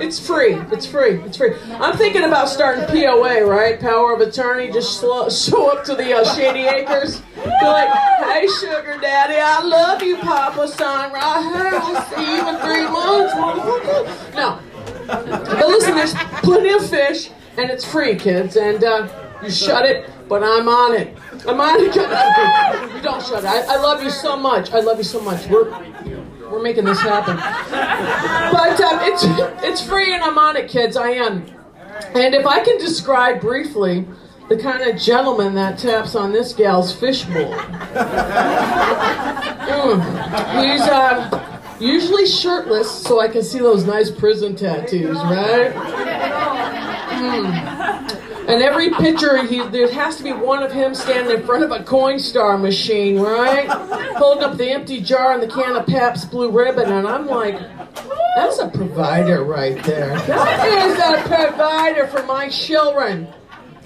It's 0.00 0.24
free. 0.24 0.54
It's 0.72 0.86
free. 0.86 1.20
It's 1.22 1.36
free. 1.36 1.54
I'm 1.72 1.96
thinking 1.96 2.24
about 2.24 2.48
starting 2.48 2.84
POA, 2.86 3.44
right? 3.44 3.80
Power 3.80 4.14
of 4.14 4.20
attorney. 4.20 4.70
Just 4.70 5.00
slow, 5.00 5.28
show 5.30 5.70
up 5.76 5.84
to 5.84 5.94
the 5.94 6.14
uh, 6.14 6.24
Shady 6.34 6.60
Acres. 6.66 7.20
Be 7.34 7.66
like, 7.66 7.88
hey, 8.20 8.46
sugar 8.60 8.98
daddy, 9.00 9.36
I 9.36 9.62
love 9.62 10.02
you, 10.02 10.16
Papa 10.18 10.68
Son. 10.68 11.12
Right 11.12 11.42
here. 11.42 11.70
We'll 11.80 12.02
see 12.02 12.36
you 12.36 12.48
in 12.48 12.56
three 12.60 12.88
months. 12.88 13.34
motherfucker." 13.34 14.34
No. 14.34 14.60
But 15.06 15.66
listen, 15.68 15.94
there's 15.96 16.14
plenty 16.42 16.70
of 16.70 16.88
fish, 16.88 17.30
and 17.56 17.70
it's 17.70 17.84
free, 17.84 18.14
kids. 18.14 18.56
And 18.56 18.82
uh, 18.84 19.08
you 19.42 19.50
shut 19.50 19.84
it, 19.84 20.08
but 20.28 20.42
I'm 20.44 20.68
on 20.68 20.94
it. 20.94 21.16
I'm 21.48 21.60
on 21.60 21.80
it. 21.80 21.94
You 22.94 23.02
don't 23.02 23.22
shut 23.24 23.44
it. 23.44 23.46
I, 23.46 23.74
I 23.74 23.76
love 23.78 24.02
you 24.02 24.10
so 24.10 24.36
much. 24.36 24.72
I 24.72 24.80
love 24.80 24.98
you 24.98 25.04
so 25.04 25.20
much. 25.22 25.46
We're 25.48 25.70
we're 26.50 26.62
making 26.62 26.84
this 26.84 27.00
happen. 27.00 27.36
But 27.36 28.80
um, 28.80 28.98
it's 29.02 29.24
it's 29.64 29.86
free, 29.86 30.14
and 30.14 30.22
I'm 30.22 30.38
on 30.38 30.56
it, 30.56 30.68
kids. 30.68 30.96
I 30.96 31.10
am. 31.10 31.46
And 32.14 32.34
if 32.34 32.46
I 32.46 32.64
can 32.64 32.78
describe 32.78 33.40
briefly 33.40 34.06
the 34.48 34.56
kind 34.56 34.82
of 34.82 35.00
gentleman 35.00 35.54
that 35.54 35.78
taps 35.78 36.16
on 36.16 36.32
this 36.32 36.52
gal's 36.52 36.92
fishbowl. 36.94 37.54
Mm. 39.70 40.02
He's 40.62 40.80
uh, 40.80 41.60
usually 41.80 42.26
shirtless, 42.26 42.90
so 42.90 43.20
I 43.20 43.28
can 43.28 43.42
see 43.42 43.58
those 43.60 43.84
nice 43.86 44.10
prison 44.10 44.56
tattoos, 44.56 45.16
right? 45.16 45.72
Mm. 47.10 47.79
And 48.50 48.64
every 48.64 48.90
picture, 48.90 49.46
he, 49.46 49.62
there 49.68 49.88
has 49.92 50.16
to 50.16 50.24
be 50.24 50.32
one 50.32 50.64
of 50.64 50.72
him 50.72 50.92
standing 50.92 51.38
in 51.38 51.46
front 51.46 51.62
of 51.62 51.70
a 51.70 51.84
Coinstar 51.84 52.60
machine, 52.60 53.20
right? 53.20 53.68
Holding 54.16 54.42
up 54.42 54.56
the 54.56 54.68
empty 54.72 55.00
jar 55.00 55.32
and 55.32 55.40
the 55.40 55.46
can 55.46 55.76
of 55.76 55.86
Pabst 55.86 56.32
Blue 56.32 56.50
Ribbon, 56.50 56.90
and 56.90 57.06
I'm 57.06 57.28
like, 57.28 57.60
that's 58.34 58.58
a 58.58 58.66
provider 58.66 59.44
right 59.44 59.80
there. 59.84 60.18
That 60.26 60.66
is 60.66 60.98
a 60.98 61.28
provider 61.28 62.08
for 62.08 62.24
my 62.24 62.48
children. 62.48 63.28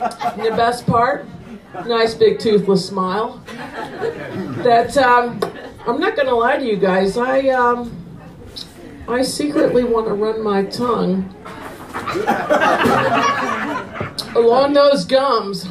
And 0.01 0.43
the 0.43 0.55
best 0.57 0.87
part, 0.87 1.27
nice 1.87 2.15
big 2.15 2.39
toothless 2.39 2.89
smile. 2.89 3.43
That 4.63 4.97
um, 4.97 5.41
I'm 5.87 6.01
not 6.01 6.17
gonna 6.17 6.35
lie 6.35 6.57
to 6.57 6.65
you 6.65 6.77
guys. 6.77 7.19
I 7.19 7.49
um, 7.51 7.95
I 9.09 9.21
secretly 9.23 9.85
want 9.85 10.07
to 10.09 10.15
run 10.15 10.43
my 10.43 10.65
tongue 10.65 11.35
along 14.37 14.73
those 14.73 15.05
gums 15.05 15.67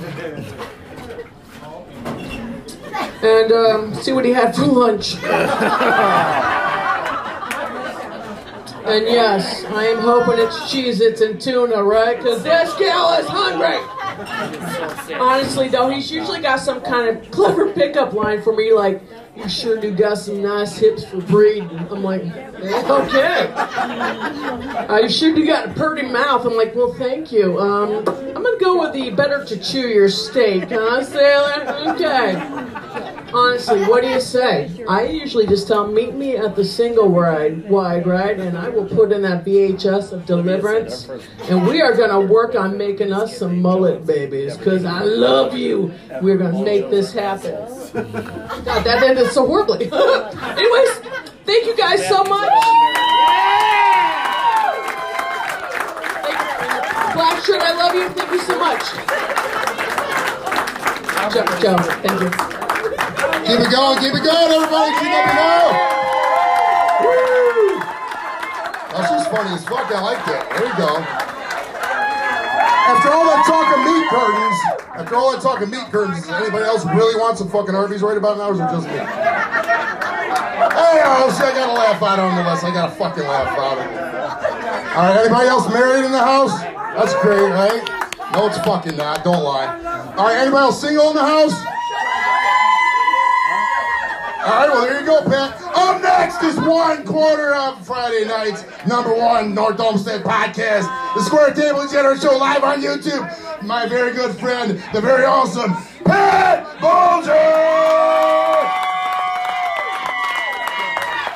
and 3.23 3.51
um, 3.51 3.95
see 3.95 4.11
what 4.11 4.25
he 4.25 4.31
had 4.31 4.55
for 4.55 4.65
lunch. 4.65 5.15
And 8.85 9.05
yes, 9.05 9.63
I 9.63 9.85
am 9.85 9.99
hoping 9.99 10.43
it's 10.43 10.59
Cheez 10.69 10.99
Its 10.99 11.21
and 11.21 11.39
tuna, 11.39 11.81
right? 11.81 12.17
Because 12.17 12.43
this 12.43 12.73
gal 12.77 13.17
is 13.17 13.25
hungry. 13.27 13.77
Honestly, 15.19 15.67
though, 15.69 15.89
he's 15.89 16.11
usually 16.11 16.41
got 16.41 16.59
some 16.59 16.81
kind 16.81 17.09
of 17.17 17.31
clever 17.31 17.71
pickup 17.73 18.13
line 18.13 18.41
for 18.41 18.53
me, 18.55 18.73
like, 18.73 19.01
you 19.35 19.49
sure 19.49 19.79
do 19.79 19.91
got 19.91 20.19
some 20.19 20.41
nice 20.43 20.77
hips 20.77 21.03
for 21.03 21.17
breeding. 21.21 21.69
I'm 21.89 22.03
like, 22.03 22.23
"Yeah, 22.23 22.83
okay. 22.87 23.51
Uh, 24.87 24.99
you 24.99 25.09
sure 25.09 25.33
do 25.33 25.43
got 25.45 25.69
a 25.69 25.73
pretty 25.73 26.07
mouth. 26.07 26.45
I'm 26.45 26.55
like, 26.55 26.75
well, 26.75 26.93
thank 26.93 27.31
you. 27.31 27.59
Um, 27.59 27.97
I'm 27.97 28.43
going 28.43 28.59
to 28.59 28.63
go 28.63 28.79
with 28.79 28.93
the 28.93 29.09
better 29.09 29.43
to 29.43 29.57
chew 29.57 29.87
your 29.87 30.09
steak, 30.09 30.69
huh, 30.69 31.03
sailor? 31.03 31.93
Okay. 31.95 32.69
Honestly, 33.33 33.81
what 33.85 34.03
do 34.03 34.09
you 34.09 34.19
say? 34.19 34.69
I 34.87 35.05
usually 35.07 35.47
just 35.47 35.67
tell 35.67 35.85
him, 35.85 35.93
meet 35.93 36.13
me 36.13 36.37
at 36.37 36.55
the 36.55 36.63
single 36.63 37.09
wide, 37.09 37.67
wide, 37.69 38.05
right? 38.05 38.39
And 38.39 38.55
I 38.57 38.69
will 38.69 38.85
put 38.87 39.11
in 39.11 39.23
that 39.23 39.43
VHS 39.43 40.11
of 40.11 40.25
Deliverance. 40.25 41.09
And 41.49 41.65
we 41.67 41.81
are 41.81 41.95
going 41.95 42.11
to 42.11 42.31
work 42.31 42.53
on 42.55 42.77
making 42.77 43.11
us 43.11 43.37
some 43.37 43.59
mullet 43.61 44.05
babies 44.05 44.55
because 44.55 44.85
I 44.85 45.01
love 45.03 45.57
you. 45.57 45.91
We're 46.21 46.37
going 46.37 46.53
to 46.53 46.63
make 46.63 46.89
this 46.91 47.11
happen. 47.11 47.53
God, 47.93 48.83
that 48.83 49.03
ended 49.03 49.31
so 49.31 49.47
horribly. 49.47 49.85
Anyways, 49.91 50.89
thank 51.45 51.65
you 51.65 51.75
guys 51.75 52.07
so 52.07 52.23
much. 52.23 52.51
Black 57.13 57.43
shirt, 57.43 57.61
I 57.61 57.73
love 57.77 57.95
you. 57.95 58.09
Thank 58.09 58.31
you 58.31 58.39
so 58.39 58.59
much. 58.59 58.83
Joe, 61.33 61.45
Joe, 61.61 61.77
thank 62.01 62.21
you. 62.21 62.62
Keep 63.53 63.69
it 63.69 63.69
going, 63.69 63.99
keep 64.01 64.15
it 64.17 64.25
going, 64.25 64.49
everybody. 64.49 64.89
Keep 64.97 65.13
up 65.13 65.29
below. 65.29 65.77
Woo! 67.05 67.77
That's 68.89 69.13
just 69.13 69.29
funny 69.29 69.53
as 69.53 69.61
fuck. 69.61 69.93
I 69.93 70.01
like 70.01 70.25
that. 70.25 70.49
There 70.57 70.65
you 70.65 70.73
go. 70.73 70.97
After 72.89 73.13
all 73.13 73.29
that 73.29 73.45
talk 73.45 73.69
of 73.69 73.85
meat 73.85 74.09
curtains, 74.09 74.57
after 74.97 75.13
all 75.13 75.37
that 75.37 75.41
talk 75.45 75.61
of 75.61 75.69
meat 75.69 75.85
curtains, 75.93 76.25
does 76.25 76.33
anybody 76.33 76.65
else 76.65 76.83
really 76.97 77.13
want 77.21 77.37
some 77.37 77.47
fucking 77.47 77.75
Arby's 77.75 78.01
right 78.01 78.17
about 78.17 78.41
now, 78.41 78.49
or 78.49 78.57
is 78.57 78.59
it 78.59 78.73
just 78.73 78.89
me? 78.89 78.97
Hey, 78.97 79.05
see, 81.29 81.45
I 81.45 81.53
gotta 81.53 81.77
laugh 81.77 82.01
out 82.01 82.17
on 82.17 82.33
the 82.33 82.49
list. 82.49 82.63
I 82.63 82.73
gotta 82.73 82.95
fucking 82.95 83.21
laugh 83.21 83.53
out 83.53 83.77
of 83.77 83.85
it. 83.85 84.01
All 84.97 85.13
right, 85.13 85.29
anybody 85.29 85.47
else 85.47 85.69
married 85.69 86.05
in 86.05 86.11
the 86.11 86.25
house? 86.25 86.57
That's 86.97 87.13
great, 87.21 87.53
right? 87.53 87.85
No, 88.33 88.47
it's 88.47 88.57
fucking 88.65 88.97
not. 88.97 89.23
Don't 89.23 89.43
lie. 89.43 89.69
All 90.17 90.25
right, 90.25 90.41
anybody 90.41 90.65
else 90.65 90.81
single 90.81 91.13
in 91.13 91.15
the 91.17 91.21
house? 91.21 91.53
All 94.45 94.49
right, 94.49 94.67
well, 94.69 94.81
there 94.81 94.99
you 94.99 95.05
go, 95.05 95.21
Pat. 95.23 95.61
Up 95.73 96.01
next 96.01 96.43
is 96.43 96.57
one 96.59 97.05
quarter 97.05 97.55
of 97.55 97.85
Friday 97.87 98.25
night's 98.27 98.65
number 98.85 99.15
one 99.15 99.55
North 99.55 99.79
Olmsted 99.79 100.21
podcast, 100.21 100.83
the 101.15 101.21
Square 101.23 101.53
Table 101.53 101.87
General 101.87 102.17
Show, 102.17 102.37
live 102.37 102.61
on 102.61 102.81
YouTube. 102.81 103.63
My 103.63 103.87
very 103.87 104.11
good 104.13 104.35
friend, 104.35 104.83
the 104.93 104.99
very 104.99 105.23
awesome 105.23 105.71
Pat 106.03 106.65
Bulger! 106.81 107.31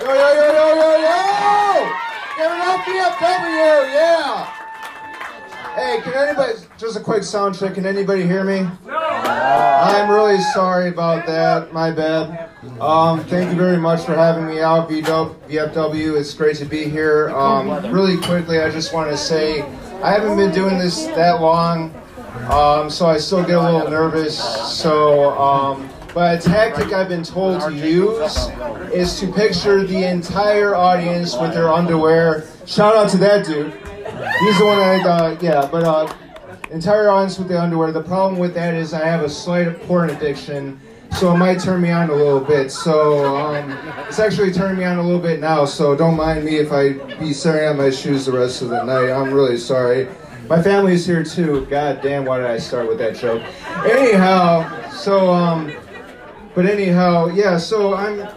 Yo, 0.03 0.13
yo, 0.13 0.33
yo, 0.33 0.47
yo, 0.51 0.67
yo, 0.75 0.91
yo! 1.07 1.87
Give 2.35 2.51
it 2.51 2.61
up, 2.67 2.81
VFW, 2.83 3.93
yeah! 3.93 4.56
Hey, 5.77 6.01
can 6.01 6.13
anybody, 6.15 6.53
just 6.79 6.97
a 6.97 6.99
quick 6.99 7.21
sound 7.21 7.53
check, 7.53 7.75
can 7.75 7.85
anybody 7.85 8.23
hear 8.23 8.43
me? 8.43 8.67
No! 8.83 8.97
I'm 8.97 10.09
really 10.09 10.41
sorry 10.51 10.89
about 10.89 11.27
that, 11.27 11.71
my 11.71 11.91
bad. 11.91 12.49
Um, 12.81 13.23
thank 13.25 13.51
you 13.51 13.55
very 13.55 13.77
much 13.77 14.03
for 14.03 14.15
having 14.15 14.47
me 14.47 14.59
out, 14.59 14.89
VFW, 14.89 16.19
it's 16.19 16.33
great 16.33 16.55
to 16.55 16.65
be 16.65 16.85
here. 16.85 17.29
Um, 17.29 17.91
really 17.91 18.17
quickly, 18.17 18.59
I 18.59 18.71
just 18.71 18.91
want 18.91 19.11
to 19.11 19.17
say, 19.17 19.61
I 20.01 20.11
haven't 20.11 20.35
been 20.35 20.51
doing 20.51 20.79
this 20.79 21.05
that 21.05 21.41
long, 21.41 21.93
um, 22.49 22.89
so 22.89 23.05
I 23.05 23.19
still 23.19 23.43
get 23.43 23.57
a 23.57 23.61
little 23.61 23.87
nervous, 23.87 24.35
so, 24.35 25.29
um, 25.39 25.87
but 26.11 26.43
a 26.43 26.49
tactic 26.49 26.91
I've 26.91 27.09
been 27.09 27.21
told 27.21 27.61
to 27.61 27.71
use 27.71 28.47
is 28.91 29.19
to 29.19 29.31
picture 29.31 29.83
the 29.83 30.09
entire 30.09 30.73
audience 30.73 31.37
with 31.37 31.53
their 31.53 31.71
underwear. 31.71 32.47
Shout 32.65 32.95
out 32.95 33.09
to 33.11 33.17
that 33.17 33.45
dude. 33.45 33.71
He's 34.39 34.57
the 34.57 34.65
one 34.65 34.79
I, 34.79 34.99
uh, 35.01 35.37
yeah, 35.41 35.67
but 35.71 35.83
uh, 35.83 36.13
entire 36.71 37.09
audience 37.09 37.37
with 37.37 37.47
the 37.47 37.61
underwear. 37.61 37.91
The 37.91 38.03
problem 38.03 38.39
with 38.39 38.53
that 38.55 38.73
is 38.73 38.93
I 38.93 39.05
have 39.05 39.21
a 39.21 39.29
slight 39.29 39.81
porn 39.83 40.09
addiction, 40.09 40.79
so 41.11 41.33
it 41.33 41.37
might 41.37 41.59
turn 41.59 41.81
me 41.81 41.91
on 41.91 42.09
a 42.09 42.13
little 42.13 42.39
bit. 42.39 42.71
So 42.71 43.25
um, 43.35 43.71
it's 44.07 44.19
actually 44.19 44.51
turning 44.51 44.79
me 44.79 44.85
on 44.85 44.97
a 44.97 45.03
little 45.03 45.19
bit 45.19 45.39
now. 45.39 45.65
So 45.65 45.95
don't 45.95 46.15
mind 46.15 46.45
me 46.45 46.57
if 46.57 46.71
I 46.71 46.93
be 47.19 47.33
staring 47.33 47.69
at 47.69 47.75
my 47.75 47.89
shoes 47.89 48.25
the 48.25 48.31
rest 48.31 48.61
of 48.61 48.69
the 48.69 48.83
night. 48.83 49.11
I'm 49.11 49.33
really 49.33 49.57
sorry. 49.57 50.07
My 50.47 50.61
family's 50.61 51.05
here 51.05 51.23
too. 51.23 51.65
God 51.65 52.01
damn, 52.01 52.25
why 52.25 52.37
did 52.37 52.47
I 52.47 52.57
start 52.57 52.87
with 52.87 52.97
that 52.99 53.15
joke? 53.15 53.43
Anyhow, 53.85 54.89
so 54.91 55.31
um, 55.33 55.73
but 56.55 56.65
anyhow, 56.65 57.27
yeah. 57.27 57.57
So 57.57 57.93
I'm 57.93 58.27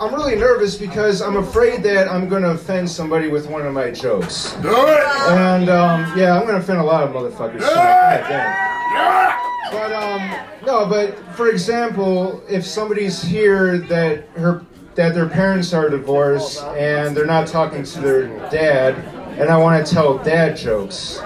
I'm 0.00 0.14
really 0.14 0.36
nervous 0.36 0.76
because 0.76 1.20
I'm 1.20 1.36
afraid 1.36 1.82
that 1.82 2.08
I'm 2.08 2.28
gonna 2.28 2.50
offend 2.50 2.88
somebody 2.88 3.26
with 3.26 3.48
one 3.48 3.66
of 3.66 3.74
my 3.74 3.90
jokes. 3.90 4.52
Do 4.62 4.70
it! 4.70 5.04
And 5.30 5.68
um, 5.68 6.16
yeah, 6.16 6.38
I'm 6.38 6.46
gonna 6.46 6.58
offend 6.58 6.78
a 6.78 6.84
lot 6.84 7.02
of 7.02 7.10
motherfuckers. 7.10 7.62
So, 7.62 7.74
God 7.74 8.24
damn. 8.28 9.72
But 9.72 9.92
um, 9.92 10.46
no, 10.64 10.86
but 10.86 11.18
for 11.34 11.48
example, 11.48 12.42
if 12.48 12.64
somebody's 12.64 13.20
here 13.20 13.78
that 13.78 14.28
her 14.36 14.64
that 14.94 15.14
their 15.14 15.28
parents 15.28 15.72
are 15.72 15.88
divorced 15.88 16.62
and 16.62 17.16
they're 17.16 17.26
not 17.26 17.48
talking 17.48 17.82
to 17.82 18.00
their 18.00 18.28
dad, 18.50 18.94
and 19.38 19.50
I 19.50 19.56
want 19.56 19.84
to 19.84 19.92
tell 19.92 20.18
dad 20.18 20.56
jokes. 20.56 21.20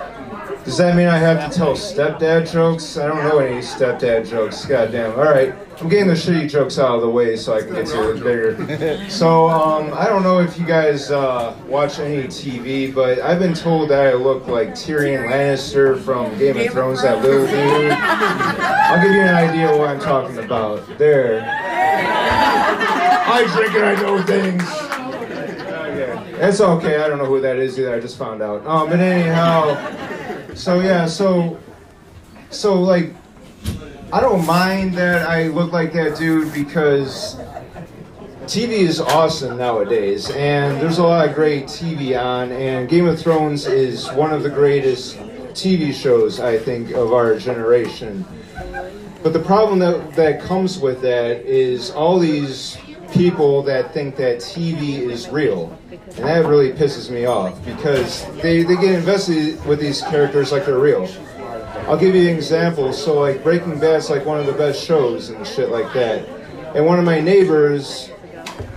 Does 0.64 0.78
that 0.78 0.94
mean 0.94 1.08
I 1.08 1.18
have 1.18 1.50
to 1.50 1.58
tell 1.58 1.72
stepdad 1.72 2.50
jokes? 2.50 2.96
I 2.96 3.06
don't 3.08 3.22
know 3.24 3.38
any 3.38 3.60
stepdad 3.60 4.28
jokes. 4.30 4.64
Goddamn. 4.64 5.18
All 5.18 5.24
right, 5.24 5.54
I'm 5.82 5.88
getting 5.88 6.06
the 6.06 6.14
shitty 6.14 6.48
jokes 6.48 6.78
out 6.78 6.94
of 6.94 7.00
the 7.00 7.10
way 7.10 7.34
so 7.34 7.54
I 7.56 7.62
can 7.62 7.74
get 7.74 7.86
to 7.88 8.12
the 8.12 8.20
bigger. 8.22 9.10
So 9.10 9.48
um, 9.50 9.92
I 9.92 10.06
don't 10.06 10.22
know 10.22 10.38
if 10.38 10.56
you 10.56 10.64
guys 10.64 11.10
uh, 11.10 11.56
watch 11.66 11.98
any 11.98 12.22
TV, 12.28 12.94
but 12.94 13.18
I've 13.18 13.40
been 13.40 13.52
told 13.52 13.90
that 13.90 14.06
I 14.06 14.12
look 14.12 14.46
like 14.46 14.70
Tyrion 14.70 15.28
Lannister 15.28 16.00
from 16.00 16.38
Game 16.38 16.56
of 16.56 16.72
Thrones, 16.72 17.02
that 17.02 17.20
little 17.20 17.46
dude. 17.46 17.90
I'll 17.90 19.02
give 19.02 19.10
you 19.10 19.22
an 19.22 19.34
idea 19.34 19.76
what 19.76 19.88
I'm 19.88 19.98
talking 19.98 20.38
about. 20.38 20.86
There. 20.98 21.42
I 23.24 23.44
drink 23.52 23.74
and 23.74 23.84
I 23.84 24.00
know 24.00 24.22
things. 24.22 24.62
It's 26.40 26.60
okay. 26.60 27.02
I 27.02 27.08
don't 27.08 27.18
know 27.18 27.26
who 27.26 27.40
that 27.40 27.56
is 27.56 27.76
either. 27.76 27.92
I 27.92 27.98
just 27.98 28.16
found 28.16 28.40
out. 28.40 28.64
Um, 28.66 28.88
but 28.88 29.00
anyhow, 29.00 30.54
so 30.54 30.78
yeah, 30.78 31.06
so 31.06 31.58
so 32.50 32.80
like, 32.80 33.12
I 34.12 34.20
don't 34.20 34.44
mind 34.44 34.92
that 34.96 35.26
I 35.26 35.48
look 35.48 35.72
like 35.72 35.94
that 35.94 36.18
dude 36.18 36.52
because 36.52 37.36
TV 38.42 38.80
is 38.80 39.00
awesome 39.00 39.56
nowadays, 39.56 40.28
and 40.32 40.78
there's 40.82 40.98
a 40.98 41.02
lot 41.02 41.26
of 41.26 41.34
great 41.34 41.64
TV 41.64 42.22
on, 42.22 42.52
and 42.52 42.90
Game 42.90 43.06
of 43.06 43.18
Thrones 43.18 43.64
is 43.64 44.12
one 44.12 44.30
of 44.30 44.42
the 44.42 44.50
greatest 44.50 45.16
TV 45.54 45.94
shows 45.94 46.40
I 46.40 46.58
think 46.58 46.90
of 46.90 47.14
our 47.14 47.38
generation. 47.38 48.26
But 49.22 49.32
the 49.32 49.40
problem 49.40 49.78
that, 49.78 50.14
that 50.14 50.42
comes 50.42 50.78
with 50.78 51.00
that 51.00 51.46
is 51.46 51.90
all 51.90 52.18
these 52.18 52.76
people 53.12 53.62
that 53.62 53.94
think 53.94 54.16
that 54.16 54.40
TV 54.40 55.08
is 55.08 55.30
real. 55.30 55.78
And 55.90 56.26
that 56.26 56.44
really 56.44 56.72
pisses 56.72 57.08
me 57.08 57.24
off 57.24 57.64
because 57.64 58.26
they, 58.42 58.62
they 58.62 58.76
get 58.76 58.94
invested 58.94 59.64
with 59.64 59.80
these 59.80 60.02
characters 60.02 60.52
like 60.52 60.66
they're 60.66 60.78
real. 60.78 61.08
I'll 61.86 61.98
give 61.98 62.14
you 62.14 62.28
an 62.28 62.36
example. 62.36 62.92
So, 62.92 63.18
like, 63.18 63.42
Breaking 63.42 63.78
Bad's 63.78 64.08
like 64.08 64.24
one 64.24 64.38
of 64.38 64.46
the 64.46 64.52
best 64.52 64.84
shows 64.84 65.30
and 65.30 65.46
shit 65.46 65.70
like 65.70 65.92
that. 65.94 66.26
And 66.74 66.86
one 66.86 66.98
of 66.98 67.04
my 67.04 67.20
neighbors 67.20 68.10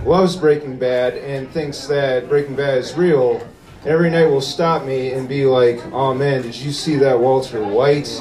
loves 0.04 0.36
Breaking 0.36 0.76
Bad 0.76 1.14
and 1.14 1.50
thinks 1.50 1.86
that 1.86 2.28
Breaking 2.28 2.56
Bad 2.56 2.78
is 2.78 2.94
real. 2.94 3.46
Every 3.84 4.10
night 4.10 4.26
will 4.26 4.40
stop 4.40 4.84
me 4.84 5.12
and 5.12 5.28
be 5.28 5.46
like, 5.46 5.80
oh 5.92 6.12
man, 6.12 6.42
did 6.42 6.56
you 6.56 6.72
see 6.72 6.96
that 6.96 7.18
Walter 7.18 7.64
White? 7.64 8.20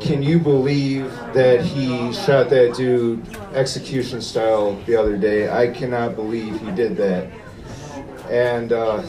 Can 0.00 0.22
you 0.22 0.38
believe 0.38 1.10
that 1.32 1.62
he 1.62 2.12
shot 2.12 2.50
that 2.50 2.74
dude 2.76 3.26
execution 3.54 4.20
style 4.20 4.74
the 4.84 4.94
other 4.94 5.16
day? 5.16 5.50
I 5.50 5.68
cannot 5.68 6.14
believe 6.14 6.60
he 6.60 6.70
did 6.72 6.96
that. 6.98 7.30
And 8.30 8.72
uh, 8.72 9.02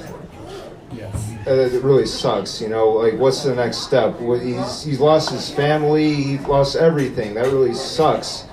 it 1.49 1.83
really 1.83 2.05
sucks, 2.05 2.61
you 2.61 2.69
know. 2.69 2.89
Like, 2.89 3.15
what's 3.15 3.43
the 3.43 3.55
next 3.55 3.77
step? 3.79 4.19
He's 4.19 4.83
he's 4.83 4.99
lost 4.99 5.31
his 5.31 5.49
family. 5.49 6.13
He 6.13 6.37
lost 6.39 6.75
everything. 6.75 7.33
That 7.33 7.45
really 7.45 7.73
sucks. 7.73 8.45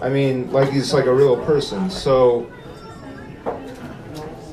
I 0.00 0.08
mean, 0.08 0.50
like 0.52 0.70
he's 0.70 0.92
like 0.92 1.06
a 1.06 1.14
real 1.14 1.36
person. 1.44 1.88
So, 1.88 2.50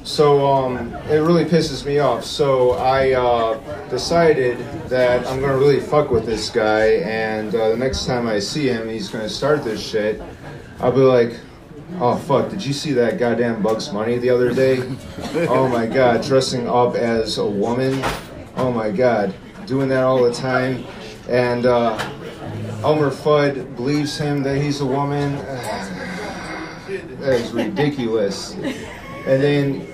so 0.03 0.45
um, 0.45 0.93
it 1.09 1.17
really 1.17 1.45
pisses 1.45 1.85
me 1.85 1.99
off. 1.99 2.23
So 2.23 2.71
I 2.71 3.11
uh, 3.13 3.89
decided 3.89 4.59
that 4.89 5.25
I'm 5.27 5.41
gonna 5.41 5.57
really 5.57 5.79
fuck 5.79 6.11
with 6.11 6.25
this 6.25 6.49
guy, 6.49 6.85
and 7.03 7.53
uh, 7.53 7.69
the 7.69 7.77
next 7.77 8.05
time 8.05 8.27
I 8.27 8.39
see 8.39 8.67
him, 8.67 8.87
he's 8.87 9.09
gonna 9.09 9.29
start 9.29 9.63
this 9.63 9.81
shit. 9.81 10.21
I'll 10.79 10.91
be 10.91 10.99
like, 10.99 11.39
"Oh 11.99 12.17
fuck! 12.17 12.49
Did 12.49 12.65
you 12.65 12.73
see 12.73 12.93
that 12.93 13.19
goddamn 13.19 13.61
Bugs 13.61 13.89
Bunny 13.89 14.17
the 14.17 14.29
other 14.29 14.53
day? 14.53 14.83
Oh 15.49 15.67
my 15.67 15.85
god, 15.85 16.23
dressing 16.23 16.67
up 16.67 16.95
as 16.95 17.37
a 17.37 17.45
woman. 17.45 18.01
Oh 18.57 18.71
my 18.71 18.91
god, 18.91 19.33
doing 19.65 19.89
that 19.89 20.03
all 20.03 20.23
the 20.23 20.33
time." 20.33 20.83
And 21.29 21.65
uh, 21.65 21.97
Elmer 22.83 23.11
Fudd 23.11 23.75
believes 23.75 24.17
him 24.17 24.43
that 24.43 24.61
he's 24.61 24.81
a 24.81 24.85
woman. 24.85 25.35
that 27.19 27.33
is 27.33 27.51
ridiculous. 27.51 28.53
And 28.53 29.41
then 29.41 29.87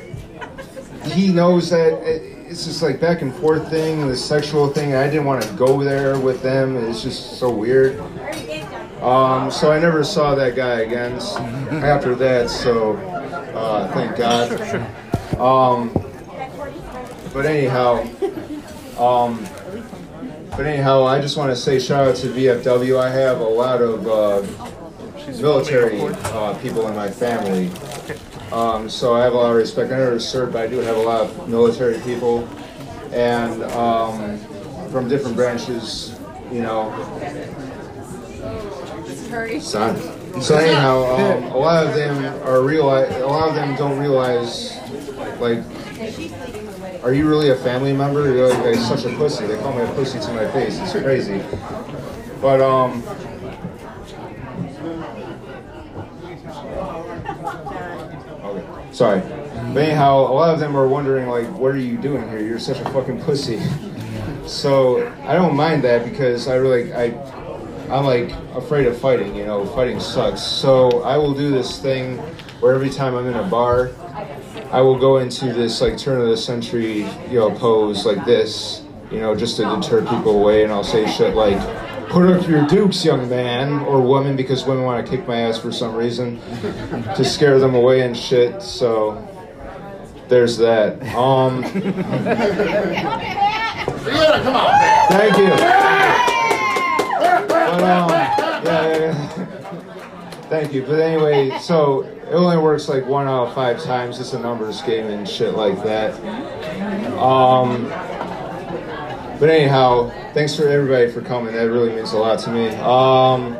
he 1.11 1.31
knows 1.31 1.69
that 1.69 1.93
it's 2.49 2.65
just 2.65 2.81
like 2.81 2.99
back 2.99 3.21
and 3.21 3.33
forth 3.35 3.69
thing, 3.69 4.07
the 4.07 4.15
sexual 4.15 4.69
thing. 4.69 4.95
I 4.95 5.07
didn't 5.07 5.25
want 5.25 5.43
to 5.43 5.53
go 5.53 5.83
there 5.83 6.17
with 6.17 6.41
them. 6.41 6.77
It's 6.77 7.03
just 7.03 7.37
so 7.39 7.49
weird. 7.49 8.01
Um, 9.01 9.51
so 9.51 9.71
I 9.71 9.79
never 9.79 10.03
saw 10.03 10.33
that 10.35 10.55
guy 10.55 10.81
again 10.81 11.13
after 11.83 12.15
that. 12.15 12.49
So 12.49 12.97
uh, 12.97 13.91
thank 13.93 14.17
God. 14.17 14.51
Um, 15.39 15.91
but 17.31 17.45
anyhow, 17.45 18.01
um, 18.97 19.45
but 20.51 20.65
anyhow, 20.65 21.03
I 21.05 21.21
just 21.21 21.37
want 21.37 21.51
to 21.51 21.55
say 21.55 21.79
shout 21.79 22.07
out 22.07 22.15
to 22.17 22.27
VFW. 22.27 22.99
I 22.99 23.11
have 23.11 23.39
a 23.39 23.43
lot 23.43 23.81
of 23.81 24.07
uh, 24.07 24.41
military 25.39 26.01
uh, 26.01 26.57
people 26.59 26.87
in 26.87 26.95
my 26.95 27.11
family. 27.11 27.69
Um, 28.51 28.89
so 28.89 29.13
I 29.13 29.23
have 29.23 29.33
a 29.33 29.37
lot 29.37 29.51
of 29.51 29.57
respect. 29.57 29.91
I 29.91 29.97
never 29.97 30.19
served, 30.19 30.53
but 30.53 30.63
I 30.63 30.67
do 30.67 30.77
have 30.79 30.97
a 30.97 31.01
lot 31.01 31.21
of 31.21 31.49
military 31.49 31.99
people, 31.99 32.47
and 33.11 33.61
um, 33.73 34.39
from 34.89 35.07
different 35.07 35.35
branches, 35.35 36.17
you 36.51 36.61
know. 36.61 36.89
Son. 39.59 40.41
So 40.41 40.55
anyhow, 40.55 41.03
um, 41.15 41.43
a 41.45 41.57
lot 41.57 41.85
of 41.85 41.93
them 41.93 42.23
are 42.47 42.61
realize. 42.61 43.13
A 43.15 43.25
lot 43.25 43.49
of 43.49 43.55
them 43.55 43.75
don't 43.75 43.99
realize, 43.99 44.77
like, 45.39 45.59
are 47.03 47.13
you 47.13 47.27
really 47.27 47.49
a 47.49 47.55
family 47.55 47.93
member? 47.93 48.33
You're 48.33 48.49
like, 48.49 48.75
such 48.75 49.05
a 49.05 49.15
pussy. 49.17 49.47
They 49.47 49.57
call 49.57 49.73
me 49.73 49.81
a 49.81 49.93
pussy 49.93 50.19
to 50.19 50.33
my 50.33 50.49
face. 50.51 50.79
It's 50.79 50.91
crazy. 50.91 51.43
But 52.41 52.61
um. 52.61 53.03
Sorry. 58.91 59.21
But 59.73 59.83
anyhow, 59.83 60.19
a 60.19 60.33
lot 60.33 60.53
of 60.53 60.59
them 60.59 60.75
are 60.75 60.87
wondering 60.87 61.27
like, 61.27 61.47
what 61.57 61.71
are 61.71 61.77
you 61.77 61.97
doing 61.97 62.27
here? 62.29 62.39
You're 62.39 62.59
such 62.59 62.79
a 62.79 62.85
fucking 62.91 63.21
pussy. 63.21 63.61
So 64.45 65.07
I 65.23 65.33
don't 65.33 65.55
mind 65.55 65.83
that 65.83 66.05
because 66.05 66.47
I 66.47 66.55
really 66.55 66.93
I 66.93 67.09
I'm 67.89 68.05
like 68.05 68.31
afraid 68.55 68.87
of 68.87 68.97
fighting. 68.97 69.35
You 69.35 69.45
know, 69.45 69.65
fighting 69.67 69.99
sucks. 69.99 70.41
So 70.41 71.01
I 71.03 71.17
will 71.17 71.33
do 71.33 71.49
this 71.51 71.79
thing 71.79 72.17
where 72.59 72.73
every 72.73 72.89
time 72.89 73.15
I'm 73.15 73.27
in 73.27 73.35
a 73.35 73.47
bar, 73.47 73.91
I 74.71 74.81
will 74.81 74.97
go 74.97 75.17
into 75.17 75.53
this 75.53 75.81
like 75.81 75.97
turn 75.97 76.19
of 76.21 76.27
the 76.27 76.37
century 76.37 77.01
you 77.29 77.39
know 77.39 77.51
pose 77.51 78.05
like 78.05 78.25
this. 78.25 78.83
You 79.11 79.19
know, 79.19 79.35
just 79.35 79.55
to 79.57 79.63
deter 79.63 80.01
people 80.01 80.37
away, 80.39 80.63
and 80.63 80.71
I'll 80.71 80.83
say 80.83 81.05
shit 81.11 81.35
like. 81.35 81.57
Put 82.09 82.23
up 82.31 82.47
your 82.47 82.65
dukes, 82.67 83.03
young 83.03 83.27
man 83.29 83.79
or 83.81 83.99
woman, 83.99 84.37
because 84.37 84.63
women 84.63 84.85
want 84.85 85.05
to 85.05 85.11
kick 85.11 85.27
my 85.27 85.41
ass 85.41 85.57
for 85.59 85.73
some 85.73 85.93
reason 85.93 86.39
to 87.17 87.25
scare 87.25 87.59
them 87.59 87.75
away 87.75 87.99
and 87.99 88.15
shit. 88.15 88.61
So 88.61 89.27
there's 90.29 90.55
that. 90.57 91.03
Um, 91.13 91.63
Yeah, 94.07 94.41
come 94.41 94.55
on, 94.55 95.09
thank 95.09 95.37
you. 95.37 96.36
Yeah, 97.79 98.63
yeah, 98.63 98.97
yeah. 98.97 99.13
Thank 100.49 100.73
you. 100.73 100.83
But 100.83 100.99
anyway, 100.99 101.57
so 101.59 102.01
it 102.01 102.33
only 102.33 102.57
works 102.57 102.87
like 102.87 103.05
one 103.05 103.27
out 103.27 103.47
of 103.47 103.53
five 103.53 103.83
times. 103.83 104.19
It's 104.19 104.33
a 104.33 104.39
numbers 104.39 104.81
game 104.81 105.07
and 105.07 105.27
shit 105.27 105.55
like 105.55 105.83
that. 105.83 106.13
Um, 107.17 107.87
but 109.39 109.49
anyhow, 109.49 110.09
thanks 110.33 110.55
for 110.55 110.67
everybody 110.67 111.11
for 111.11 111.21
coming. 111.21 111.53
That 111.53 111.69
really 111.69 111.93
means 111.93 112.13
a 112.13 112.17
lot 112.17 112.39
to 112.39 112.51
me. 112.51 112.69
Um, 112.69 113.57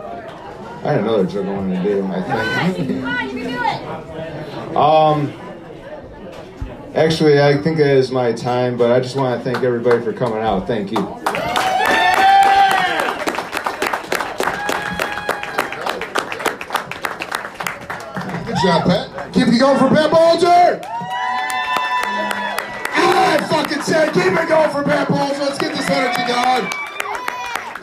I 0.84 0.92
had 0.94 1.02
another 1.02 1.26
joke 1.26 1.46
I 1.46 1.52
wanted 1.54 1.84
to 1.84 1.90
do. 1.90 2.06
I 2.08 2.22
think. 2.78 3.04
Um. 4.76 5.34
Actually, 6.96 7.40
I 7.40 7.58
think 7.62 7.80
it 7.80 7.86
is 7.86 8.12
my 8.12 8.32
time, 8.32 8.76
but 8.76 8.92
I 8.92 9.00
just 9.00 9.16
want 9.16 9.38
to 9.38 9.44
thank 9.44 9.64
everybody 9.64 10.04
for 10.04 10.14
coming 10.14 10.40
out. 10.40 10.66
Thank 10.66 10.92
you. 10.92 10.98
Job, 18.64 18.86
Pat. 18.86 19.34
Keep 19.34 19.50
it 19.50 19.60
going 19.60 19.78
for 19.78 19.90
Pat 19.90 20.10
Bulger. 20.10 20.82
I 23.00 23.48
fucking 23.50 23.82
said 23.84 24.14
keep 24.14 24.26
it 24.26 24.50
going 24.50 24.72
for 24.72 24.84
Pat 24.84 25.08
Bulger. 25.08 25.40
Let's 25.40 25.58
get 25.58 25.76
this 25.76 25.90
energy 25.90 26.22
going. 26.28 26.72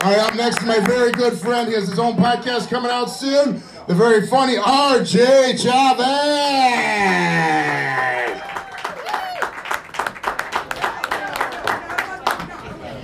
All 0.01 0.11
right, 0.11 0.19
up 0.19 0.35
next, 0.35 0.59
to 0.59 0.65
my 0.65 0.79
very 0.79 1.11
good 1.11 1.33
friend. 1.33 1.67
He 1.67 1.73
has 1.75 1.87
his 1.87 1.97
own 1.97 2.15
podcast 2.15 2.69
coming 2.69 2.91
out 2.91 3.05
soon. 3.05 3.63
The 3.87 3.95
very 3.95 4.27
funny 4.27 4.57
RJ 4.57 5.61
Chavez. 5.63 6.05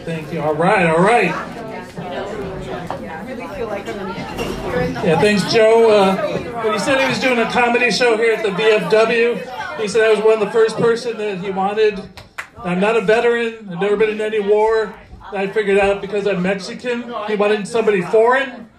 Thank 0.05 0.34
you. 0.34 0.41
All 0.41 0.55
right, 0.55 0.88
all 0.88 1.01
right. 1.01 1.61
Yeah, 4.93 5.19
thanks, 5.19 5.51
Joe. 5.51 5.89
Uh, 5.89 6.63
when 6.63 6.73
he 6.73 6.79
said 6.79 6.99
he 6.99 7.07
was 7.07 7.19
doing 7.19 7.39
a 7.39 7.49
comedy 7.49 7.91
show 7.91 8.17
here 8.17 8.33
at 8.33 8.43
the 8.43 8.49
VFW, 8.49 9.79
he 9.79 9.87
said 9.87 10.03
I 10.03 10.11
was 10.11 10.19
one 10.19 10.33
of 10.33 10.39
the 10.41 10.51
first 10.51 10.77
person 10.77 11.17
that 11.17 11.39
he 11.39 11.49
wanted. 11.49 12.01
I'm 12.57 12.79
not 12.79 12.97
a 12.97 13.01
veteran. 13.01 13.69
I've 13.71 13.79
never 13.81 13.97
been 13.97 14.09
in 14.09 14.21
any 14.21 14.39
war. 14.39 14.93
I 15.31 15.47
figured 15.47 15.77
out 15.79 16.01
because 16.01 16.27
I'm 16.27 16.41
Mexican, 16.41 17.03
he 17.27 17.35
wanted 17.35 17.65
somebody 17.67 18.01
foreign. 18.01 18.69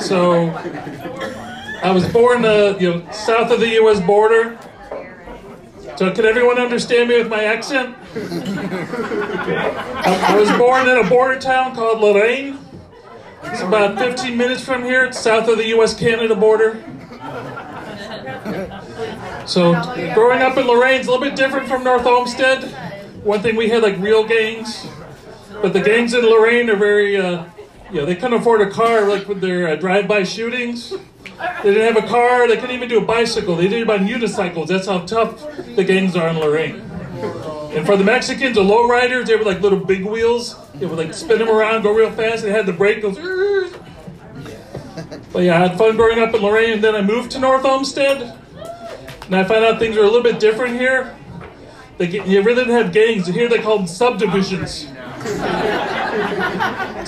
So 0.00 0.50
I 1.82 1.90
was 1.90 2.06
born, 2.12 2.44
uh, 2.44 2.76
you 2.78 2.90
know, 2.90 3.10
south 3.10 3.50
of 3.50 3.60
the 3.60 3.68
U.S. 3.68 4.00
border. 4.00 4.58
So 5.96 6.12
can 6.12 6.26
everyone 6.26 6.58
understand 6.58 7.08
me 7.08 7.16
with 7.18 7.28
my 7.28 7.44
accent? 7.44 7.96
I, 10.06 10.34
I 10.34 10.36
was 10.36 10.50
born 10.58 10.88
in 10.88 10.98
a 10.98 11.08
border 11.08 11.40
town 11.40 11.74
called 11.74 12.00
Lorain. 12.00 12.58
It's 13.46 13.62
about 13.62 13.98
15 13.98 14.36
minutes 14.36 14.64
from 14.64 14.84
here. 14.84 15.04
It's 15.04 15.20
south 15.20 15.48
of 15.48 15.58
the 15.58 15.66
U.S.-Canada 15.68 16.38
border. 16.38 16.82
So 19.46 19.72
growing 20.14 20.40
up 20.42 20.56
in 20.56 20.66
Lorain 20.66 21.00
is 21.00 21.06
a 21.06 21.10
little 21.10 21.24
bit 21.24 21.36
different 21.36 21.68
from 21.68 21.84
North 21.84 22.06
Olmsted. 22.06 22.64
One 23.22 23.40
thing 23.40 23.56
we 23.56 23.68
had 23.68 23.82
like 23.82 23.98
real 23.98 24.24
gangs, 24.24 24.86
but 25.62 25.72
the 25.72 25.80
gangs 25.80 26.14
in 26.14 26.24
Lorain 26.24 26.68
are 26.70 26.76
very, 26.76 27.16
uh, 27.16 27.44
you 27.90 28.00
know, 28.00 28.06
they 28.06 28.14
couldn't 28.14 28.40
afford 28.40 28.60
a 28.62 28.70
car 28.70 29.08
like 29.08 29.28
with 29.28 29.40
their 29.40 29.68
uh, 29.68 29.76
drive-by 29.76 30.24
shootings. 30.24 30.90
They 30.90 31.74
didn't 31.74 31.94
have 31.94 32.04
a 32.04 32.08
car. 32.08 32.46
They 32.48 32.56
couldn't 32.56 32.74
even 32.74 32.88
do 32.88 32.98
a 32.98 33.04
bicycle. 33.04 33.56
They 33.56 33.68
did 33.68 33.82
it 33.82 33.90
on 33.90 34.06
unicycles. 34.06 34.68
That's 34.68 34.86
how 34.86 35.00
tough 35.00 35.42
the 35.76 35.84
gangs 35.84 36.16
are 36.16 36.28
in 36.28 36.36
Lorain. 36.36 36.82
And 37.74 37.84
for 37.84 37.96
the 37.96 38.04
Mexicans, 38.04 38.54
the 38.54 38.62
lowriders, 38.62 39.26
they 39.26 39.34
were 39.36 39.44
like 39.44 39.60
little 39.60 39.80
big 39.80 40.04
wheels. 40.04 40.56
They 40.74 40.86
would 40.86 40.96
like 40.98 41.12
spin 41.12 41.38
them 41.38 41.48
around, 41.48 41.82
go 41.82 41.92
real 41.92 42.12
fast. 42.12 42.44
They 42.44 42.50
had 42.50 42.66
the 42.66 42.72
brake 42.72 43.02
goes. 43.02 43.18
But 45.32 45.42
yeah, 45.42 45.56
I 45.56 45.66
had 45.66 45.76
fun 45.76 45.96
growing 45.96 46.20
up 46.20 46.32
in 46.34 46.40
Lorain, 46.40 46.74
and 46.74 46.84
then 46.84 46.94
I 46.94 47.02
moved 47.02 47.32
to 47.32 47.40
North 47.40 47.64
Olmsted, 47.64 48.22
and 48.22 49.34
I 49.34 49.42
found 49.42 49.64
out 49.64 49.80
things 49.80 49.96
are 49.96 50.02
a 50.02 50.06
little 50.06 50.22
bit 50.22 50.38
different 50.38 50.76
here. 50.78 51.16
They 51.98 52.06
get, 52.06 52.26
you 52.28 52.40
really 52.42 52.64
didn't 52.64 52.76
have 52.76 52.92
gangs. 52.92 53.26
Here 53.26 53.48
they 53.48 53.58
call 53.58 53.78
them 53.78 53.88
subdivisions. 53.88 54.86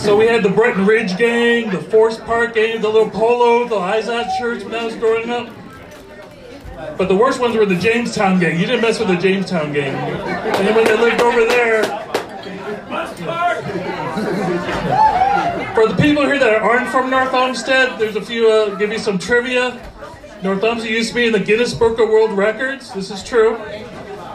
So 0.00 0.16
we 0.16 0.26
had 0.26 0.42
the 0.42 0.52
Bretton 0.52 0.84
Ridge 0.84 1.16
gang, 1.16 1.70
the 1.70 1.80
Forest 1.80 2.24
Park 2.24 2.54
gang, 2.54 2.80
the 2.80 2.88
little 2.88 3.10
polo, 3.10 3.68
the 3.68 3.76
Izod 3.76 4.36
shirts 4.38 4.64
when 4.64 4.74
I 4.74 4.84
was 4.84 4.96
growing 4.96 5.30
up. 5.30 5.48
But 6.96 7.08
the 7.08 7.16
worst 7.16 7.40
ones 7.40 7.56
were 7.56 7.66
the 7.66 7.76
Jamestown 7.76 8.40
gang. 8.40 8.58
You 8.58 8.66
didn't 8.66 8.82
mess 8.82 8.98
with 8.98 9.08
the 9.08 9.16
Jamestown 9.16 9.72
gang. 9.72 9.94
Anyone 9.94 10.84
that 10.84 11.00
lived 11.00 11.20
over 11.20 11.44
there. 11.44 11.84
For 15.74 15.88
the 15.88 15.96
people 15.96 16.24
here 16.24 16.38
that 16.38 16.62
aren't 16.62 16.88
from 16.88 17.10
North 17.10 17.34
Olmsted, 17.34 17.98
there's 17.98 18.16
a 18.16 18.22
few, 18.22 18.50
uh, 18.50 18.74
give 18.76 18.90
you 18.92 18.98
some 18.98 19.18
trivia. 19.18 19.78
North 20.42 20.62
Olmsted 20.64 20.90
used 20.90 21.10
to 21.10 21.14
be 21.14 21.26
in 21.26 21.32
the 21.32 21.40
Guinness 21.40 21.74
Book 21.74 21.98
of 21.98 22.08
World 22.08 22.32
Records. 22.32 22.92
This 22.92 23.10
is 23.10 23.22
true. 23.22 23.56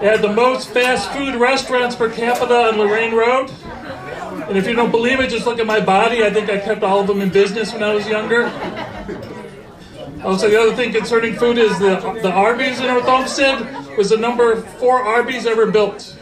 It 0.01 0.09
had 0.09 0.21
the 0.21 0.33
most 0.33 0.69
fast 0.69 1.11
food 1.11 1.35
restaurants 1.35 1.95
per 1.95 2.09
capita 2.11 2.69
on 2.69 2.77
Lorain 2.77 3.13
Road. 3.13 3.51
And 4.47 4.57
if 4.57 4.67
you 4.67 4.73
don't 4.73 4.91
believe 4.91 5.19
it, 5.19 5.29
just 5.29 5.45
look 5.45 5.59
at 5.59 5.65
my 5.67 5.79
body. 5.79 6.23
I 6.23 6.29
think 6.29 6.49
I 6.49 6.57
kept 6.57 6.83
all 6.83 6.99
of 6.99 7.07
them 7.07 7.21
in 7.21 7.29
business 7.29 7.71
when 7.71 7.83
I 7.83 7.93
was 7.93 8.07
younger. 8.07 8.43
Also, 10.23 10.49
the 10.49 10.59
other 10.59 10.75
thing 10.75 10.93
concerning 10.93 11.35
food 11.35 11.57
is 11.57 11.77
the, 11.79 11.99
the 12.21 12.31
Arby's 12.31 12.79
in 12.79 12.87
North 12.87 13.07
Olmsted 13.07 13.97
was 13.97 14.09
the 14.09 14.17
number 14.17 14.61
four 14.61 15.01
Arby's 15.01 15.45
ever 15.45 15.69
built. 15.71 16.15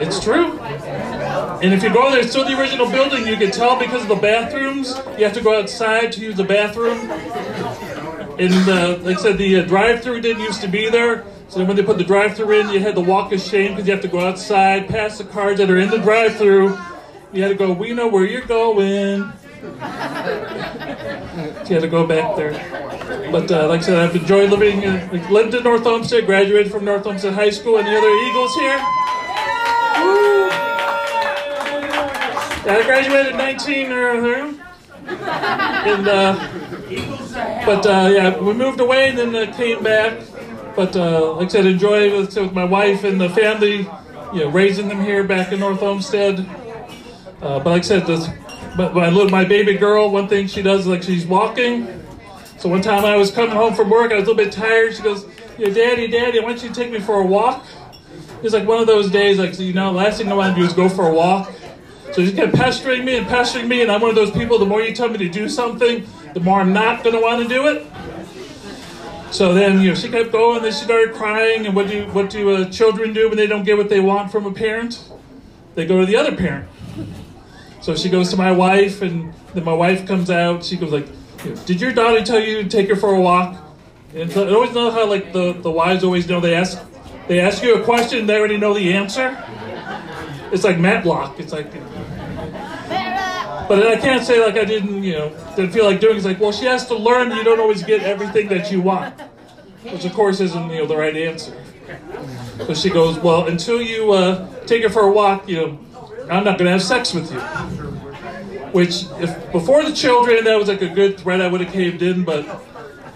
It's 0.00 0.22
true. 0.22 0.58
And 0.58 1.72
if 1.72 1.82
you 1.82 1.92
go 1.92 2.10
there, 2.10 2.20
it's 2.20 2.30
still 2.30 2.44
the 2.44 2.58
original 2.60 2.90
building. 2.90 3.26
You 3.26 3.36
can 3.36 3.50
tell 3.50 3.78
because 3.78 4.02
of 4.02 4.08
the 4.08 4.16
bathrooms. 4.16 4.94
You 5.16 5.24
have 5.24 5.32
to 5.34 5.40
go 5.40 5.58
outside 5.58 6.12
to 6.12 6.20
use 6.20 6.36
the 6.36 6.44
bathroom. 6.44 6.98
And 8.38 8.68
uh, 8.68 8.98
like 9.00 9.18
I 9.18 9.22
said, 9.22 9.38
the 9.38 9.60
uh, 9.60 9.64
drive-through 9.64 10.20
didn't 10.20 10.42
used 10.42 10.60
to 10.60 10.68
be 10.68 10.90
there. 10.90 11.24
So 11.48 11.58
then 11.58 11.68
when 11.68 11.76
they 11.76 11.82
put 11.82 11.96
the 11.96 12.04
drive-through 12.04 12.60
in, 12.60 12.68
you 12.70 12.80
had 12.80 12.94
to 12.96 13.00
walk 13.00 13.32
of 13.32 13.40
shame 13.40 13.70
because 13.70 13.86
you 13.86 13.92
have 13.94 14.02
to 14.02 14.08
go 14.08 14.20
outside, 14.20 14.88
past 14.88 15.18
the 15.18 15.24
cars 15.24 15.58
that 15.58 15.70
are 15.70 15.78
in 15.78 15.88
the 15.88 15.98
drive-through. 15.98 16.76
You 17.32 17.42
had 17.42 17.48
to 17.48 17.54
go, 17.54 17.72
we 17.72 17.94
know 17.94 18.08
where 18.08 18.26
you're 18.26 18.44
going. 18.44 19.32
You 21.66 21.74
had 21.74 21.82
to 21.82 21.88
go 21.88 22.06
back 22.06 22.36
there. 22.36 22.52
But 23.30 23.50
uh, 23.50 23.68
like 23.68 23.80
I 23.80 23.84
said, 23.84 23.98
I've 23.98 24.14
enjoyed 24.14 24.50
living, 24.50 24.84
uh, 24.84 25.28
lived 25.30 25.54
in 25.54 25.64
North 25.64 25.86
Olmsted, 25.86 26.26
graduated 26.26 26.72
from 26.72 26.84
North 26.84 27.06
Olmsted 27.06 27.34
High 27.34 27.50
School, 27.50 27.78
and 27.78 27.86
the 27.86 27.96
other 27.96 28.08
Eagles 28.08 28.54
here. 28.54 28.78
Woo! 29.98 30.48
Yeah, 32.64 32.78
I 32.78 32.82
graduated 32.84 33.32
in 33.32 33.38
19 33.38 33.92
or 33.92 34.06
and 35.08 36.08
uh, 36.08 36.34
but 37.64 37.86
uh, 37.86 38.10
yeah, 38.12 38.38
we 38.38 38.52
moved 38.54 38.80
away 38.80 39.10
and 39.10 39.18
then 39.18 39.36
uh, 39.36 39.52
came 39.56 39.82
back. 39.82 40.20
But 40.74 40.96
uh, 40.96 41.34
like 41.34 41.46
I 41.46 41.52
said, 41.52 41.66
enjoy 41.66 42.16
with, 42.16 42.36
with 42.36 42.52
my 42.52 42.64
wife 42.64 43.04
and 43.04 43.20
the 43.20 43.30
family, 43.30 43.88
you 44.32 44.40
know, 44.40 44.50
raising 44.50 44.88
them 44.88 45.00
here 45.00 45.24
back 45.24 45.52
in 45.52 45.60
North 45.60 45.82
Olmsted. 45.82 46.40
Uh, 47.40 47.60
but 47.60 47.66
like 47.66 47.82
I 47.82 47.86
said, 47.86 48.06
this, 48.06 48.28
but 48.76 48.94
my 48.94 49.08
little 49.08 49.30
my 49.30 49.44
baby 49.44 49.74
girl, 49.74 50.10
one 50.10 50.28
thing 50.28 50.46
she 50.46 50.62
does 50.62 50.80
is 50.80 50.86
like 50.86 51.02
she's 51.02 51.26
walking. 51.26 52.02
So 52.58 52.68
one 52.68 52.82
time 52.82 53.04
I 53.04 53.16
was 53.16 53.30
coming 53.30 53.54
home 53.54 53.74
from 53.74 53.90
work, 53.90 54.12
I 54.12 54.16
was 54.16 54.24
a 54.24 54.32
little 54.32 54.44
bit 54.44 54.52
tired. 54.52 54.94
She 54.94 55.02
goes, 55.02 55.26
"Yeah, 55.58 55.70
Daddy, 55.70 56.08
Daddy, 56.08 56.40
why 56.40 56.48
don't 56.48 56.62
you 56.62 56.70
take 56.70 56.90
me 56.90 57.00
for 57.00 57.20
a 57.20 57.26
walk." 57.26 57.64
It's 58.42 58.52
like 58.52 58.66
one 58.66 58.80
of 58.80 58.86
those 58.86 59.10
days, 59.10 59.38
like 59.38 59.58
you 59.58 59.72
know, 59.72 59.90
last 59.92 60.18
thing 60.18 60.30
I 60.30 60.34
want 60.34 60.54
to 60.54 60.60
do 60.60 60.66
is 60.66 60.72
go 60.72 60.88
for 60.88 61.08
a 61.08 61.14
walk. 61.14 61.52
So 62.12 62.24
she 62.24 62.32
kept 62.32 62.54
pestering 62.54 63.04
me 63.04 63.16
and 63.16 63.26
pestering 63.26 63.68
me, 63.68 63.82
and 63.82 63.90
I'm 63.90 64.00
one 64.00 64.10
of 64.10 64.16
those 64.16 64.30
people. 64.30 64.58
The 64.58 64.66
more 64.66 64.80
you 64.80 64.94
tell 64.94 65.08
me 65.08 65.18
to 65.18 65.28
do 65.28 65.48
something, 65.48 66.06
the 66.34 66.40
more 66.40 66.60
I'm 66.60 66.72
not 66.72 67.02
going 67.02 67.14
to 67.14 67.20
want 67.20 67.42
to 67.42 67.48
do 67.48 67.66
it. 67.66 67.86
So 69.30 69.52
then, 69.52 69.80
you 69.80 69.88
know, 69.88 69.94
she 69.94 70.08
kept 70.08 70.32
going. 70.32 70.62
Then 70.62 70.72
she 70.72 70.84
started 70.84 71.14
crying. 71.14 71.66
And 71.66 71.74
what 71.74 71.88
do 71.88 72.06
what 72.12 72.30
do 72.30 72.50
uh, 72.50 72.70
children 72.70 73.12
do 73.12 73.28
when 73.28 73.36
they 73.36 73.46
don't 73.46 73.64
get 73.64 73.76
what 73.76 73.88
they 73.88 74.00
want 74.00 74.30
from 74.30 74.46
a 74.46 74.52
parent? 74.52 75.10
They 75.74 75.84
go 75.84 76.00
to 76.00 76.06
the 76.06 76.16
other 76.16 76.34
parent. 76.34 76.68
So 77.86 77.94
she 77.94 78.08
goes 78.08 78.30
to 78.30 78.36
my 78.36 78.50
wife, 78.50 79.00
and 79.00 79.32
then 79.54 79.62
my 79.62 79.72
wife 79.72 80.08
comes 80.08 80.28
out. 80.28 80.64
She 80.64 80.76
goes 80.76 80.90
like, 80.90 81.06
"Did 81.66 81.80
your 81.80 81.92
daughter 81.92 82.20
tell 82.24 82.40
you 82.40 82.64
to 82.64 82.68
take 82.68 82.88
her 82.88 82.96
for 82.96 83.14
a 83.14 83.20
walk?" 83.20 83.54
And 84.12 84.28
so, 84.32 84.44
I 84.44 84.52
always 84.52 84.74
know 84.74 84.90
how 84.90 85.06
like 85.06 85.32
the 85.32 85.52
the 85.52 85.70
wives 85.70 86.02
always 86.02 86.26
know 86.26 86.40
they 86.40 86.56
ask 86.56 86.82
they 87.28 87.38
ask 87.38 87.62
you 87.62 87.76
a 87.80 87.84
question, 87.84 88.26
they 88.26 88.36
already 88.40 88.56
know 88.56 88.74
the 88.74 88.92
answer. 88.92 89.38
It's 90.50 90.64
like 90.64 90.80
Matlock. 90.80 91.38
It's 91.38 91.52
like. 91.52 91.70
But 93.68 93.86
I 93.86 93.96
can't 93.98 94.24
say 94.24 94.44
like 94.44 94.56
I 94.56 94.64
didn't, 94.64 95.04
you 95.04 95.12
know, 95.12 95.28
didn't 95.54 95.70
feel 95.70 95.84
like 95.84 96.00
doing. 96.00 96.16
It's 96.16 96.26
like, 96.26 96.40
well, 96.40 96.50
she 96.50 96.64
has 96.64 96.88
to 96.88 96.96
learn. 96.96 97.30
You 97.36 97.44
don't 97.44 97.60
always 97.60 97.84
get 97.84 98.02
everything 98.02 98.48
that 98.48 98.72
you 98.72 98.80
want, 98.80 99.14
which 99.92 100.04
of 100.04 100.12
course 100.12 100.40
isn't, 100.40 100.70
you 100.70 100.78
know, 100.78 100.86
the 100.86 100.96
right 100.96 101.16
answer. 101.16 101.54
So 102.66 102.74
she 102.74 102.90
goes, 102.90 103.16
well, 103.20 103.46
until 103.46 103.80
you 103.80 104.10
uh, 104.10 104.48
take 104.66 104.82
her 104.82 104.90
for 104.90 105.02
a 105.02 105.12
walk, 105.12 105.48
you 105.48 105.56
know, 105.56 105.78
I'm 106.30 106.44
not 106.44 106.58
going 106.58 106.66
to 106.66 106.72
have 106.72 106.82
sex 106.82 107.14
with 107.14 107.32
you. 107.32 107.40
Which, 108.70 109.04
if 109.20 109.52
before 109.52 109.84
the 109.84 109.92
children, 109.92 110.44
that 110.44 110.58
was 110.58 110.68
like 110.68 110.82
a 110.82 110.88
good 110.88 111.18
threat. 111.18 111.40
I 111.40 111.48
would 111.48 111.60
have 111.60 111.72
caved 111.72 112.02
in, 112.02 112.24
but 112.24 112.44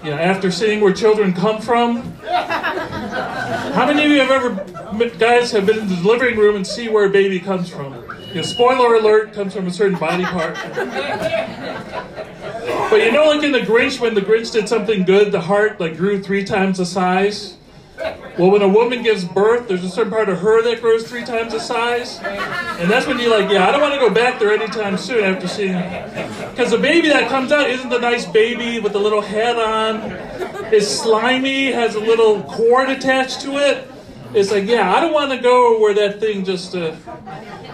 you 0.03 0.11
know, 0.11 0.17
after 0.17 0.51
seeing 0.51 0.81
where 0.81 0.93
children 0.93 1.33
come 1.33 1.61
from, 1.61 2.03
how 2.23 3.87
many 3.87 4.05
of 4.05 4.11
you 4.11 4.21
have 4.21 4.31
ever, 4.31 5.09
guys, 5.19 5.51
have 5.51 5.67
been 5.67 5.81
in 5.81 5.89
the 5.89 5.97
living 5.97 6.39
room 6.39 6.57
and 6.57 6.67
see 6.67 6.89
where 6.89 7.05
a 7.05 7.11
baby 7.11 7.39
comes 7.41 7.69
from? 7.69 7.95
You 8.29 8.37
know, 8.37 8.43
spoiler 8.43 8.95
alert, 8.95 9.33
comes 9.33 9.55
from 9.55 9.67
a 9.67 9.71
certain 9.73 9.99
body 9.99 10.25
part. 10.25 10.55
But 12.91 13.05
you 13.05 13.13
know, 13.13 13.27
like 13.27 13.43
in 13.45 13.53
the 13.53 13.61
Grinch, 13.61 14.01
when 14.01 14.15
the 14.15 14.21
Grinch 14.21 14.53
did 14.53 14.69
something 14.69 15.05
good, 15.05 15.31
the 15.31 15.41
heart 15.41 15.79
like 15.79 15.97
grew 15.97 16.23
three 16.23 16.45
times 16.45 16.79
the 16.79 16.87
size. 16.87 17.57
Well, 18.39 18.51
when 18.51 18.63
a 18.63 18.69
woman 18.69 19.03
gives 19.03 19.25
birth, 19.25 19.69
there's 19.69 19.85
a 19.85 19.89
certain 19.91 20.11
part 20.11 20.29
of 20.29 20.39
her 20.39 20.63
that 20.63 20.81
grows 20.81 21.07
three 21.07 21.25
times 21.25 21.53
the 21.53 21.61
size, 21.61 22.19
and 22.21 22.91
that's 22.91 23.07
when 23.07 23.19
you're 23.19 23.31
like, 23.31 23.51
yeah, 23.51 23.69
I 23.69 23.73
don't 23.73 23.81
want 23.81 23.95
to 23.95 24.01
go 24.01 24.09
back 24.09 24.39
there 24.39 24.53
anytime 24.53 24.97
soon 24.97 25.25
after 25.25 25.47
seeing, 25.47 25.77
because 26.51 26.71
the 26.71 26.79
baby 26.79 27.09
that 27.09 27.29
comes 27.29 27.53
out 27.53 27.69
isn't 27.69 27.91
the 27.91 27.99
nice 27.99 28.25
baby 28.27 28.81
with 28.81 28.93
the 28.93 28.99
little 28.99 29.21
head 29.21 29.57
on. 29.57 30.13
It's 30.73 30.89
slimy, 30.89 31.73
has 31.73 31.97
a 31.97 32.01
little 32.01 32.43
cord 32.45 32.89
attached 32.89 33.43
to 33.43 33.59
it. 33.59 33.91
It's 34.33 34.53
like, 34.53 34.65
yeah, 34.65 34.95
I 34.95 35.01
don't 35.01 35.13
want 35.13 35.33
to 35.33 35.39
go 35.39 35.81
where 35.81 35.93
that 35.95 36.21
thing 36.21 36.45
just, 36.45 36.77
uh, 36.77 36.95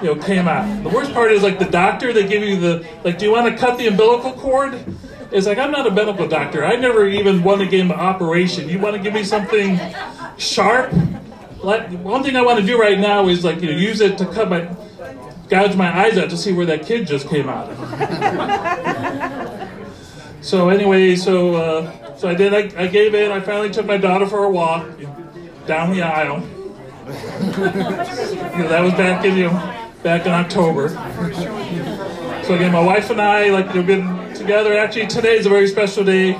you 0.00 0.14
know, 0.14 0.16
came 0.16 0.48
out. 0.48 0.82
The 0.82 0.88
worst 0.88 1.12
part 1.12 1.30
is 1.30 1.42
like 1.42 1.58
the 1.58 1.66
doctor. 1.66 2.14
They 2.14 2.26
give 2.26 2.42
you 2.42 2.58
the 2.58 2.86
like, 3.04 3.18
do 3.18 3.26
you 3.26 3.30
want 3.30 3.52
to 3.52 3.58
cut 3.60 3.76
the 3.76 3.86
umbilical 3.86 4.32
cord? 4.32 4.82
It's 5.32 5.46
like 5.46 5.58
I'm 5.58 5.70
not 5.70 5.86
a 5.86 5.90
medical 5.90 6.26
doctor. 6.28 6.64
I 6.64 6.76
never 6.76 7.06
even 7.06 7.42
won 7.42 7.60
a 7.60 7.66
game 7.66 7.90
of 7.90 7.98
operation. 7.98 8.68
You 8.68 8.78
want 8.78 8.96
to 8.96 9.02
give 9.02 9.12
me 9.12 9.24
something 9.24 9.78
sharp? 10.38 10.92
Like 11.62 11.90
one 11.90 12.22
thing 12.22 12.36
I 12.36 12.42
want 12.42 12.60
to 12.60 12.66
do 12.66 12.78
right 12.78 12.98
now 12.98 13.28
is 13.28 13.44
like 13.44 13.60
you 13.60 13.72
know, 13.72 13.76
use 13.76 14.00
it 14.00 14.18
to 14.18 14.26
cut 14.26 14.48
my 14.48 14.68
gouge 15.48 15.76
my 15.76 15.96
eyes 15.96 16.18
out 16.18 16.30
to 16.30 16.36
see 16.36 16.52
where 16.52 16.66
that 16.66 16.86
kid 16.86 17.06
just 17.06 17.28
came 17.28 17.48
out. 17.48 17.70
of. 17.70 17.78
so 20.44 20.68
anyway, 20.68 21.16
so 21.16 21.54
uh, 21.54 22.16
so 22.16 22.28
I 22.28 22.34
did. 22.34 22.54
I, 22.54 22.70
I 22.82 22.86
gave 22.86 23.14
in. 23.14 23.32
I 23.32 23.40
finally 23.40 23.70
took 23.70 23.86
my 23.86 23.96
daughter 23.96 24.26
for 24.26 24.44
a 24.44 24.50
walk 24.50 24.86
down 25.66 25.90
the 25.90 26.02
aisle. 26.02 26.46
That 28.56 28.82
was 28.82 28.94
back 28.94 29.24
in 29.24 29.36
you 29.36 29.44
know, 29.44 29.52
back 30.02 30.26
in 30.26 30.32
October. 30.32 30.88
So 32.44 32.54
again, 32.54 32.72
my 32.72 32.82
wife 32.82 33.10
and 33.10 33.20
I 33.20 33.50
like 33.50 33.72
we've 33.74 33.86
been 33.86 34.25
together. 34.46 34.76
Actually, 34.76 35.08
today 35.08 35.36
is 35.36 35.44
a 35.44 35.48
very 35.48 35.66
special 35.66 36.04
day. 36.04 36.38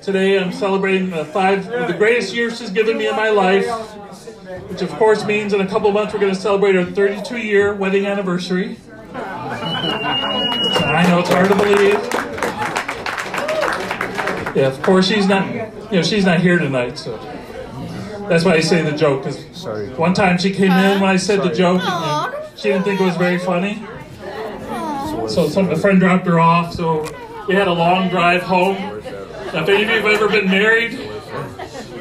Today 0.00 0.38
I'm 0.38 0.52
celebrating 0.52 1.10
the 1.10 1.24
five 1.24 1.66
the 1.66 1.92
greatest 1.98 2.32
years 2.32 2.56
she's 2.56 2.70
given 2.70 2.96
me 2.96 3.08
in 3.08 3.16
my 3.16 3.30
life, 3.30 3.66
which 4.70 4.80
of 4.80 4.90
course 4.90 5.24
means 5.24 5.52
in 5.52 5.60
a 5.60 5.66
couple 5.66 5.88
of 5.88 5.94
months 5.94 6.14
we're 6.14 6.20
going 6.20 6.32
to 6.32 6.40
celebrate 6.40 6.76
our 6.76 6.84
32 6.84 7.38
year 7.38 7.74
wedding 7.74 8.06
anniversary. 8.06 8.76
I 9.12 11.04
know 11.08 11.18
it's 11.18 11.30
hard 11.30 11.48
to 11.48 11.56
believe. 11.56 11.94
Yeah, 14.54 14.68
of 14.68 14.80
course 14.82 15.08
she's 15.08 15.26
not. 15.26 15.52
You 15.90 15.98
know, 15.98 16.02
she's 16.02 16.24
not 16.24 16.40
here 16.40 16.60
tonight, 16.60 16.96
so 16.96 17.16
that's 18.28 18.44
why 18.44 18.52
I 18.52 18.60
say 18.60 18.82
the 18.88 18.96
joke. 18.96 19.24
Because 19.24 19.98
one 19.98 20.14
time 20.14 20.38
she 20.38 20.52
came 20.52 20.70
in 20.70 21.00
when 21.00 21.10
I 21.10 21.16
said 21.16 21.42
the 21.42 21.52
joke, 21.52 21.82
and 21.82 22.56
she 22.56 22.68
didn't 22.68 22.84
think 22.84 23.00
it 23.00 23.04
was 23.04 23.16
very 23.16 23.38
funny. 23.38 23.84
So 25.28 25.48
some 25.48 25.70
a 25.70 25.76
friend 25.76 25.98
dropped 25.98 26.26
her 26.26 26.38
off. 26.38 26.74
So 26.74 27.04
we 27.48 27.54
had 27.54 27.68
a 27.68 27.72
long 27.72 28.08
drive 28.08 28.42
home. 28.42 28.76
If 28.76 29.68
any 29.68 29.82
of 29.82 29.88
you 29.88 29.96
have 29.96 30.06
ever 30.06 30.28
been 30.28 30.46
married, 30.46 30.98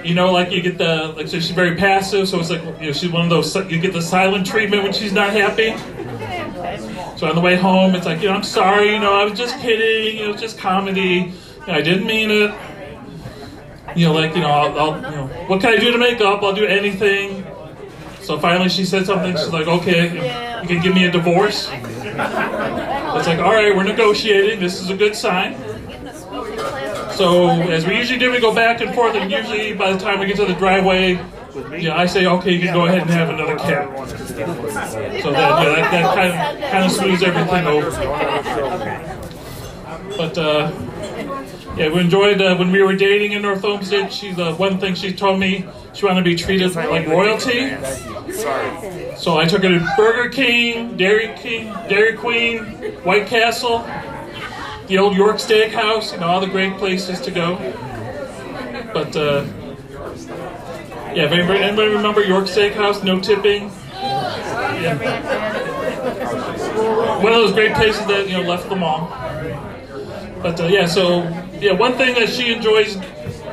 you 0.03 0.13
know, 0.13 0.31
like 0.31 0.51
you 0.51 0.61
get 0.61 0.77
the 0.77 1.13
like 1.17 1.27
so 1.27 1.39
she's 1.39 1.51
very 1.51 1.75
passive. 1.75 2.27
So 2.27 2.39
it's 2.39 2.49
like 2.49 2.63
you 2.79 2.87
know 2.87 2.93
she's 2.93 3.11
one 3.11 3.23
of 3.23 3.29
those 3.29 3.55
you 3.71 3.79
get 3.79 3.93
the 3.93 4.01
silent 4.01 4.45
treatment 4.45 4.83
when 4.83 4.93
she's 4.93 5.13
not 5.13 5.31
happy. 5.31 5.75
So 7.17 7.27
on 7.27 7.35
the 7.35 7.41
way 7.41 7.55
home, 7.55 7.95
it's 7.95 8.05
like 8.05 8.21
you 8.21 8.29
know 8.29 8.35
I'm 8.35 8.43
sorry, 8.43 8.93
you 8.93 8.99
know 8.99 9.13
I 9.13 9.25
was 9.25 9.37
just 9.37 9.59
kidding, 9.59 10.23
it 10.23 10.27
was 10.27 10.41
just 10.41 10.57
comedy, 10.57 11.33
I 11.67 11.81
didn't 11.81 12.07
mean 12.07 12.31
it. 12.31 12.53
You 13.95 14.07
know, 14.07 14.13
like 14.13 14.35
you 14.35 14.41
know, 14.41 14.49
I'll, 14.49 14.79
I'll 14.79 14.95
you 14.95 15.17
know, 15.17 15.27
what 15.47 15.61
can 15.61 15.73
I 15.73 15.77
do 15.77 15.91
to 15.91 15.97
make 15.97 16.21
up? 16.21 16.41
I'll 16.43 16.53
do 16.53 16.65
anything. 16.65 17.40
So 18.21 18.39
finally, 18.39 18.69
she 18.69 18.85
said 18.85 19.05
something. 19.05 19.35
She's 19.35 19.49
like, 19.49 19.67
"Okay, 19.67 20.61
you 20.61 20.67
can 20.67 20.81
give 20.81 20.93
me 20.93 21.05
a 21.05 21.11
divorce." 21.11 21.69
It's 21.71 23.27
like, 23.27 23.39
all 23.39 23.53
right, 23.53 23.75
we're 23.75 23.83
negotiating. 23.83 24.59
This 24.59 24.79
is 24.79 24.89
a 24.89 24.95
good 24.95 25.15
sign. 25.15 25.55
So 27.11 27.49
as 27.49 27.85
we 27.85 27.97
usually 27.97 28.19
do, 28.19 28.31
we 28.31 28.39
go 28.39 28.53
back 28.53 28.81
and 28.81 28.93
forth, 28.95 29.15
and 29.15 29.31
usually 29.31 29.73
by 29.73 29.91
the 29.91 29.99
time 29.99 30.19
we 30.19 30.27
get 30.27 30.37
to 30.37 30.45
the 30.45 30.53
driveway, 30.53 31.19
yeah, 31.77 31.97
I 31.97 32.05
say, 32.05 32.25
okay, 32.25 32.51
you 32.53 32.59
can 32.61 32.73
go 32.73 32.85
ahead 32.85 33.01
and 33.01 33.09
have 33.09 33.29
another 33.29 33.57
cat. 33.57 33.89
So 35.21 35.31
that, 35.31 35.63
yeah, 35.63 35.75
that, 35.75 35.91
that 35.91 36.15
kind 36.15 36.63
of 36.63 36.71
kind 36.71 36.85
of 36.85 36.91
smooths 36.91 37.23
everything 37.23 37.67
over. 37.67 37.91
But 40.17 40.37
uh, 40.37 40.71
yeah, 41.77 41.89
we 41.89 42.01
enjoyed 42.01 42.41
uh, 42.41 42.55
when 42.57 42.71
we 42.71 42.83
were 42.83 42.95
dating 42.95 43.31
in 43.31 43.41
North 43.41 43.63
Olmsted. 43.63 44.11
She 44.11 44.31
the 44.31 44.53
one 44.55 44.77
thing 44.77 44.95
she 44.95 45.13
told 45.13 45.39
me 45.39 45.65
she 45.93 46.05
wanted 46.05 46.23
to 46.23 46.29
be 46.29 46.35
treated 46.35 46.75
like 46.75 47.07
royalty. 47.07 47.69
Sorry. 48.31 49.15
So 49.17 49.37
I 49.37 49.45
took 49.45 49.63
her 49.63 49.69
to 49.69 49.93
Burger 49.95 50.29
King, 50.29 50.97
Dairy 50.97 51.33
King, 51.37 51.73
Dairy 51.87 52.17
Queen, 52.17 52.63
White 53.03 53.27
Castle, 53.27 53.79
the 54.87 54.97
old 54.97 55.15
York 55.15 55.37
Steakhouse, 55.37 56.11
you 56.13 56.19
know, 56.19 56.27
all 56.27 56.41
the 56.41 56.47
great 56.47 56.77
places 56.77 57.21
to 57.21 57.31
go. 57.31 57.55
But 58.93 59.15
uh, 59.15 59.45
yeah, 61.13 61.25
if 61.25 61.31
anybody, 61.31 61.59
anybody 61.59 61.91
remember 61.91 62.23
York 62.23 62.45
Steakhouse? 62.45 63.03
No 63.03 63.19
tipping. 63.19 63.71
Yeah. 64.81 64.97
One 67.21 67.31
of 67.33 67.39
those 67.39 67.53
great 67.53 67.73
places 67.75 68.05
that 68.07 68.27
you 68.27 68.33
know 68.33 68.43
left 68.43 68.67
the 68.69 68.75
mall. 68.75 69.07
But 70.41 70.59
uh, 70.59 70.65
yeah, 70.65 70.87
so 70.87 71.21
yeah, 71.61 71.73
one 71.73 71.93
thing 71.93 72.15
that 72.15 72.29
she 72.29 72.51
enjoys 72.51 72.97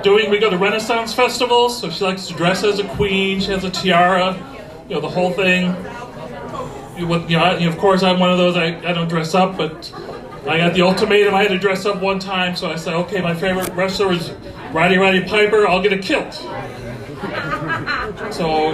doing, 0.02 0.30
we 0.30 0.38
go 0.38 0.48
to 0.48 0.56
Renaissance 0.56 1.12
festivals, 1.12 1.78
so 1.78 1.90
she 1.90 2.02
likes 2.02 2.26
to 2.28 2.34
dress 2.34 2.64
as 2.64 2.78
a 2.78 2.88
queen. 2.88 3.38
She 3.38 3.50
has 3.50 3.64
a 3.64 3.70
tiara, 3.70 4.34
you 4.88 4.94
know, 4.94 5.00
the 5.02 5.11
whole 5.11 5.30
thing. 5.30 5.74
You, 6.96 7.06
know, 7.06 7.68
of 7.68 7.78
course, 7.78 8.02
I'm 8.02 8.18
one 8.18 8.30
of 8.30 8.38
those. 8.38 8.56
I, 8.56 8.76
I 8.78 8.92
don't 8.94 9.09
dress 9.09 9.34
up, 9.34 9.59
but 9.59 9.92
I 10.46 10.56
got 10.56 10.72
the 10.72 10.82
ultimatum. 10.82 11.34
I 11.34 11.42
had 11.42 11.50
to 11.50 11.59
dress 11.59 11.84
up 11.84 12.00
one 12.00 12.18
time, 12.18 12.56
so 12.56 12.70
I 12.70 12.76
said, 12.76 12.94
okay, 12.94 13.20
my 13.20 13.34
favorite 13.34 13.68
wrestler 13.74 14.12
is 14.12 14.30
Roddy 14.72 14.96
Roddy 14.96 15.24
Piper. 15.24 15.68
I'll 15.68 15.82
get 15.82 15.92
a 15.92 15.98
kilt. 15.98 16.46
So, 18.32 18.72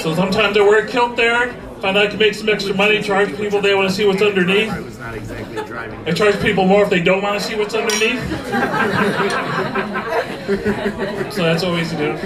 so 0.00 0.14
sometimes 0.14 0.56
I 0.56 0.60
wear 0.60 0.84
a 0.84 0.88
kilt 0.88 1.16
there. 1.16 1.54
Find 1.80 1.96
out 1.96 2.06
I 2.06 2.06
can 2.06 2.18
make 2.18 2.34
some 2.34 2.48
extra 2.48 2.74
money. 2.74 3.02
Charge 3.02 3.36
people 3.36 3.60
they 3.60 3.74
want 3.74 3.88
to 3.88 3.94
see 3.94 4.06
what's 4.06 4.22
underneath. 4.22 4.70
I 5.00 6.12
charge 6.12 6.40
people 6.40 6.66
more 6.66 6.84
if 6.84 6.90
they 6.90 7.02
don't 7.02 7.22
want 7.22 7.40
to 7.40 7.46
see 7.46 7.54
what's 7.54 7.74
underneath. 7.74 8.20
so 11.32 11.42
that's 11.42 11.62
always 11.62 11.92
a 11.92 11.96
good, 11.96 12.16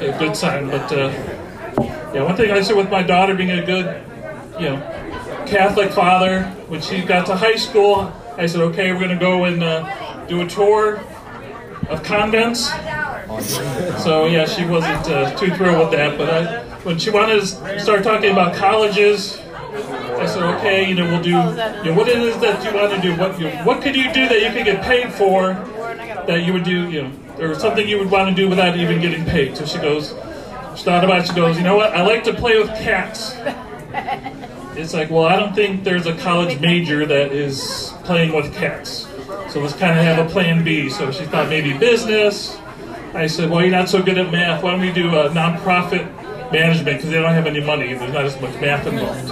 a 0.00 0.18
good 0.18 0.36
sign. 0.36 0.68
But 0.68 0.92
uh, 0.92 1.12
yeah, 2.12 2.24
one 2.24 2.36
thing 2.36 2.50
I 2.50 2.60
said 2.60 2.76
with 2.76 2.90
my 2.90 3.02
daughter 3.02 3.34
being 3.34 3.52
a 3.52 3.64
good, 3.64 4.02
you 4.58 4.70
know, 4.70 4.76
Catholic 5.46 5.92
father, 5.92 6.42
when 6.66 6.80
she 6.80 7.02
got 7.02 7.26
to 7.26 7.36
high 7.36 7.56
school, 7.56 8.12
I 8.36 8.46
said, 8.46 8.60
okay, 8.62 8.92
we're 8.92 8.98
going 8.98 9.10
to 9.10 9.16
go 9.16 9.44
and 9.44 9.62
uh, 9.62 10.26
do 10.26 10.40
a 10.40 10.46
tour 10.46 10.96
of 11.88 12.02
convents. 12.02 12.68
So 13.40 14.26
yeah, 14.26 14.46
she 14.46 14.64
wasn't 14.64 15.08
uh, 15.08 15.34
too 15.36 15.54
thrilled 15.54 15.78
with 15.78 15.90
that. 15.92 16.16
But 16.18 16.30
I, 16.30 16.64
when 16.84 16.98
she 16.98 17.10
wanted 17.10 17.40
to 17.40 17.80
start 17.80 18.02
talking 18.02 18.30
about 18.32 18.54
colleges, 18.54 19.38
I 19.38 20.26
said, 20.26 20.42
okay, 20.56 20.88
you 20.88 20.94
know, 20.94 21.04
we'll 21.04 21.22
do. 21.22 21.30
You 21.30 21.36
know, 21.36 21.94
what 21.94 22.08
it 22.08 22.18
is 22.18 22.38
that 22.40 22.64
you 22.64 22.78
want 22.78 22.94
to 22.94 23.00
do? 23.00 23.16
What 23.16 23.38
you, 23.40 23.48
what 23.64 23.82
could 23.82 23.94
you 23.94 24.12
do 24.12 24.28
that 24.28 24.40
you 24.40 24.50
could 24.50 24.64
get 24.64 24.82
paid 24.82 25.12
for? 25.12 25.54
That 26.26 26.44
you 26.44 26.52
would 26.52 26.64
do, 26.64 26.90
you 26.90 27.02
know, 27.02 27.12
or 27.38 27.54
something 27.54 27.88
you 27.88 27.98
would 27.98 28.10
want 28.10 28.28
to 28.28 28.34
do 28.34 28.48
without 28.48 28.76
even 28.76 29.00
getting 29.00 29.24
paid. 29.24 29.56
So 29.56 29.64
she 29.64 29.78
goes, 29.78 30.08
she 30.76 30.84
thought 30.84 31.04
about. 31.04 31.20
It, 31.20 31.28
she 31.28 31.34
goes, 31.34 31.56
you 31.56 31.62
know 31.62 31.76
what? 31.76 31.94
I 31.94 32.02
like 32.02 32.24
to 32.24 32.34
play 32.34 32.58
with 32.58 32.68
cats. 32.68 33.34
It's 34.76 34.92
like, 34.94 35.10
well, 35.10 35.24
I 35.24 35.36
don't 35.36 35.54
think 35.54 35.82
there's 35.84 36.06
a 36.06 36.16
college 36.18 36.60
major 36.60 37.06
that 37.06 37.32
is 37.32 37.92
playing 38.04 38.32
with 38.32 38.52
cats. 38.54 39.08
So 39.50 39.60
let's 39.60 39.74
kind 39.74 39.98
of 39.98 40.04
have 40.04 40.24
a 40.24 40.28
plan 40.30 40.62
B. 40.62 40.88
So 40.88 41.10
she 41.10 41.24
thought 41.24 41.48
maybe 41.48 41.76
business. 41.76 42.58
I 43.14 43.26
said, 43.26 43.50
well, 43.50 43.62
you're 43.62 43.70
not 43.70 43.88
so 43.88 44.02
good 44.02 44.18
at 44.18 44.30
math. 44.30 44.62
Why 44.62 44.72
don't 44.72 44.80
we 44.80 44.92
do 44.92 45.08
a 45.08 45.28
nonprofit 45.30 46.06
management 46.52 46.98
because 46.98 47.10
they 47.10 47.20
don't 47.20 47.32
have 47.32 47.46
any 47.46 47.60
money. 47.60 47.94
There's 47.94 48.12
not 48.12 48.24
as 48.24 48.40
much 48.40 48.60
math 48.60 48.86
involved. 48.86 49.28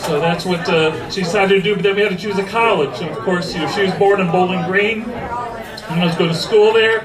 So 0.00 0.20
that's 0.20 0.44
what 0.44 0.68
uh, 0.68 1.10
she 1.10 1.22
decided 1.22 1.54
to 1.56 1.62
do. 1.62 1.74
But 1.74 1.82
then 1.82 1.96
we 1.96 2.02
had 2.02 2.10
to 2.10 2.16
choose 2.16 2.38
a 2.38 2.44
college. 2.44 3.00
And 3.00 3.10
of 3.10 3.18
course, 3.18 3.54
you 3.54 3.60
know, 3.60 3.68
she 3.70 3.82
was 3.82 3.94
born 3.94 4.20
in 4.20 4.30
Bowling 4.30 4.66
Green. 4.68 5.02
And 5.02 6.00
going 6.00 6.12
to 6.12 6.18
go 6.18 6.28
to 6.28 6.34
school 6.34 6.72
there. 6.72 7.00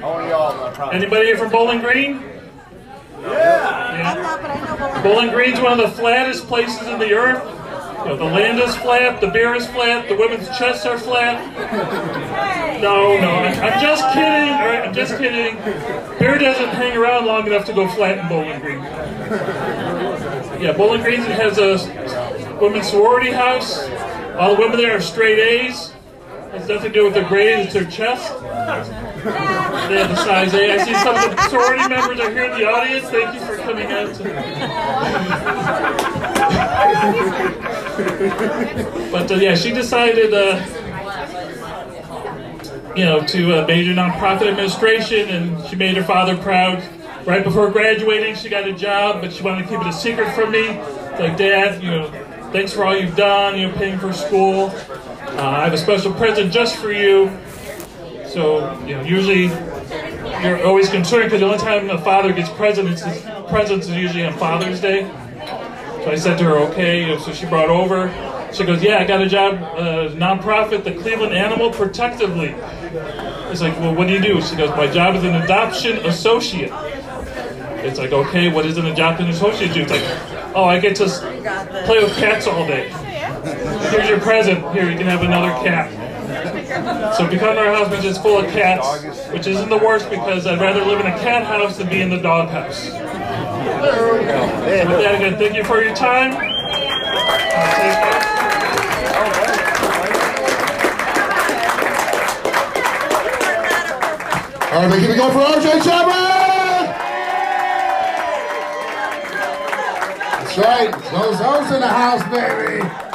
Anybody 0.91 1.27
here 1.27 1.37
from 1.37 1.51
Bowling 1.51 1.81
Green? 1.81 2.23
Yeah. 3.21 5.01
Bowling 5.03 5.29
Green's 5.29 5.59
one 5.59 5.79
of 5.79 5.89
the 5.89 5.95
flattest 5.95 6.47
places 6.47 6.87
in 6.87 6.97
the 6.97 7.13
earth. 7.13 7.60
You 8.01 8.07
know, 8.07 8.17
the 8.17 8.25
land 8.25 8.59
is 8.59 8.75
flat, 8.77 9.21
the 9.21 9.27
beer 9.27 9.53
is 9.53 9.67
flat, 9.67 10.09
the 10.09 10.15
women's 10.15 10.47
chests 10.57 10.85
are 10.87 10.97
flat. 10.97 11.39
No, 12.81 13.19
no, 13.19 13.29
I'm, 13.29 13.79
just 13.79 14.03
kidding. 14.13 14.53
All 14.53 14.65
right, 14.65 14.87
I'm 14.87 14.93
just 14.93 15.17
kidding. 15.17 15.55
Beer 16.17 16.39
doesn't 16.39 16.69
hang 16.69 16.97
around 16.97 17.27
long 17.27 17.45
enough 17.45 17.65
to 17.65 17.73
go 17.73 17.87
flat 17.89 18.17
in 18.17 18.27
Bowling 18.27 18.59
Green. 18.59 18.81
Yeah, 20.61 20.73
Bowling 20.75 21.03
Green 21.03 21.21
has 21.21 21.59
a 21.59 21.77
women's 22.59 22.89
sorority 22.89 23.31
house. 23.31 23.87
All 24.35 24.55
the 24.55 24.61
women 24.61 24.77
there 24.77 24.97
are 24.97 25.01
straight 25.01 25.37
A's. 25.37 25.93
Has 26.51 26.67
nothing 26.67 26.91
to 26.91 26.99
do 26.99 27.05
with 27.05 27.13
their 27.13 27.27
grades, 27.29 27.67
it's 27.67 27.73
their 27.73 27.85
chest. 27.85 28.33
They 28.41 29.97
have 29.97 30.09
the 30.09 30.15
size 30.17 30.53
A. 30.53 30.73
I 30.73 30.83
see 30.83 30.93
some 30.95 31.15
of 31.15 31.35
the 31.35 31.49
sorority 31.49 31.87
members 31.87 32.19
are 32.19 32.31
here 32.31 32.45
in 32.45 32.59
the 32.59 32.65
audience. 32.67 33.07
Thank 33.09 33.35
you 33.35 33.39
for 33.39 33.55
coming 33.57 33.87
out. 33.87 34.17
but 39.11 39.31
uh, 39.31 39.35
yeah, 39.35 39.55
she 39.55 39.71
decided, 39.71 40.33
uh, 40.33 40.65
you 42.95 43.05
know, 43.05 43.25
to 43.25 43.61
uh, 43.61 43.67
major 43.67 43.93
nonprofit 43.93 44.47
administration, 44.47 45.29
and 45.29 45.67
she 45.67 45.75
made 45.75 45.95
her 45.97 46.03
father 46.03 46.37
proud. 46.37 46.83
Right 47.25 47.43
before 47.43 47.69
graduating, 47.69 48.35
she 48.35 48.49
got 48.49 48.67
a 48.67 48.73
job, 48.73 49.21
but 49.21 49.31
she 49.31 49.43
wanted 49.43 49.63
to 49.63 49.69
keep 49.69 49.79
it 49.79 49.87
a 49.87 49.93
secret 49.93 50.33
from 50.33 50.51
me. 50.51 50.67
Like, 51.19 51.37
Dad, 51.37 51.83
you 51.83 51.91
know, 51.91 52.09
thanks 52.51 52.73
for 52.73 52.83
all 52.83 52.97
you've 52.97 53.15
done. 53.15 53.59
You 53.59 53.67
know, 53.67 53.77
paying 53.77 53.99
for 53.99 54.11
school. 54.11 54.65
Uh, 54.69 55.41
I 55.41 55.63
have 55.63 55.73
a 55.73 55.77
special 55.77 56.13
present 56.13 56.51
just 56.51 56.77
for 56.77 56.91
you. 56.91 57.37
So, 58.27 58.79
you 58.85 58.95
know, 58.95 59.03
usually 59.03 59.47
you're 60.41 60.65
always 60.65 60.89
concerned 60.89 61.25
because 61.25 61.41
the 61.41 61.45
only 61.45 61.59
time 61.59 61.89
a 61.89 62.01
father 62.01 62.33
gets 62.33 62.49
presents, 62.49 63.05
is 63.05 63.21
presents 63.49 63.87
is 63.87 63.95
usually 63.95 64.25
on 64.25 64.33
Father's 64.37 64.81
Day. 64.81 65.03
So 66.03 66.11
I 66.11 66.15
said 66.15 66.37
to 66.39 66.43
her, 66.45 66.57
okay. 66.69 67.17
So 67.19 67.31
she 67.33 67.45
brought 67.45 67.69
over 67.69 68.09
She 68.53 68.65
goes, 68.65 68.83
yeah, 68.83 68.97
I 68.97 69.05
got 69.05 69.21
a 69.21 69.29
job, 69.29 69.55
uh, 69.55 70.09
nonprofit, 70.09 70.83
the 70.83 70.91
Cleveland 70.91 71.33
Animal 71.33 71.71
Protective 71.71 72.35
League. 72.35 72.55
It's 73.49 73.61
like, 73.61 73.77
well, 73.79 73.95
what 73.95 74.07
do 74.07 74.13
you 74.13 74.21
do? 74.21 74.41
She 74.41 74.57
goes, 74.57 74.69
my 74.71 74.87
job 74.87 75.15
is 75.15 75.23
an 75.23 75.35
adoption 75.35 75.97
associate. 76.05 76.71
It's 77.83 77.97
like, 77.97 78.11
okay, 78.11 78.51
what 78.51 78.63
does 78.63 78.77
an 78.77 78.87
adoption 78.87 79.29
associate 79.29 79.73
do? 79.73 79.83
It's 79.83 79.91
like, 79.91 80.03
oh, 80.53 80.65
I 80.65 80.79
get 80.79 80.97
to 80.97 81.07
play 81.85 82.03
with 82.03 82.13
cats 82.17 82.45
all 82.45 82.67
day. 82.67 82.89
Here's 83.89 84.09
your 84.09 84.19
present. 84.19 84.69
Here, 84.73 84.89
you 84.89 84.97
can 84.97 85.07
have 85.07 85.21
another 85.23 85.51
cat. 85.65 85.89
So 87.15 87.29
we 87.29 87.37
come 87.37 87.55
to 87.55 87.61
our 87.61 87.73
house, 87.73 87.89
which 87.89 88.03
is 88.03 88.17
full 88.17 88.37
of 88.37 88.51
cats, 88.51 89.31
which 89.31 89.47
isn't 89.47 89.69
the 89.69 89.77
worst 89.77 90.09
because 90.09 90.45
I'd 90.45 90.59
rather 90.59 90.83
live 90.83 90.99
in 90.99 91.07
a 91.07 91.17
cat 91.19 91.45
house 91.45 91.77
than 91.77 91.87
be 91.87 92.01
in 92.01 92.09
the 92.09 92.17
dog 92.17 92.49
house. 92.49 92.89
So 93.61 94.17
with 94.17 94.27
that, 94.27 95.15
again, 95.15 95.37
thank 95.37 95.55
you 95.55 95.63
for 95.63 95.83
your 95.83 95.93
time. 95.95 96.33
All 104.73 104.87
right, 104.87 104.99
keep 104.99 105.09
it 105.09 105.17
going 105.17 105.33
for 105.33 105.39
RJ 105.39 105.83
Chapman! 105.83 106.31
That's 110.39 110.57
right. 110.57 110.91
Those 111.11 111.39
those 111.39 111.71
in 111.71 111.81
the 111.81 111.87
house, 111.87 112.23
baby. 112.31 113.10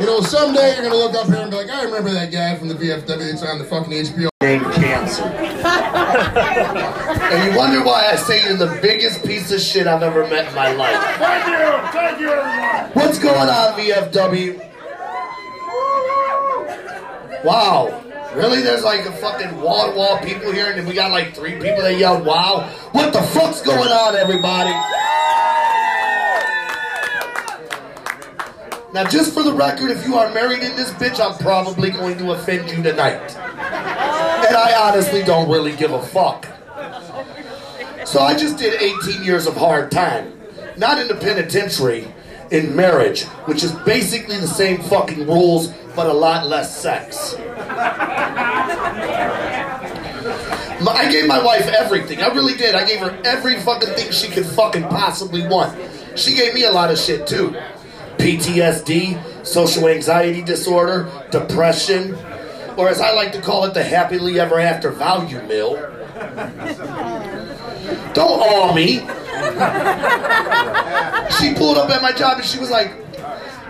You 0.00 0.06
know, 0.06 0.20
someday 0.20 0.74
you're 0.74 0.82
gonna 0.82 0.96
look 0.96 1.14
up 1.14 1.28
here 1.28 1.36
and 1.36 1.52
be 1.52 1.56
like, 1.56 1.70
I 1.70 1.84
remember 1.84 2.10
that 2.10 2.32
guy 2.32 2.56
from 2.56 2.66
the 2.66 2.74
VFW 2.74 3.06
that's 3.06 3.44
on 3.44 3.58
the 3.58 3.64
fucking 3.64 3.92
HBO. 3.92 4.28
named 4.42 4.64
Cancer. 4.74 5.22
and 7.22 7.52
you 7.52 7.56
wonder 7.56 7.80
why 7.84 8.08
I 8.10 8.16
say 8.16 8.42
you're 8.44 8.56
the 8.56 8.76
biggest 8.82 9.24
piece 9.24 9.52
of 9.52 9.60
shit 9.60 9.86
I've 9.86 10.02
ever 10.02 10.26
met 10.26 10.48
in 10.48 10.54
my 10.54 10.72
life. 10.72 10.96
Thank 11.16 11.46
you, 11.46 11.90
thank 11.92 12.18
you, 12.18 12.28
everyone. 12.28 12.90
What's 12.94 13.20
going 13.20 13.48
on, 13.48 13.78
VFW? 13.78 14.58
Wow. 17.44 18.02
Really? 18.34 18.62
There's 18.62 18.82
like 18.82 19.06
a 19.06 19.12
fucking 19.12 19.60
wall 19.60 19.92
to 19.92 19.96
wall 19.96 20.18
people 20.18 20.50
here, 20.50 20.70
and 20.70 20.76
then 20.76 20.86
we 20.86 20.94
got 20.94 21.12
like 21.12 21.36
three 21.36 21.52
people 21.52 21.82
that 21.82 21.96
yelled, 21.98 22.26
wow. 22.26 22.68
What 22.90 23.12
the 23.12 23.22
fuck's 23.22 23.62
going 23.62 23.92
on, 23.92 24.16
everybody? 24.16 24.74
Now, 28.94 29.02
just 29.02 29.34
for 29.34 29.42
the 29.42 29.52
record, 29.52 29.90
if 29.90 30.06
you 30.06 30.14
are 30.14 30.32
married 30.32 30.62
in 30.62 30.76
this 30.76 30.92
bitch, 30.92 31.18
I'm 31.18 31.36
probably 31.38 31.90
going 31.90 32.16
to 32.18 32.30
offend 32.30 32.70
you 32.70 32.80
tonight. 32.80 33.36
And 33.36 34.56
I 34.56 34.88
honestly 34.88 35.24
don't 35.24 35.50
really 35.50 35.74
give 35.74 35.90
a 35.90 36.00
fuck. 36.00 36.46
So 38.06 38.20
I 38.20 38.36
just 38.38 38.56
did 38.56 38.80
18 38.80 39.24
years 39.24 39.48
of 39.48 39.56
hard 39.56 39.90
time. 39.90 40.40
Not 40.76 41.00
in 41.00 41.08
the 41.08 41.16
penitentiary, 41.16 42.06
in 42.52 42.76
marriage, 42.76 43.24
which 43.46 43.64
is 43.64 43.72
basically 43.84 44.36
the 44.38 44.46
same 44.46 44.80
fucking 44.80 45.26
rules, 45.26 45.72
but 45.96 46.06
a 46.06 46.12
lot 46.12 46.46
less 46.46 46.80
sex. 46.80 47.34
I 50.86 51.08
gave 51.10 51.26
my 51.26 51.42
wife 51.42 51.66
everything. 51.66 52.22
I 52.22 52.28
really 52.28 52.54
did. 52.54 52.76
I 52.76 52.86
gave 52.86 53.00
her 53.00 53.20
every 53.24 53.58
fucking 53.58 53.88
thing 53.96 54.12
she 54.12 54.28
could 54.28 54.46
fucking 54.46 54.84
possibly 54.84 55.44
want. 55.48 55.76
She 56.16 56.36
gave 56.36 56.54
me 56.54 56.62
a 56.62 56.70
lot 56.70 56.92
of 56.92 56.98
shit 56.98 57.26
too. 57.26 57.56
PTSD, 58.18 59.46
social 59.46 59.88
anxiety 59.88 60.42
disorder, 60.42 61.10
depression, 61.30 62.16
or 62.76 62.88
as 62.88 63.00
I 63.00 63.12
like 63.12 63.32
to 63.32 63.40
call 63.40 63.64
it, 63.64 63.74
the 63.74 63.82
happily 63.82 64.40
ever 64.40 64.58
after 64.58 64.90
value 64.90 65.40
mill. 65.42 65.76
Don't 68.14 68.40
awe 68.40 68.74
me. 68.74 69.00
She 71.38 71.54
pulled 71.54 71.76
up 71.78 71.90
at 71.90 72.02
my 72.02 72.12
job 72.12 72.38
and 72.38 72.46
she 72.46 72.58
was 72.58 72.70
like, 72.70 72.92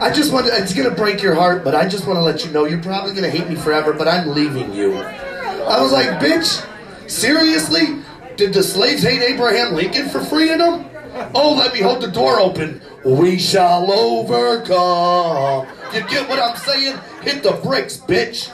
I 0.01 0.12
just 0.12 0.32
want 0.32 0.47
to, 0.47 0.53
it's 0.57 0.74
going 0.74 0.88
to 0.88 0.95
break 0.95 1.22
your 1.22 1.34
heart, 1.34 1.64
but 1.64 1.74
I 1.74 1.88
just 1.88 2.07
want 2.07 2.18
to 2.18 2.22
let 2.22 2.45
you 2.45 2.51
know 2.51 2.64
you're 2.64 2.82
probably 2.82 3.12
going 3.12 3.24
to 3.24 3.30
hate 3.30 3.49
me 3.49 3.55
forever, 3.55 3.92
but 3.92 4.09
I'm 4.09 4.28
leaving 4.28 4.72
you. 4.72 4.97
I 4.97 5.80
was 5.80 5.92
like, 5.92 6.20
bitch, 6.20 6.66
seriously? 7.09 8.03
Did 8.36 8.53
the 8.53 8.62
slaves 8.62 9.03
hate 9.03 9.22
Abraham 9.22 9.74
Lincoln 9.74 10.09
for 10.09 10.20
freeing 10.24 10.59
them? 10.59 10.86
Oh, 11.34 11.55
let 11.55 11.72
me 11.72 11.80
hold 11.80 12.03
the 12.03 12.11
door 12.11 12.40
open. 12.40 12.80
We 13.05 13.38
shall 13.38 13.90
overcome. 13.92 15.68
You 15.92 16.00
get 16.09 16.28
what 16.28 16.38
I'm 16.38 16.57
saying? 16.57 16.98
Hit 17.22 17.42
the 17.42 17.52
bricks, 17.62 17.98
bitch. 17.98 18.50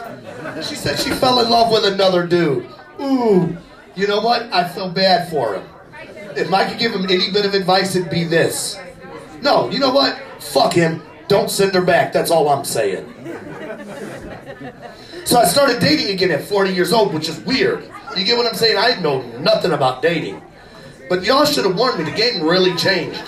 She 0.67 0.75
said 0.75 0.99
she 0.99 1.11
fell 1.11 1.41
in 1.41 1.49
love 1.49 1.71
with 1.71 1.85
another 1.85 2.27
dude. 2.27 2.69
Ooh, 3.01 3.57
you 3.95 4.07
know 4.07 4.21
what? 4.21 4.53
I 4.53 4.69
feel 4.69 4.91
bad 4.91 5.31
for 5.31 5.55
him. 5.55 5.65
If 6.37 6.53
I 6.53 6.69
could 6.69 6.79
give 6.79 6.93
him 6.93 7.05
any 7.05 7.31
bit 7.31 7.47
of 7.47 7.55
advice, 7.55 7.95
it'd 7.95 8.11
be 8.11 8.25
this. 8.25 8.79
No, 9.41 9.71
you 9.71 9.79
know 9.79 9.93
what? 9.93 10.19
Fuck 10.41 10.73
him. 10.73 11.03
Don't 11.29 11.51
send 11.51 11.75
her 11.75 11.83
back. 11.83 12.13
That's 12.13 12.31
all 12.31 12.49
I'm 12.49 12.65
saying. 12.65 13.07
So 15.25 15.39
I 15.39 15.45
started 15.45 15.81
dating 15.81 16.09
again 16.09 16.33
at 16.33 16.43
40 16.43 16.73
years 16.73 16.93
old, 16.93 17.15
which 17.15 17.29
is 17.29 17.39
weird. 17.41 17.85
You 18.17 18.25
get 18.25 18.37
what 18.37 18.47
I'm 18.47 18.55
saying? 18.55 18.77
I 18.77 19.01
know 19.01 19.23
nothing 19.39 19.71
about 19.71 20.03
dating. 20.03 20.43
But 21.09 21.23
y'all 21.25 21.45
should 21.45 21.65
have 21.65 21.77
warned 21.77 21.99
me. 21.99 22.05
The 22.05 22.17
game 22.17 22.43
really 22.43 22.75
changed. 22.77 23.23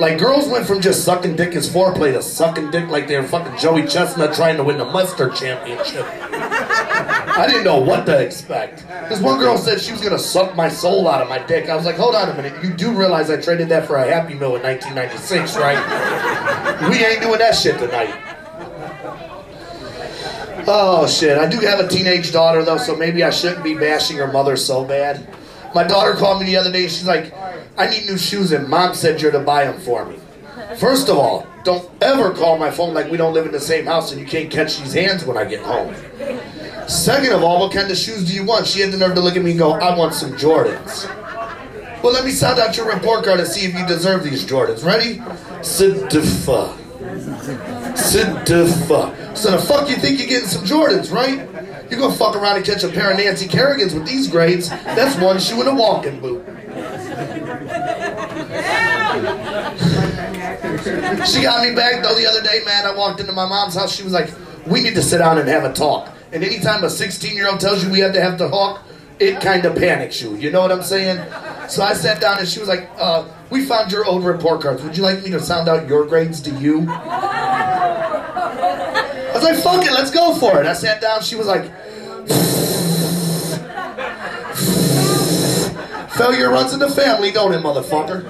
Like 0.00 0.18
girls 0.18 0.48
went 0.48 0.66
from 0.66 0.80
just 0.80 1.04
sucking 1.04 1.34
dick 1.34 1.56
as 1.56 1.68
foreplay 1.68 2.12
to 2.12 2.22
sucking 2.22 2.70
dick 2.70 2.88
like 2.88 3.08
they 3.08 3.16
were 3.16 3.26
fucking 3.26 3.58
Joey 3.58 3.86
Chestnut 3.86 4.32
trying 4.32 4.56
to 4.56 4.64
win 4.64 4.78
the 4.78 4.84
mustard 4.84 5.34
championship. 5.34 6.06
I 6.06 7.46
didn't 7.46 7.64
know 7.64 7.80
what 7.80 8.06
to 8.06 8.20
expect. 8.20 8.86
This 9.08 9.20
one 9.20 9.38
girl 9.38 9.58
said 9.58 9.80
she 9.80 9.92
was 9.92 10.00
gonna 10.00 10.18
suck 10.18 10.54
my 10.54 10.68
soul 10.68 11.08
out 11.08 11.20
of 11.20 11.28
my 11.28 11.38
dick. 11.38 11.68
I 11.68 11.74
was 11.74 11.84
like, 11.84 11.96
hold 11.96 12.14
on 12.14 12.28
a 12.28 12.34
minute. 12.34 12.62
You 12.62 12.72
do 12.72 12.92
realize 12.92 13.28
I 13.30 13.40
traded 13.40 13.68
that 13.70 13.86
for 13.86 13.96
a 13.96 14.08
Happy 14.08 14.34
Meal 14.34 14.56
in 14.56 14.62
1996, 14.62 15.56
right? 15.56 16.90
We 16.90 17.04
ain't 17.04 17.20
doing 17.20 17.38
that 17.38 17.56
shit 17.56 17.78
tonight. 17.78 18.14
Oh 20.70 21.06
shit! 21.06 21.38
I 21.38 21.48
do 21.48 21.58
have 21.60 21.80
a 21.80 21.88
teenage 21.88 22.30
daughter 22.30 22.62
though, 22.62 22.76
so 22.76 22.94
maybe 22.94 23.24
I 23.24 23.30
shouldn't 23.30 23.64
be 23.64 23.74
bashing 23.74 24.18
her 24.18 24.30
mother 24.30 24.54
so 24.56 24.84
bad. 24.84 25.26
My 25.74 25.84
daughter 25.84 26.14
called 26.14 26.40
me 26.40 26.46
the 26.46 26.56
other 26.56 26.72
day. 26.72 26.82
She's 26.82 27.06
like, 27.06 27.32
"I 27.76 27.88
need 27.88 28.06
new 28.06 28.18
shoes," 28.18 28.52
and 28.52 28.68
mom 28.68 28.94
said 28.94 29.20
you're 29.20 29.32
to 29.32 29.40
buy 29.40 29.64
them 29.64 29.78
for 29.80 30.04
me. 30.04 30.18
First 30.76 31.08
of 31.08 31.16
all, 31.16 31.46
don't 31.64 31.88
ever 32.00 32.30
call 32.30 32.58
my 32.58 32.70
phone 32.70 32.94
like 32.94 33.10
we 33.10 33.16
don't 33.16 33.34
live 33.34 33.46
in 33.46 33.52
the 33.52 33.60
same 33.60 33.86
house 33.86 34.12
and 34.12 34.20
you 34.20 34.26
can't 34.26 34.50
catch 34.50 34.78
these 34.78 34.92
hands 34.92 35.24
when 35.24 35.36
I 35.36 35.44
get 35.44 35.62
home. 35.62 35.94
Second 36.86 37.32
of 37.32 37.42
all, 37.42 37.60
what 37.60 37.72
kind 37.72 37.90
of 37.90 37.96
shoes 37.96 38.24
do 38.26 38.34
you 38.34 38.44
want? 38.44 38.66
She 38.66 38.80
had 38.80 38.90
the 38.92 38.96
nerve 38.98 39.14
to 39.14 39.20
look 39.20 39.36
at 39.36 39.42
me 39.42 39.50
and 39.50 39.58
go, 39.58 39.72
"I 39.72 39.96
want 39.96 40.14
some 40.14 40.32
Jordans." 40.32 41.08
Well, 42.02 42.12
let 42.12 42.24
me 42.24 42.30
sound 42.30 42.60
out 42.60 42.76
your 42.76 42.86
report 42.86 43.24
card 43.24 43.40
and 43.40 43.48
see 43.48 43.66
if 43.66 43.74
you 43.74 43.84
deserve 43.86 44.22
these 44.24 44.44
Jordans. 44.44 44.84
Ready? 44.84 45.20
Sidifa. 45.60 46.72
Sidifa. 47.94 49.36
So 49.36 49.50
the 49.50 49.58
fuck 49.58 49.88
you 49.88 49.96
think 49.96 50.18
you're 50.18 50.28
getting 50.28 50.48
some 50.48 50.64
Jordans, 50.64 51.12
right? 51.12 51.57
You're 51.90 52.00
gonna 52.00 52.14
fuck 52.14 52.36
around 52.36 52.56
and 52.56 52.64
catch 52.64 52.84
a 52.84 52.88
pair 52.88 53.10
of 53.10 53.16
Nancy 53.16 53.46
Kerrigans 53.46 53.94
with 53.94 54.06
these 54.06 54.28
grades. 54.28 54.68
That's 54.68 55.18
one 55.20 55.38
shoe 55.38 55.60
and 55.60 55.68
a 55.68 55.74
walking 55.74 56.20
boot. 56.20 56.44
She 61.26 61.42
got 61.42 61.66
me 61.66 61.74
back 61.74 62.02
though 62.02 62.14
the 62.14 62.26
other 62.28 62.42
day, 62.42 62.60
man. 62.64 62.84
I 62.86 62.94
walked 62.94 63.20
into 63.20 63.32
my 63.32 63.46
mom's 63.46 63.74
house. 63.74 63.94
She 63.94 64.02
was 64.02 64.12
like, 64.12 64.30
"We 64.66 64.82
need 64.82 64.94
to 64.96 65.02
sit 65.02 65.18
down 65.18 65.38
and 65.38 65.48
have 65.48 65.64
a 65.64 65.72
talk." 65.72 66.10
And 66.32 66.44
anytime 66.44 66.84
a 66.84 66.88
16-year-old 66.88 67.58
tells 67.58 67.82
you 67.82 67.90
we 67.90 68.00
have 68.00 68.12
to 68.12 68.20
have 68.20 68.38
the 68.38 68.48
talk, 68.50 68.82
it 69.18 69.40
kind 69.40 69.64
of 69.64 69.74
panics 69.74 70.20
you. 70.20 70.36
You 70.36 70.50
know 70.50 70.60
what 70.60 70.70
I'm 70.70 70.82
saying? 70.82 71.24
So 71.68 71.82
I 71.82 71.94
sat 71.94 72.20
down 72.20 72.38
and 72.38 72.46
she 72.46 72.60
was 72.60 72.68
like, 72.68 72.88
uh, 72.98 73.24
"We 73.50 73.64
found 73.64 73.90
your 73.90 74.04
old 74.04 74.24
report 74.24 74.60
cards. 74.60 74.82
Would 74.82 74.96
you 74.96 75.02
like 75.02 75.22
me 75.24 75.30
to 75.30 75.40
sound 75.40 75.68
out 75.68 75.88
your 75.88 76.04
grades 76.04 76.40
to 76.42 76.50
you?" 76.50 76.86
Was 79.38 79.44
like, 79.44 79.62
"Fuck 79.62 79.86
it, 79.86 79.92
let's 79.92 80.10
go 80.10 80.34
for 80.34 80.60
it." 80.60 80.66
I 80.66 80.72
sat 80.72 81.00
down. 81.00 81.22
She 81.22 81.36
was 81.36 81.46
like. 81.46 81.70
Failure 86.16 86.50
runs 86.50 86.72
in 86.72 86.80
the 86.80 86.90
family, 86.90 87.30
don't 87.30 87.52
it, 87.54 87.62
motherfucker? 87.62 88.24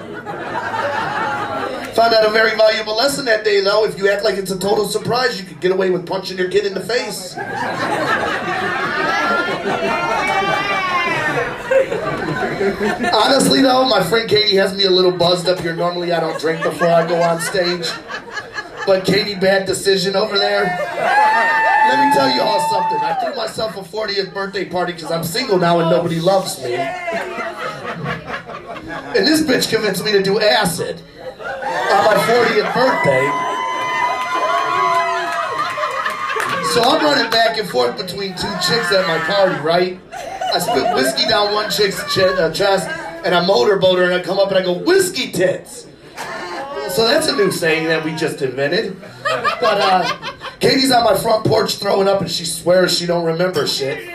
Found 1.95 2.13
out 2.13 2.27
a 2.27 2.29
very 2.29 2.55
valuable 2.55 2.95
lesson 2.95 3.25
that 3.25 3.43
day, 3.43 3.61
though. 3.61 3.85
If 3.85 3.97
you 3.97 4.07
act 4.09 4.23
like 4.23 4.35
it's 4.35 4.51
a 4.51 4.59
total 4.59 4.85
surprise, 4.85 5.41
you 5.41 5.47
could 5.47 5.59
get 5.59 5.71
away 5.71 5.89
with 5.89 6.05
punching 6.05 6.37
your 6.37 6.51
kid 6.51 6.67
in 6.67 6.75
the 6.75 6.81
face. 6.81 7.35
Honestly, 13.11 13.61
though, 13.61 13.89
my 13.89 14.03
friend 14.03 14.29
Katie 14.29 14.55
has 14.57 14.77
me 14.77 14.83
a 14.83 14.91
little 14.91 15.11
buzzed 15.11 15.49
up 15.49 15.59
here. 15.59 15.75
Normally, 15.75 16.11
I 16.11 16.19
don't 16.19 16.39
drink 16.39 16.61
before 16.61 16.89
I 16.89 17.07
go 17.07 17.19
on 17.19 17.41
stage. 17.41 17.89
But 18.89 19.05
Katie, 19.05 19.35
bad 19.35 19.67
decision 19.67 20.15
over 20.15 20.35
there. 20.39 20.63
Let 20.63 22.07
me 22.07 22.11
tell 22.11 22.27
you 22.27 22.41
all 22.41 22.59
something. 22.71 22.97
I 22.97 23.13
threw 23.23 23.35
myself 23.35 23.77
a 23.77 23.81
40th 23.81 24.33
birthday 24.33 24.65
party 24.65 24.93
because 24.93 25.11
I'm 25.11 25.23
single 25.23 25.59
now 25.59 25.79
and 25.79 25.91
nobody 25.91 26.19
loves 26.19 26.57
me. 26.63 26.73
And 26.73 26.87
this 29.27 29.43
bitch 29.43 29.69
convinced 29.69 30.03
me 30.03 30.11
to 30.13 30.23
do 30.23 30.39
acid 30.39 31.03
on 31.39 32.03
my 32.03 32.15
40th 32.25 32.73
birthday. 32.73 33.29
So 36.73 36.81
I'm 36.81 37.05
running 37.05 37.29
back 37.29 37.59
and 37.59 37.69
forth 37.69 37.95
between 37.95 38.31
two 38.31 38.51
chicks 38.53 38.91
at 38.91 39.07
my 39.07 39.19
party, 39.19 39.61
right? 39.61 39.99
I 40.51 40.57
spit 40.57 40.95
whiskey 40.95 41.29
down 41.29 41.53
one 41.53 41.69
chick's 41.69 42.17
uh, 42.17 42.51
chest, 42.51 42.89
and 43.23 43.35
I 43.35 43.45
motorboat 43.45 43.99
her, 43.99 44.05
and 44.05 44.15
I 44.15 44.23
come 44.23 44.39
up 44.39 44.49
and 44.49 44.57
I 44.57 44.63
go, 44.63 44.73
whiskey 44.73 45.31
tits. 45.31 45.85
So 46.89 47.07
that's 47.07 47.27
a 47.27 47.35
new 47.35 47.51
saying 47.51 47.87
that 47.87 48.03
we 48.03 48.13
just 48.15 48.41
invented. 48.41 48.99
But 48.99 49.79
uh, 49.79 50.33
Katie's 50.59 50.91
on 50.91 51.03
my 51.03 51.15
front 51.15 51.45
porch 51.45 51.75
throwing 51.75 52.07
up 52.07 52.21
and 52.21 52.29
she 52.29 52.45
swears 52.45 52.97
she 52.97 53.05
don't 53.05 53.25
remember 53.25 53.67
shit. 53.67 54.05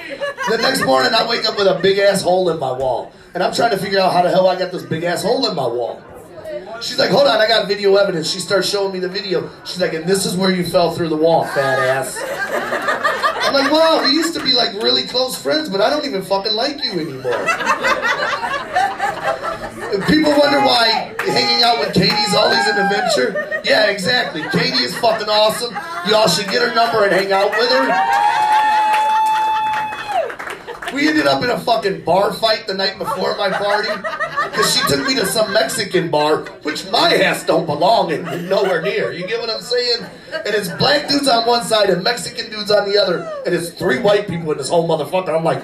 The 0.50 0.58
next 0.58 0.84
morning 0.84 1.12
I 1.14 1.26
wake 1.28 1.44
up 1.46 1.56
with 1.56 1.66
a 1.66 1.78
big 1.80 1.98
ass 1.98 2.22
hole 2.22 2.50
in 2.50 2.58
my 2.58 2.72
wall. 2.72 3.12
And 3.32 3.42
I'm 3.42 3.54
trying 3.54 3.70
to 3.70 3.78
figure 3.78 4.00
out 4.00 4.12
how 4.12 4.22
the 4.22 4.30
hell 4.30 4.46
I 4.46 4.58
got 4.58 4.70
this 4.70 4.82
big 4.82 5.04
ass 5.04 5.22
hole 5.22 5.48
in 5.48 5.56
my 5.56 5.66
wall. 5.66 6.02
She's 6.82 6.98
like, 6.98 7.10
hold 7.10 7.26
on, 7.26 7.40
I 7.40 7.48
got 7.48 7.66
video 7.66 7.96
evidence. 7.96 8.30
She 8.30 8.40
starts 8.40 8.68
showing 8.68 8.92
me 8.92 8.98
the 8.98 9.08
video. 9.08 9.48
She's 9.64 9.80
like, 9.80 9.94
and 9.94 10.04
this 10.04 10.26
is 10.26 10.36
where 10.36 10.50
you 10.50 10.64
fell 10.64 10.92
through 10.92 11.08
the 11.08 11.16
wall, 11.16 11.44
fat 11.44 11.78
ass. 11.78 12.18
I'm 13.46 13.54
like, 13.54 13.70
wow, 13.72 14.02
we 14.04 14.10
used 14.10 14.34
to 14.34 14.44
be 14.44 14.52
like 14.52 14.74
really 14.82 15.04
close 15.04 15.40
friends, 15.40 15.68
but 15.68 15.80
I 15.80 15.88
don't 15.88 16.04
even 16.04 16.22
fucking 16.22 16.54
like 16.54 16.82
you 16.84 16.92
anymore. 16.92 17.46
People 20.02 20.32
wonder 20.32 20.58
why 20.58 21.14
hanging 21.20 21.62
out 21.62 21.78
with 21.78 21.94
Katie's 21.94 22.34
always 22.34 22.66
an 22.66 22.78
adventure. 22.78 23.60
Yeah, 23.64 23.86
exactly. 23.86 24.42
Katie 24.50 24.82
is 24.82 24.96
fucking 24.98 25.28
awesome. 25.28 25.72
Y'all 26.08 26.26
should 26.26 26.48
get 26.48 26.62
her 26.62 26.74
number 26.74 27.04
and 27.04 27.12
hang 27.12 27.30
out 27.30 27.50
with 27.52 27.70
her. 27.70 28.34
We 30.92 31.08
ended 31.08 31.26
up 31.26 31.42
in 31.44 31.50
a 31.50 31.58
fucking 31.58 32.02
bar 32.02 32.32
fight 32.32 32.66
the 32.66 32.74
night 32.74 32.98
before 32.98 33.36
my 33.36 33.50
party 33.50 33.88
because 34.50 34.74
she 34.74 34.80
took 34.88 35.06
me 35.06 35.14
to 35.16 35.26
some 35.26 35.52
Mexican 35.52 36.10
bar, 36.10 36.44
which 36.62 36.88
my 36.90 37.14
ass 37.14 37.44
don't 37.44 37.66
belong 37.66 38.10
in, 38.10 38.48
nowhere 38.48 38.82
near. 38.82 39.12
You 39.12 39.26
get 39.26 39.40
what 39.40 39.50
I'm 39.50 39.60
saying? 39.60 40.06
And 40.32 40.54
it's 40.54 40.68
black 40.70 41.08
dudes 41.08 41.28
on 41.28 41.46
one 41.46 41.64
side 41.64 41.90
and 41.90 42.02
Mexican 42.02 42.50
dudes 42.50 42.70
on 42.70 42.88
the 42.88 42.96
other, 42.96 43.30
and 43.44 43.54
it's 43.54 43.70
three 43.70 44.00
white 44.00 44.28
people 44.28 44.50
in 44.52 44.58
this 44.58 44.68
whole 44.68 44.88
motherfucker. 44.88 45.36
I'm 45.36 45.44
like, 45.44 45.62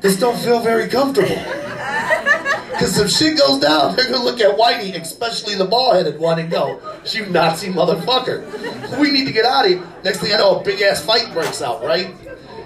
this 0.00 0.18
don't 0.18 0.38
feel 0.38 0.60
very 0.60 0.88
comfortable. 0.88 1.36
Because 2.78 2.96
if 2.96 3.10
shit 3.10 3.36
goes 3.36 3.58
down, 3.58 3.96
they're 3.96 4.08
gonna 4.08 4.22
look 4.22 4.40
at 4.40 4.56
Whitey, 4.56 4.94
especially 4.94 5.56
the 5.56 5.64
ball-headed 5.64 6.20
one, 6.20 6.38
and 6.38 6.48
go, 6.48 6.80
"You 7.06 7.26
Nazi 7.26 7.72
motherfucker! 7.72 8.98
We 9.00 9.10
need 9.10 9.24
to 9.26 9.32
get 9.32 9.44
out 9.44 9.64
of 9.64 9.72
here." 9.72 9.82
Next 10.04 10.18
thing 10.18 10.32
I 10.32 10.36
know, 10.36 10.60
a 10.60 10.62
big 10.62 10.80
ass 10.80 11.00
fight 11.00 11.28
breaks 11.32 11.60
out, 11.60 11.82
right? 11.82 12.14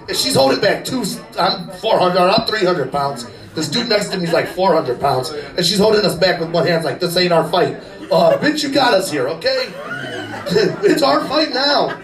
And 0.07 0.15
she's 0.15 0.35
holding 0.35 0.59
back 0.59 0.85
two. 0.85 1.03
I'm 1.39 1.67
400. 1.79 2.19
I'm 2.19 2.45
300 2.45 2.91
pounds. 2.91 3.25
This 3.55 3.67
dude 3.67 3.89
next 3.89 4.09
to 4.09 4.19
me 4.19 4.25
is 4.25 4.33
like 4.33 4.47
400 4.47 4.99
pounds, 4.99 5.31
and 5.31 5.65
she's 5.65 5.79
holding 5.79 6.05
us 6.05 6.13
back 6.13 6.39
with 6.39 6.51
one 6.51 6.67
hand, 6.67 6.85
like 6.85 6.99
this 6.99 7.17
ain't 7.17 7.33
our 7.33 7.49
fight. 7.49 7.77
Uh, 8.11 8.37
bitch, 8.37 8.61
you 8.61 8.69
got 8.69 8.93
us 8.93 9.09
here, 9.09 9.27
okay? 9.29 9.67
it's 10.83 11.01
our 11.01 11.25
fight 11.25 11.55
now. 11.55 11.99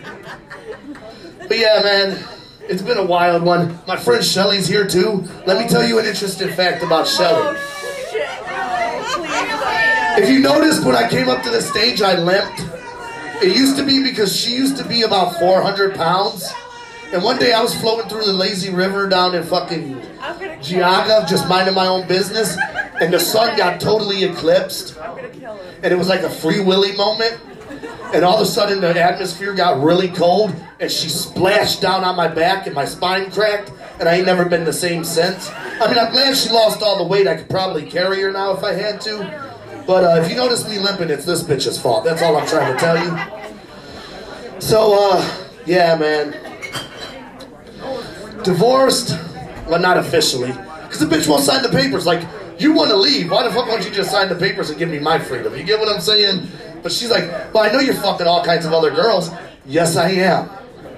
But 1.47 1.59
yeah, 1.59 1.81
man, 1.83 2.23
it's 2.61 2.81
been 2.81 2.97
a 2.97 3.05
wild 3.05 3.43
one. 3.43 3.77
My 3.87 3.97
friend 3.97 4.25
Shelly's 4.25 4.67
here 4.67 4.87
too. 4.87 5.27
Let 5.45 5.61
me 5.61 5.67
tell 5.67 5.83
you 5.83 5.99
an 5.99 6.05
interesting 6.05 6.49
fact 6.49 6.81
about 6.81 7.07
Shelly. 7.07 7.55
If 10.21 10.29
you 10.29 10.39
noticed 10.39 10.83
when 10.83 10.95
I 10.95 11.07
came 11.09 11.29
up 11.29 11.43
to 11.43 11.51
the 11.51 11.61
stage, 11.61 12.01
I 12.01 12.19
limped. 12.19 12.65
It 13.43 13.55
used 13.55 13.77
to 13.77 13.85
be 13.85 14.03
because 14.03 14.35
she 14.35 14.53
used 14.53 14.77
to 14.77 14.83
be 14.83 15.03
about 15.03 15.37
400 15.39 15.95
pounds. 15.95 16.51
And 17.13 17.23
one 17.23 17.37
day 17.37 17.53
I 17.53 17.61
was 17.61 17.79
floating 17.79 18.09
through 18.09 18.25
the 18.25 18.33
lazy 18.33 18.73
river 18.73 19.07
down 19.07 19.35
in 19.35 19.43
fucking 19.43 19.95
Geauga, 20.61 21.27
just 21.27 21.47
minding 21.47 21.75
my 21.75 21.87
own 21.87 22.07
business, 22.07 22.57
and 23.01 23.13
the 23.13 23.19
sun 23.19 23.55
got 23.57 23.79
totally 23.79 24.23
eclipsed. 24.23 24.97
And 25.83 25.93
it 25.93 25.97
was 25.97 26.07
like 26.07 26.21
a 26.21 26.29
free 26.29 26.61
willy 26.61 26.95
moment. 26.95 27.39
And 28.13 28.25
all 28.25 28.35
of 28.35 28.41
a 28.41 28.45
sudden 28.45 28.81
the 28.81 28.99
atmosphere 29.01 29.53
got 29.53 29.81
really 29.81 30.09
cold, 30.09 30.53
and 30.79 30.91
she 30.91 31.09
splashed 31.09 31.81
down 31.81 32.03
on 32.03 32.15
my 32.15 32.27
back, 32.27 32.65
and 32.65 32.75
my 32.75 32.85
spine 32.85 33.31
cracked, 33.31 33.71
and 33.99 34.07
I 34.07 34.15
ain't 34.15 34.25
never 34.25 34.45
been 34.45 34.63
the 34.63 34.73
same 34.73 35.03
since. 35.03 35.49
I 35.49 35.87
mean, 35.87 35.97
I'm 35.97 36.11
glad 36.11 36.35
she 36.35 36.49
lost 36.49 36.81
all 36.81 36.97
the 36.97 37.03
weight. 37.03 37.27
I 37.27 37.35
could 37.35 37.49
probably 37.49 37.85
carry 37.85 38.21
her 38.21 38.31
now 38.31 38.51
if 38.51 38.63
I 38.63 38.73
had 38.73 39.01
to. 39.01 39.49
But 39.85 40.03
uh, 40.03 40.21
if 40.21 40.29
you 40.29 40.35
notice 40.35 40.67
me 40.67 40.79
limping, 40.79 41.09
it's 41.09 41.25
this 41.25 41.43
bitch's 41.43 41.79
fault. 41.79 42.05
That's 42.05 42.21
all 42.21 42.37
I'm 42.37 42.47
trying 42.47 42.73
to 42.73 42.79
tell 42.79 42.97
you. 42.97 44.61
So, 44.61 45.11
uh, 45.11 45.47
yeah, 45.65 45.95
man. 45.95 46.31
Divorced, 48.43 49.17
well, 49.67 49.79
not 49.79 49.97
officially, 49.97 50.51
because 50.83 50.99
the 50.99 51.05
bitch 51.05 51.27
won't 51.27 51.43
sign 51.43 51.61
the 51.61 51.69
papers. 51.69 52.05
Like, 52.05 52.25
you 52.57 52.73
want 52.73 52.89
to 52.91 52.97
leave? 52.97 53.31
Why 53.31 53.43
the 53.43 53.51
fuck 53.51 53.67
won't 53.67 53.83
you 53.83 53.91
just 53.91 54.11
sign 54.11 54.29
the 54.29 54.35
papers 54.35 54.69
and 54.69 54.77
give 54.79 54.89
me 54.89 54.99
my 54.99 55.19
freedom? 55.19 55.55
You 55.55 55.63
get 55.63 55.79
what 55.79 55.89
I'm 55.89 56.01
saying? 56.01 56.47
But 56.81 56.91
she's 56.91 57.09
like, 57.09 57.53
well, 57.53 57.63
I 57.63 57.71
know 57.71 57.79
you're 57.79 57.95
fucking 57.95 58.27
all 58.27 58.43
kinds 58.43 58.65
of 58.65 58.73
other 58.73 58.91
girls. 58.91 59.29
Yes, 59.65 59.97
I 59.97 60.09
am. 60.11 60.49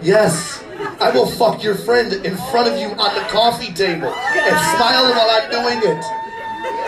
Yes. 0.01 0.60
I 1.01 1.09
will 1.09 1.25
fuck 1.25 1.63
your 1.63 1.73
friend 1.73 2.13
in 2.13 2.37
front 2.51 2.71
of 2.71 2.77
you 2.77 2.89
on 2.89 3.15
the 3.15 3.21
coffee 3.21 3.73
table 3.73 4.13
and 4.13 4.55
smile 4.77 5.09
while 5.09 5.31
I'm 5.31 5.49
doing 5.49 5.79
it. 5.79 6.03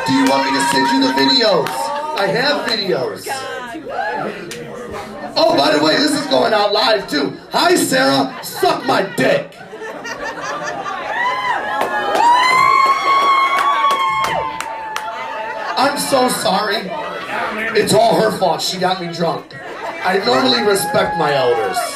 Do 0.05 0.13
you 0.13 0.25
want 0.29 0.45
me 0.45 0.51
to 0.53 0.65
send 0.69 0.87
you 0.93 1.01
the 1.01 1.13
videos? 1.17 1.67
I 2.15 2.27
have 2.27 2.69
videos. 2.69 3.25
Oh, 5.35 5.57
by 5.57 5.75
the 5.75 5.83
way, 5.83 5.97
this 5.97 6.11
is 6.11 6.27
going 6.27 6.53
out 6.53 6.71
live 6.71 7.09
too. 7.09 7.35
Hi, 7.51 7.73
Sarah. 7.73 8.37
Suck 8.43 8.85
my 8.85 9.01
dick. 9.15 9.57
I'm 15.75 15.97
so 15.97 16.29
sorry. 16.29 16.87
It's 17.75 17.95
all 17.95 18.21
her 18.21 18.37
fault. 18.37 18.61
She 18.61 18.77
got 18.77 19.01
me 19.01 19.11
drunk. 19.11 19.55
I 20.05 20.21
normally 20.23 20.61
respect 20.61 21.17
my 21.17 21.33
elders. 21.33 21.92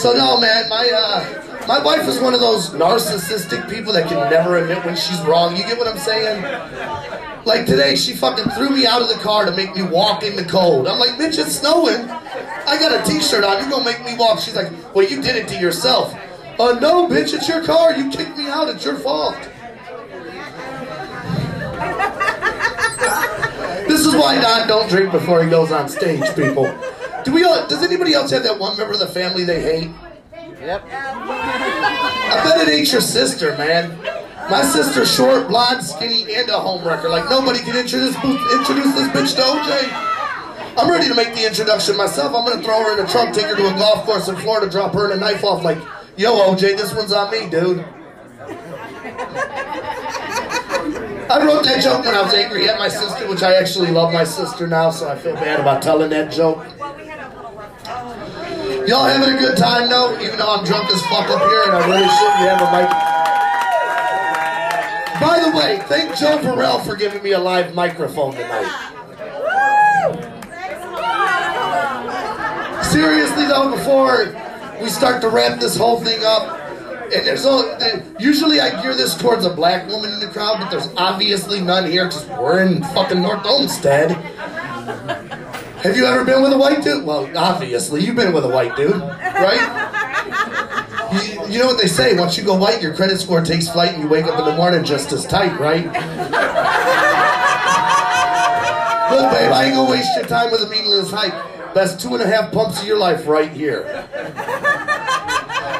So 0.00 0.14
no, 0.14 0.40
man, 0.40 0.66
my 0.70 0.90
uh, 0.90 1.66
my 1.68 1.78
wife 1.78 2.08
is 2.08 2.18
one 2.20 2.32
of 2.32 2.40
those 2.40 2.70
narcissistic 2.70 3.68
people 3.68 3.92
that 3.92 4.08
can 4.08 4.30
never 4.30 4.56
admit 4.56 4.82
when 4.82 4.96
she's 4.96 5.20
wrong. 5.26 5.54
You 5.54 5.62
get 5.64 5.76
what 5.76 5.86
I'm 5.86 5.98
saying? 5.98 6.42
Like 7.44 7.66
today, 7.66 7.94
she 7.96 8.14
fucking 8.14 8.46
threw 8.52 8.70
me 8.70 8.86
out 8.86 9.02
of 9.02 9.08
the 9.08 9.16
car 9.16 9.44
to 9.44 9.54
make 9.54 9.76
me 9.76 9.82
walk 9.82 10.22
in 10.22 10.36
the 10.36 10.44
cold. 10.44 10.88
I'm 10.88 10.98
like, 10.98 11.18
bitch, 11.18 11.38
it's 11.38 11.60
snowing. 11.60 12.08
I 12.08 12.78
got 12.78 12.98
a 12.98 13.10
t-shirt 13.10 13.44
on. 13.44 13.62
You 13.62 13.70
gonna 13.70 13.84
make 13.84 14.02
me 14.02 14.16
walk? 14.16 14.40
She's 14.40 14.56
like, 14.56 14.72
well, 14.94 15.06
you 15.06 15.20
did 15.20 15.36
it 15.36 15.46
to 15.48 15.60
yourself. 15.60 16.14
Uh, 16.58 16.78
no, 16.80 17.06
bitch, 17.06 17.34
it's 17.34 17.46
your 17.46 17.62
car. 17.62 17.94
You 17.94 18.10
kicked 18.10 18.38
me 18.38 18.48
out. 18.48 18.70
It's 18.70 18.86
your 18.86 18.96
fault. 18.96 19.36
This 23.88 24.06
is 24.06 24.14
why 24.14 24.40
Don 24.40 24.68
don't 24.68 24.88
drink 24.88 25.10
before 25.10 25.42
he 25.42 25.50
goes 25.50 25.72
on 25.72 25.88
stage, 25.88 26.22
people. 26.36 26.66
Do 27.24 27.32
we 27.32 27.44
all, 27.44 27.66
does 27.66 27.82
anybody 27.82 28.14
else 28.14 28.30
have 28.30 28.42
that 28.44 28.58
one 28.58 28.76
member 28.76 28.92
of 28.94 28.98
the 28.98 29.06
family 29.06 29.44
they 29.44 29.60
hate? 29.60 29.90
Yep. 30.60 30.84
I 30.90 32.40
bet 32.44 32.68
it 32.68 32.72
ain't 32.72 32.92
your 32.92 33.00
sister, 33.00 33.56
man. 33.56 33.98
My 34.50 34.62
sister's 34.62 35.14
short, 35.14 35.48
blonde, 35.48 35.82
skinny, 35.82 36.22
and 36.34 36.48
a 36.48 36.54
homewrecker. 36.54 37.08
Like 37.08 37.28
nobody 37.30 37.60
can 37.60 37.76
introduce 37.76 38.14
introduce 38.16 38.94
this 38.94 39.08
bitch 39.08 39.36
to 39.36 39.42
OJ. 39.42 40.76
I'm 40.76 40.90
ready 40.90 41.08
to 41.08 41.14
make 41.14 41.34
the 41.34 41.46
introduction 41.46 41.96
myself. 41.96 42.34
I'm 42.34 42.44
gonna 42.46 42.62
throw 42.62 42.82
her 42.84 42.98
in 42.98 43.04
a 43.04 43.08
trunk, 43.08 43.34
take 43.34 43.46
her 43.46 43.56
to 43.56 43.74
a 43.74 43.78
golf 43.78 44.04
course 44.04 44.28
in 44.28 44.36
Florida, 44.36 44.70
drop 44.70 44.92
her 44.94 45.10
in 45.10 45.16
a 45.16 45.20
knife 45.20 45.44
off. 45.44 45.62
Like, 45.62 45.78
yo, 46.16 46.34
OJ, 46.36 46.76
this 46.76 46.94
one's 46.94 47.12
on 47.12 47.30
me, 47.30 47.48
dude. 47.48 47.84
I 51.30 51.46
wrote 51.46 51.62
that 51.64 51.80
joke 51.82 52.04
when 52.04 52.14
I 52.14 52.22
was 52.22 52.34
angry 52.34 52.68
at 52.68 52.78
my 52.78 52.88
sister, 52.88 53.28
which 53.28 53.42
I 53.42 53.54
actually 53.54 53.92
love 53.92 54.12
my 54.12 54.24
sister 54.24 54.66
now, 54.66 54.90
so 54.90 55.08
I 55.08 55.16
feel 55.16 55.34
bad 55.34 55.60
about 55.60 55.80
telling 55.80 56.10
that 56.10 56.32
joke. 56.32 56.66
Y'all 58.86 59.04
having 59.04 59.34
a 59.34 59.38
good 59.38 59.56
time 59.56 59.88
though, 59.88 60.18
even 60.20 60.38
though 60.38 60.54
I'm 60.54 60.64
drunk 60.64 60.90
as 60.90 61.00
fuck 61.02 61.28
up 61.28 61.40
here 61.48 61.62
and 61.66 61.72
I 61.72 61.86
really 61.86 62.08
shouldn't 62.08 62.42
have 62.48 62.60
a 62.62 62.70
mic. 62.72 62.90
By 65.20 65.38
the 65.44 65.52
way, 65.56 65.78
thank 65.86 66.16
Joe 66.16 66.38
Farrell 66.42 66.78
for 66.80 66.96
giving 66.96 67.22
me 67.22 67.32
a 67.32 67.38
live 67.38 67.74
microphone 67.74 68.32
tonight. 68.32 68.66
Seriously 72.84 73.44
though, 73.44 73.70
before 73.70 74.34
we 74.80 74.88
start 74.88 75.20
to 75.22 75.28
wrap 75.28 75.60
this 75.60 75.76
whole 75.76 76.00
thing 76.00 76.24
up, 76.24 76.58
and 77.12 77.26
there's 77.26 77.44
all, 77.44 77.64
usually 78.18 78.60
I 78.60 78.80
gear 78.82 78.94
this 78.94 79.14
towards 79.16 79.44
a 79.44 79.50
black 79.50 79.86
woman 79.88 80.12
in 80.12 80.20
the 80.20 80.28
crowd, 80.28 80.58
but 80.58 80.70
there's 80.70 80.88
obviously 80.96 81.60
none 81.60 81.88
here 81.90 82.06
because 82.06 82.26
we're 82.26 82.62
in 82.62 82.82
fucking 82.82 83.20
North 83.20 83.44
Olmsted. 83.44 84.16
Have 85.82 85.96
you 85.96 86.04
ever 86.04 86.24
been 86.26 86.42
with 86.42 86.52
a 86.52 86.58
white 86.58 86.82
dude? 86.82 87.06
Well, 87.06 87.30
obviously, 87.36 88.04
you've 88.04 88.16
been 88.16 88.34
with 88.34 88.44
a 88.44 88.48
white 88.48 88.76
dude, 88.76 89.00
right? 89.00 89.78
You, 91.10 91.52
you 91.54 91.58
know 91.58 91.66
what 91.66 91.80
they 91.80 91.86
say, 91.88 92.14
once 92.18 92.36
you 92.36 92.44
go 92.44 92.54
white, 92.54 92.82
your 92.82 92.94
credit 92.94 93.18
score 93.18 93.40
takes 93.40 93.66
flight 93.68 93.94
and 93.94 94.02
you 94.02 94.08
wake 94.08 94.26
up 94.26 94.38
in 94.38 94.44
the 94.44 94.54
morning 94.54 94.84
just 94.84 95.10
as 95.12 95.24
tight, 95.24 95.58
right? 95.58 95.86
Look, 99.10 99.32
babe, 99.32 99.52
I 99.52 99.64
ain't 99.64 99.74
gonna 99.74 99.90
waste 99.90 100.14
your 100.16 100.26
time 100.26 100.50
with 100.50 100.62
a 100.62 100.68
meaningless 100.68 101.10
hype. 101.10 101.74
That's 101.74 101.94
two 102.00 102.12
and 102.14 102.22
a 102.22 102.26
half 102.26 102.52
pumps 102.52 102.82
of 102.82 102.86
your 102.86 102.98
life 102.98 103.26
right 103.26 103.50
here. 103.50 104.06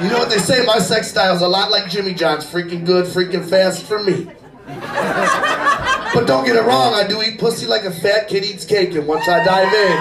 You 0.02 0.08
know 0.08 0.18
what 0.18 0.30
they 0.30 0.38
say? 0.38 0.64
My 0.64 0.78
sex 0.78 1.08
style's 1.08 1.42
a 1.42 1.48
lot 1.48 1.70
like 1.70 1.90
Jimmy 1.90 2.14
John's. 2.14 2.46
Freaking 2.46 2.86
good, 2.86 3.04
freaking 3.04 3.44
fast 3.46 3.84
for 3.84 4.02
me. 4.02 4.28
But 6.12 6.26
don't 6.26 6.44
get 6.44 6.56
it 6.56 6.62
wrong, 6.62 6.92
I 6.92 7.06
do 7.06 7.22
eat 7.22 7.38
pussy 7.38 7.66
like 7.66 7.84
a 7.84 7.90
fat 7.90 8.26
kid 8.26 8.44
eats 8.44 8.64
cake, 8.64 8.94
and 8.94 9.06
once 9.06 9.28
I 9.28 9.44
dive 9.44 9.72
in, 9.72 9.96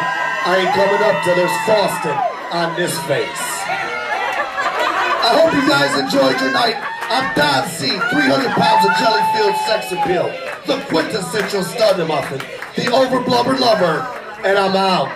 I 0.45 0.57
ain't 0.57 0.73
coming 0.73 1.01
up 1.05 1.23
till 1.23 1.35
there's 1.35 1.53
frosting 1.65 2.17
on 2.51 2.75
this 2.75 2.97
face. 3.05 3.45
I 5.21 5.37
hope 5.37 5.53
you 5.53 5.61
guys 5.69 5.93
enjoyed 5.99 6.41
your 6.41 6.51
night. 6.51 6.81
I'm 7.11 7.29
Don 7.35 7.67
C, 7.69 7.89
300 7.89 8.49
pounds 8.57 8.85
of 8.85 8.97
jelly 8.97 9.21
filled 9.37 9.55
sex 9.69 9.91
appeal, 9.91 10.33
the 10.65 10.81
quintessential 10.89 11.63
stud 11.63 11.99
muffin. 12.07 12.39
the 12.75 12.89
overblubber 12.89 13.59
lover, 13.59 14.01
and 14.43 14.57
I'm 14.57 14.75
out. 14.75 15.13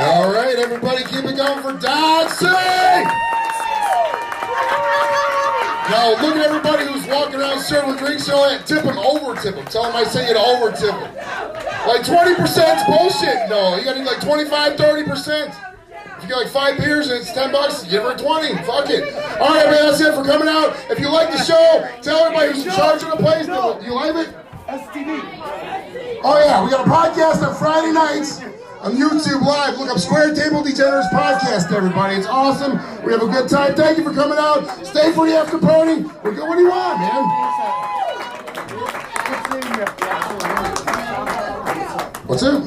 All 0.00 0.32
right, 0.32 0.56
everybody, 0.56 1.02
keep 1.02 1.24
it 1.24 1.36
going 1.36 1.62
for 1.62 1.72
Dodson. 1.80 3.27
Now, 5.90 6.10
look 6.20 6.36
at 6.36 6.44
everybody 6.44 6.84
who's 6.84 7.06
walking 7.06 7.36
around 7.36 7.60
serving 7.60 7.96
drinks 7.96 8.28
and 8.28 8.34
all 8.36 8.48
that. 8.48 8.66
Tip 8.66 8.84
them, 8.84 8.98
over 8.98 9.34
tip 9.40 9.54
them. 9.54 9.64
Tell 9.66 9.84
them 9.84 9.96
I 9.96 10.04
say 10.04 10.28
you 10.28 10.34
to 10.34 10.40
over 10.40 10.70
tip 10.70 10.92
them. 10.92 11.14
Like 11.88 12.02
20% 12.04 12.36
is 12.36 12.84
bullshit. 12.84 13.48
No, 13.48 13.76
you 13.76 13.84
gotta 13.84 14.00
do 14.00 14.04
like 14.04 14.20
25, 14.20 14.76
30%. 14.76 15.64
If 16.18 16.22
you 16.22 16.28
get 16.28 16.36
like 16.36 16.48
five 16.48 16.76
beers 16.76 17.08
and 17.08 17.22
it's 17.22 17.32
10 17.32 17.52
bucks, 17.52 17.84
give 17.84 18.02
her 18.02 18.14
20. 18.16 18.54
Fuck 18.64 18.90
it. 18.90 19.14
All 19.40 19.48
right, 19.48 19.70
man, 19.70 19.86
that's 19.86 20.00
it 20.00 20.12
for 20.14 20.24
coming 20.24 20.48
out. 20.48 20.76
If 20.90 20.98
you 21.00 21.10
like 21.10 21.30
the 21.30 21.42
show, 21.42 21.88
tell 22.02 22.24
everybody 22.24 22.52
who's 22.52 22.66
in 22.66 22.72
charge 22.72 23.02
of 23.02 23.10
the 23.10 23.16
place. 23.16 23.46
Do 23.46 23.52
you 23.86 23.94
like 23.94 24.14
it? 24.14 24.34
STD. 24.68 26.20
Oh, 26.22 26.38
yeah, 26.44 26.62
we 26.62 26.70
got 26.70 26.86
a 26.86 26.90
podcast 26.90 27.46
on 27.46 27.54
Friday 27.56 27.92
nights 27.92 28.42
on 28.80 28.92
YouTube 28.96 29.42
Live. 29.44 29.78
Look 29.78 29.90
up 29.90 29.98
Square 29.98 30.34
Table 30.34 30.62
Degenerates 30.62 31.08
Podcast, 31.12 31.72
everybody. 31.72 32.16
It's 32.16 32.26
awesome. 32.26 32.72
We 33.04 33.12
have 33.12 33.22
a 33.22 33.26
good 33.26 33.48
time. 33.48 33.74
Thank 33.74 33.98
you 33.98 34.04
for 34.04 34.12
coming 34.12 34.38
out. 34.38 34.64
Stay 34.86 35.12
for 35.12 35.26
the 35.26 35.34
after 35.36 35.58
party. 35.58 36.02
We're 36.22 36.34
good. 36.34 36.48
What 36.48 36.56
do 36.56 36.62
you 36.62 36.70
want, 36.70 36.98
man? 37.00 37.24
What's 42.26 42.42
it? 42.42 42.60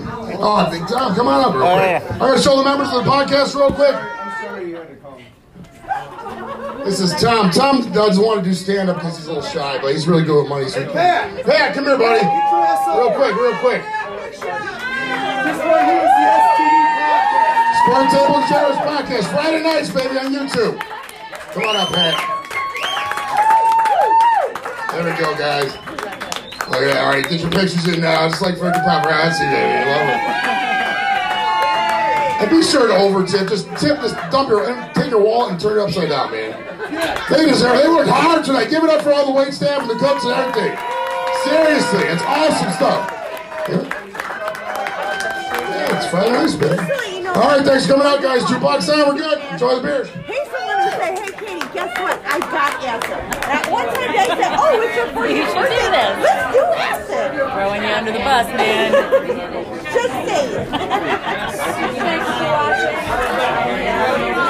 Oh, 0.44 0.68
Big 0.72 0.88
Tom, 0.88 1.14
come 1.16 1.28
on 1.28 1.46
up 1.46 1.54
real 1.54 1.64
Oh, 1.64 1.78
quick. 1.78 2.12
I'm 2.14 2.20
going 2.20 2.36
to 2.38 2.42
show 2.42 2.58
the 2.58 2.64
members 2.64 2.88
of 2.90 3.06
the 3.06 3.10
podcast 3.12 3.54
real 3.56 3.72
quick. 3.72 3.94
I'm 3.96 4.44
sorry 4.44 4.70
you 4.70 4.76
had 4.76 4.90
to 4.90 4.96
come. 4.96 6.84
This 6.84 7.00
is 7.00 7.14
Tom. 7.22 7.52
Tom 7.52 7.92
doesn't 7.92 8.24
want 8.26 8.44
to 8.44 8.50
do 8.50 8.56
stand 8.56 8.90
up 8.90 8.96
because 8.98 9.18
he's 9.18 9.28
a 9.28 9.34
little 9.34 9.48
shy, 9.48 9.78
but 9.80 9.94
he's 9.94 10.08
really 10.08 10.24
good 10.24 10.42
with 10.42 10.50
money. 10.50 10.68
So 10.68 10.84
he 10.84 10.92
can. 10.92 11.44
Pat, 11.44 11.76
come 11.76 11.86
here, 11.86 11.98
buddy. 11.98 12.26
Real 12.98 13.12
quick, 13.14 13.36
real 13.36 13.56
quick. 13.60 13.84
Square 17.82 18.06
Table 18.12 18.42
Generous 18.48 18.78
Podcast, 18.78 19.26
Friday 19.32 19.64
nights, 19.64 19.90
baby, 19.90 20.18
on 20.18 20.32
YouTube. 20.34 20.80
Come 21.54 21.64
on 21.64 21.76
up, 21.76 21.90
Pat. 21.90 22.14
There 24.92 25.04
we 25.04 25.12
go, 25.20 25.36
guys. 25.36 25.74
Look 26.70 26.84
at 26.84 26.94
that. 26.94 27.04
All 27.04 27.10
right, 27.10 27.28
get 27.28 27.42
your 27.42 27.50
pictures 27.50 27.88
in 27.88 28.02
now, 28.02 28.28
It's 28.28 28.40
like 28.40 28.58
for 28.58 28.66
the 28.66 28.80
paparazzi, 28.86 29.50
baby. 29.50 29.58
I 29.58 29.86
Love 29.92 30.10
it. 30.10 30.22
And 32.42 32.50
be 32.50 32.62
sure 32.64 32.88
to 32.88 32.94
over 32.96 33.26
tip. 33.26 33.50
Just 33.50 33.66
tip, 33.78 33.98
just 34.00 34.16
dump 34.32 34.50
your, 34.50 34.70
and 34.70 34.94
take 34.94 35.10
your 35.10 35.22
wallet 35.22 35.52
and 35.54 35.60
turn 35.60 35.80
it 35.80 35.82
upside 35.82 36.10
down, 36.10 36.32
man. 36.32 36.52
They 37.30 37.46
deserve. 37.46 37.82
They 37.82 37.90
worked 37.90 38.10
hard 38.10 38.46
tonight. 38.46 38.70
Give 38.70 38.84
it 38.84 38.90
up 38.90 39.02
for 39.02 39.12
all 39.12 39.26
the 39.26 39.32
wait 39.32 39.54
staff 39.54 39.82
and 39.82 39.90
the 39.90 39.96
cooks 39.96 40.24
and 40.24 40.34
everything. 40.34 40.78
Seriously, 41.44 42.04
it's 42.08 42.22
awesome 42.24 42.72
stuff. 42.74 43.21
All 46.14 46.20
right, 46.20 47.64
thanks 47.64 47.86
for 47.86 47.94
coming 47.94 48.06
out, 48.08 48.22
guys. 48.22 48.44
Two 48.46 48.60
bucks 48.60 48.90
in, 48.90 49.00
we're 49.00 49.16
good. 49.16 49.40
Enjoy 49.52 49.76
the 49.78 49.82
beers. 49.82 50.10
He's 50.10 50.44
the 50.50 50.60
one 50.60 50.84
who 50.84 50.90
said, 50.90 51.18
hey, 51.18 51.32
Katie, 51.32 51.68
guess 51.74 51.98
what? 52.00 52.20
I 52.26 52.40
got 52.40 52.84
acid. 52.84 53.12
At 53.48 53.72
one 53.72 53.86
time 53.88 54.12
they 54.12 54.28
said, 54.28 54.56
oh, 54.60 54.82
it's 54.82 54.96
your 54.98 55.08
40th 55.08 55.38
You 55.38 55.46
should 55.46 55.70
do 55.70 55.88
this. 55.88 56.14
Let's 56.20 56.54
do 56.54 56.64
acid. 56.76 57.32
Throwing 57.54 57.82
you 57.84 57.90
under 57.90 58.12
the 58.12 58.20
bus, 58.20 58.48
man. 58.48 58.92
Just 59.94 60.12
say 60.28 60.48
it. 64.38 64.41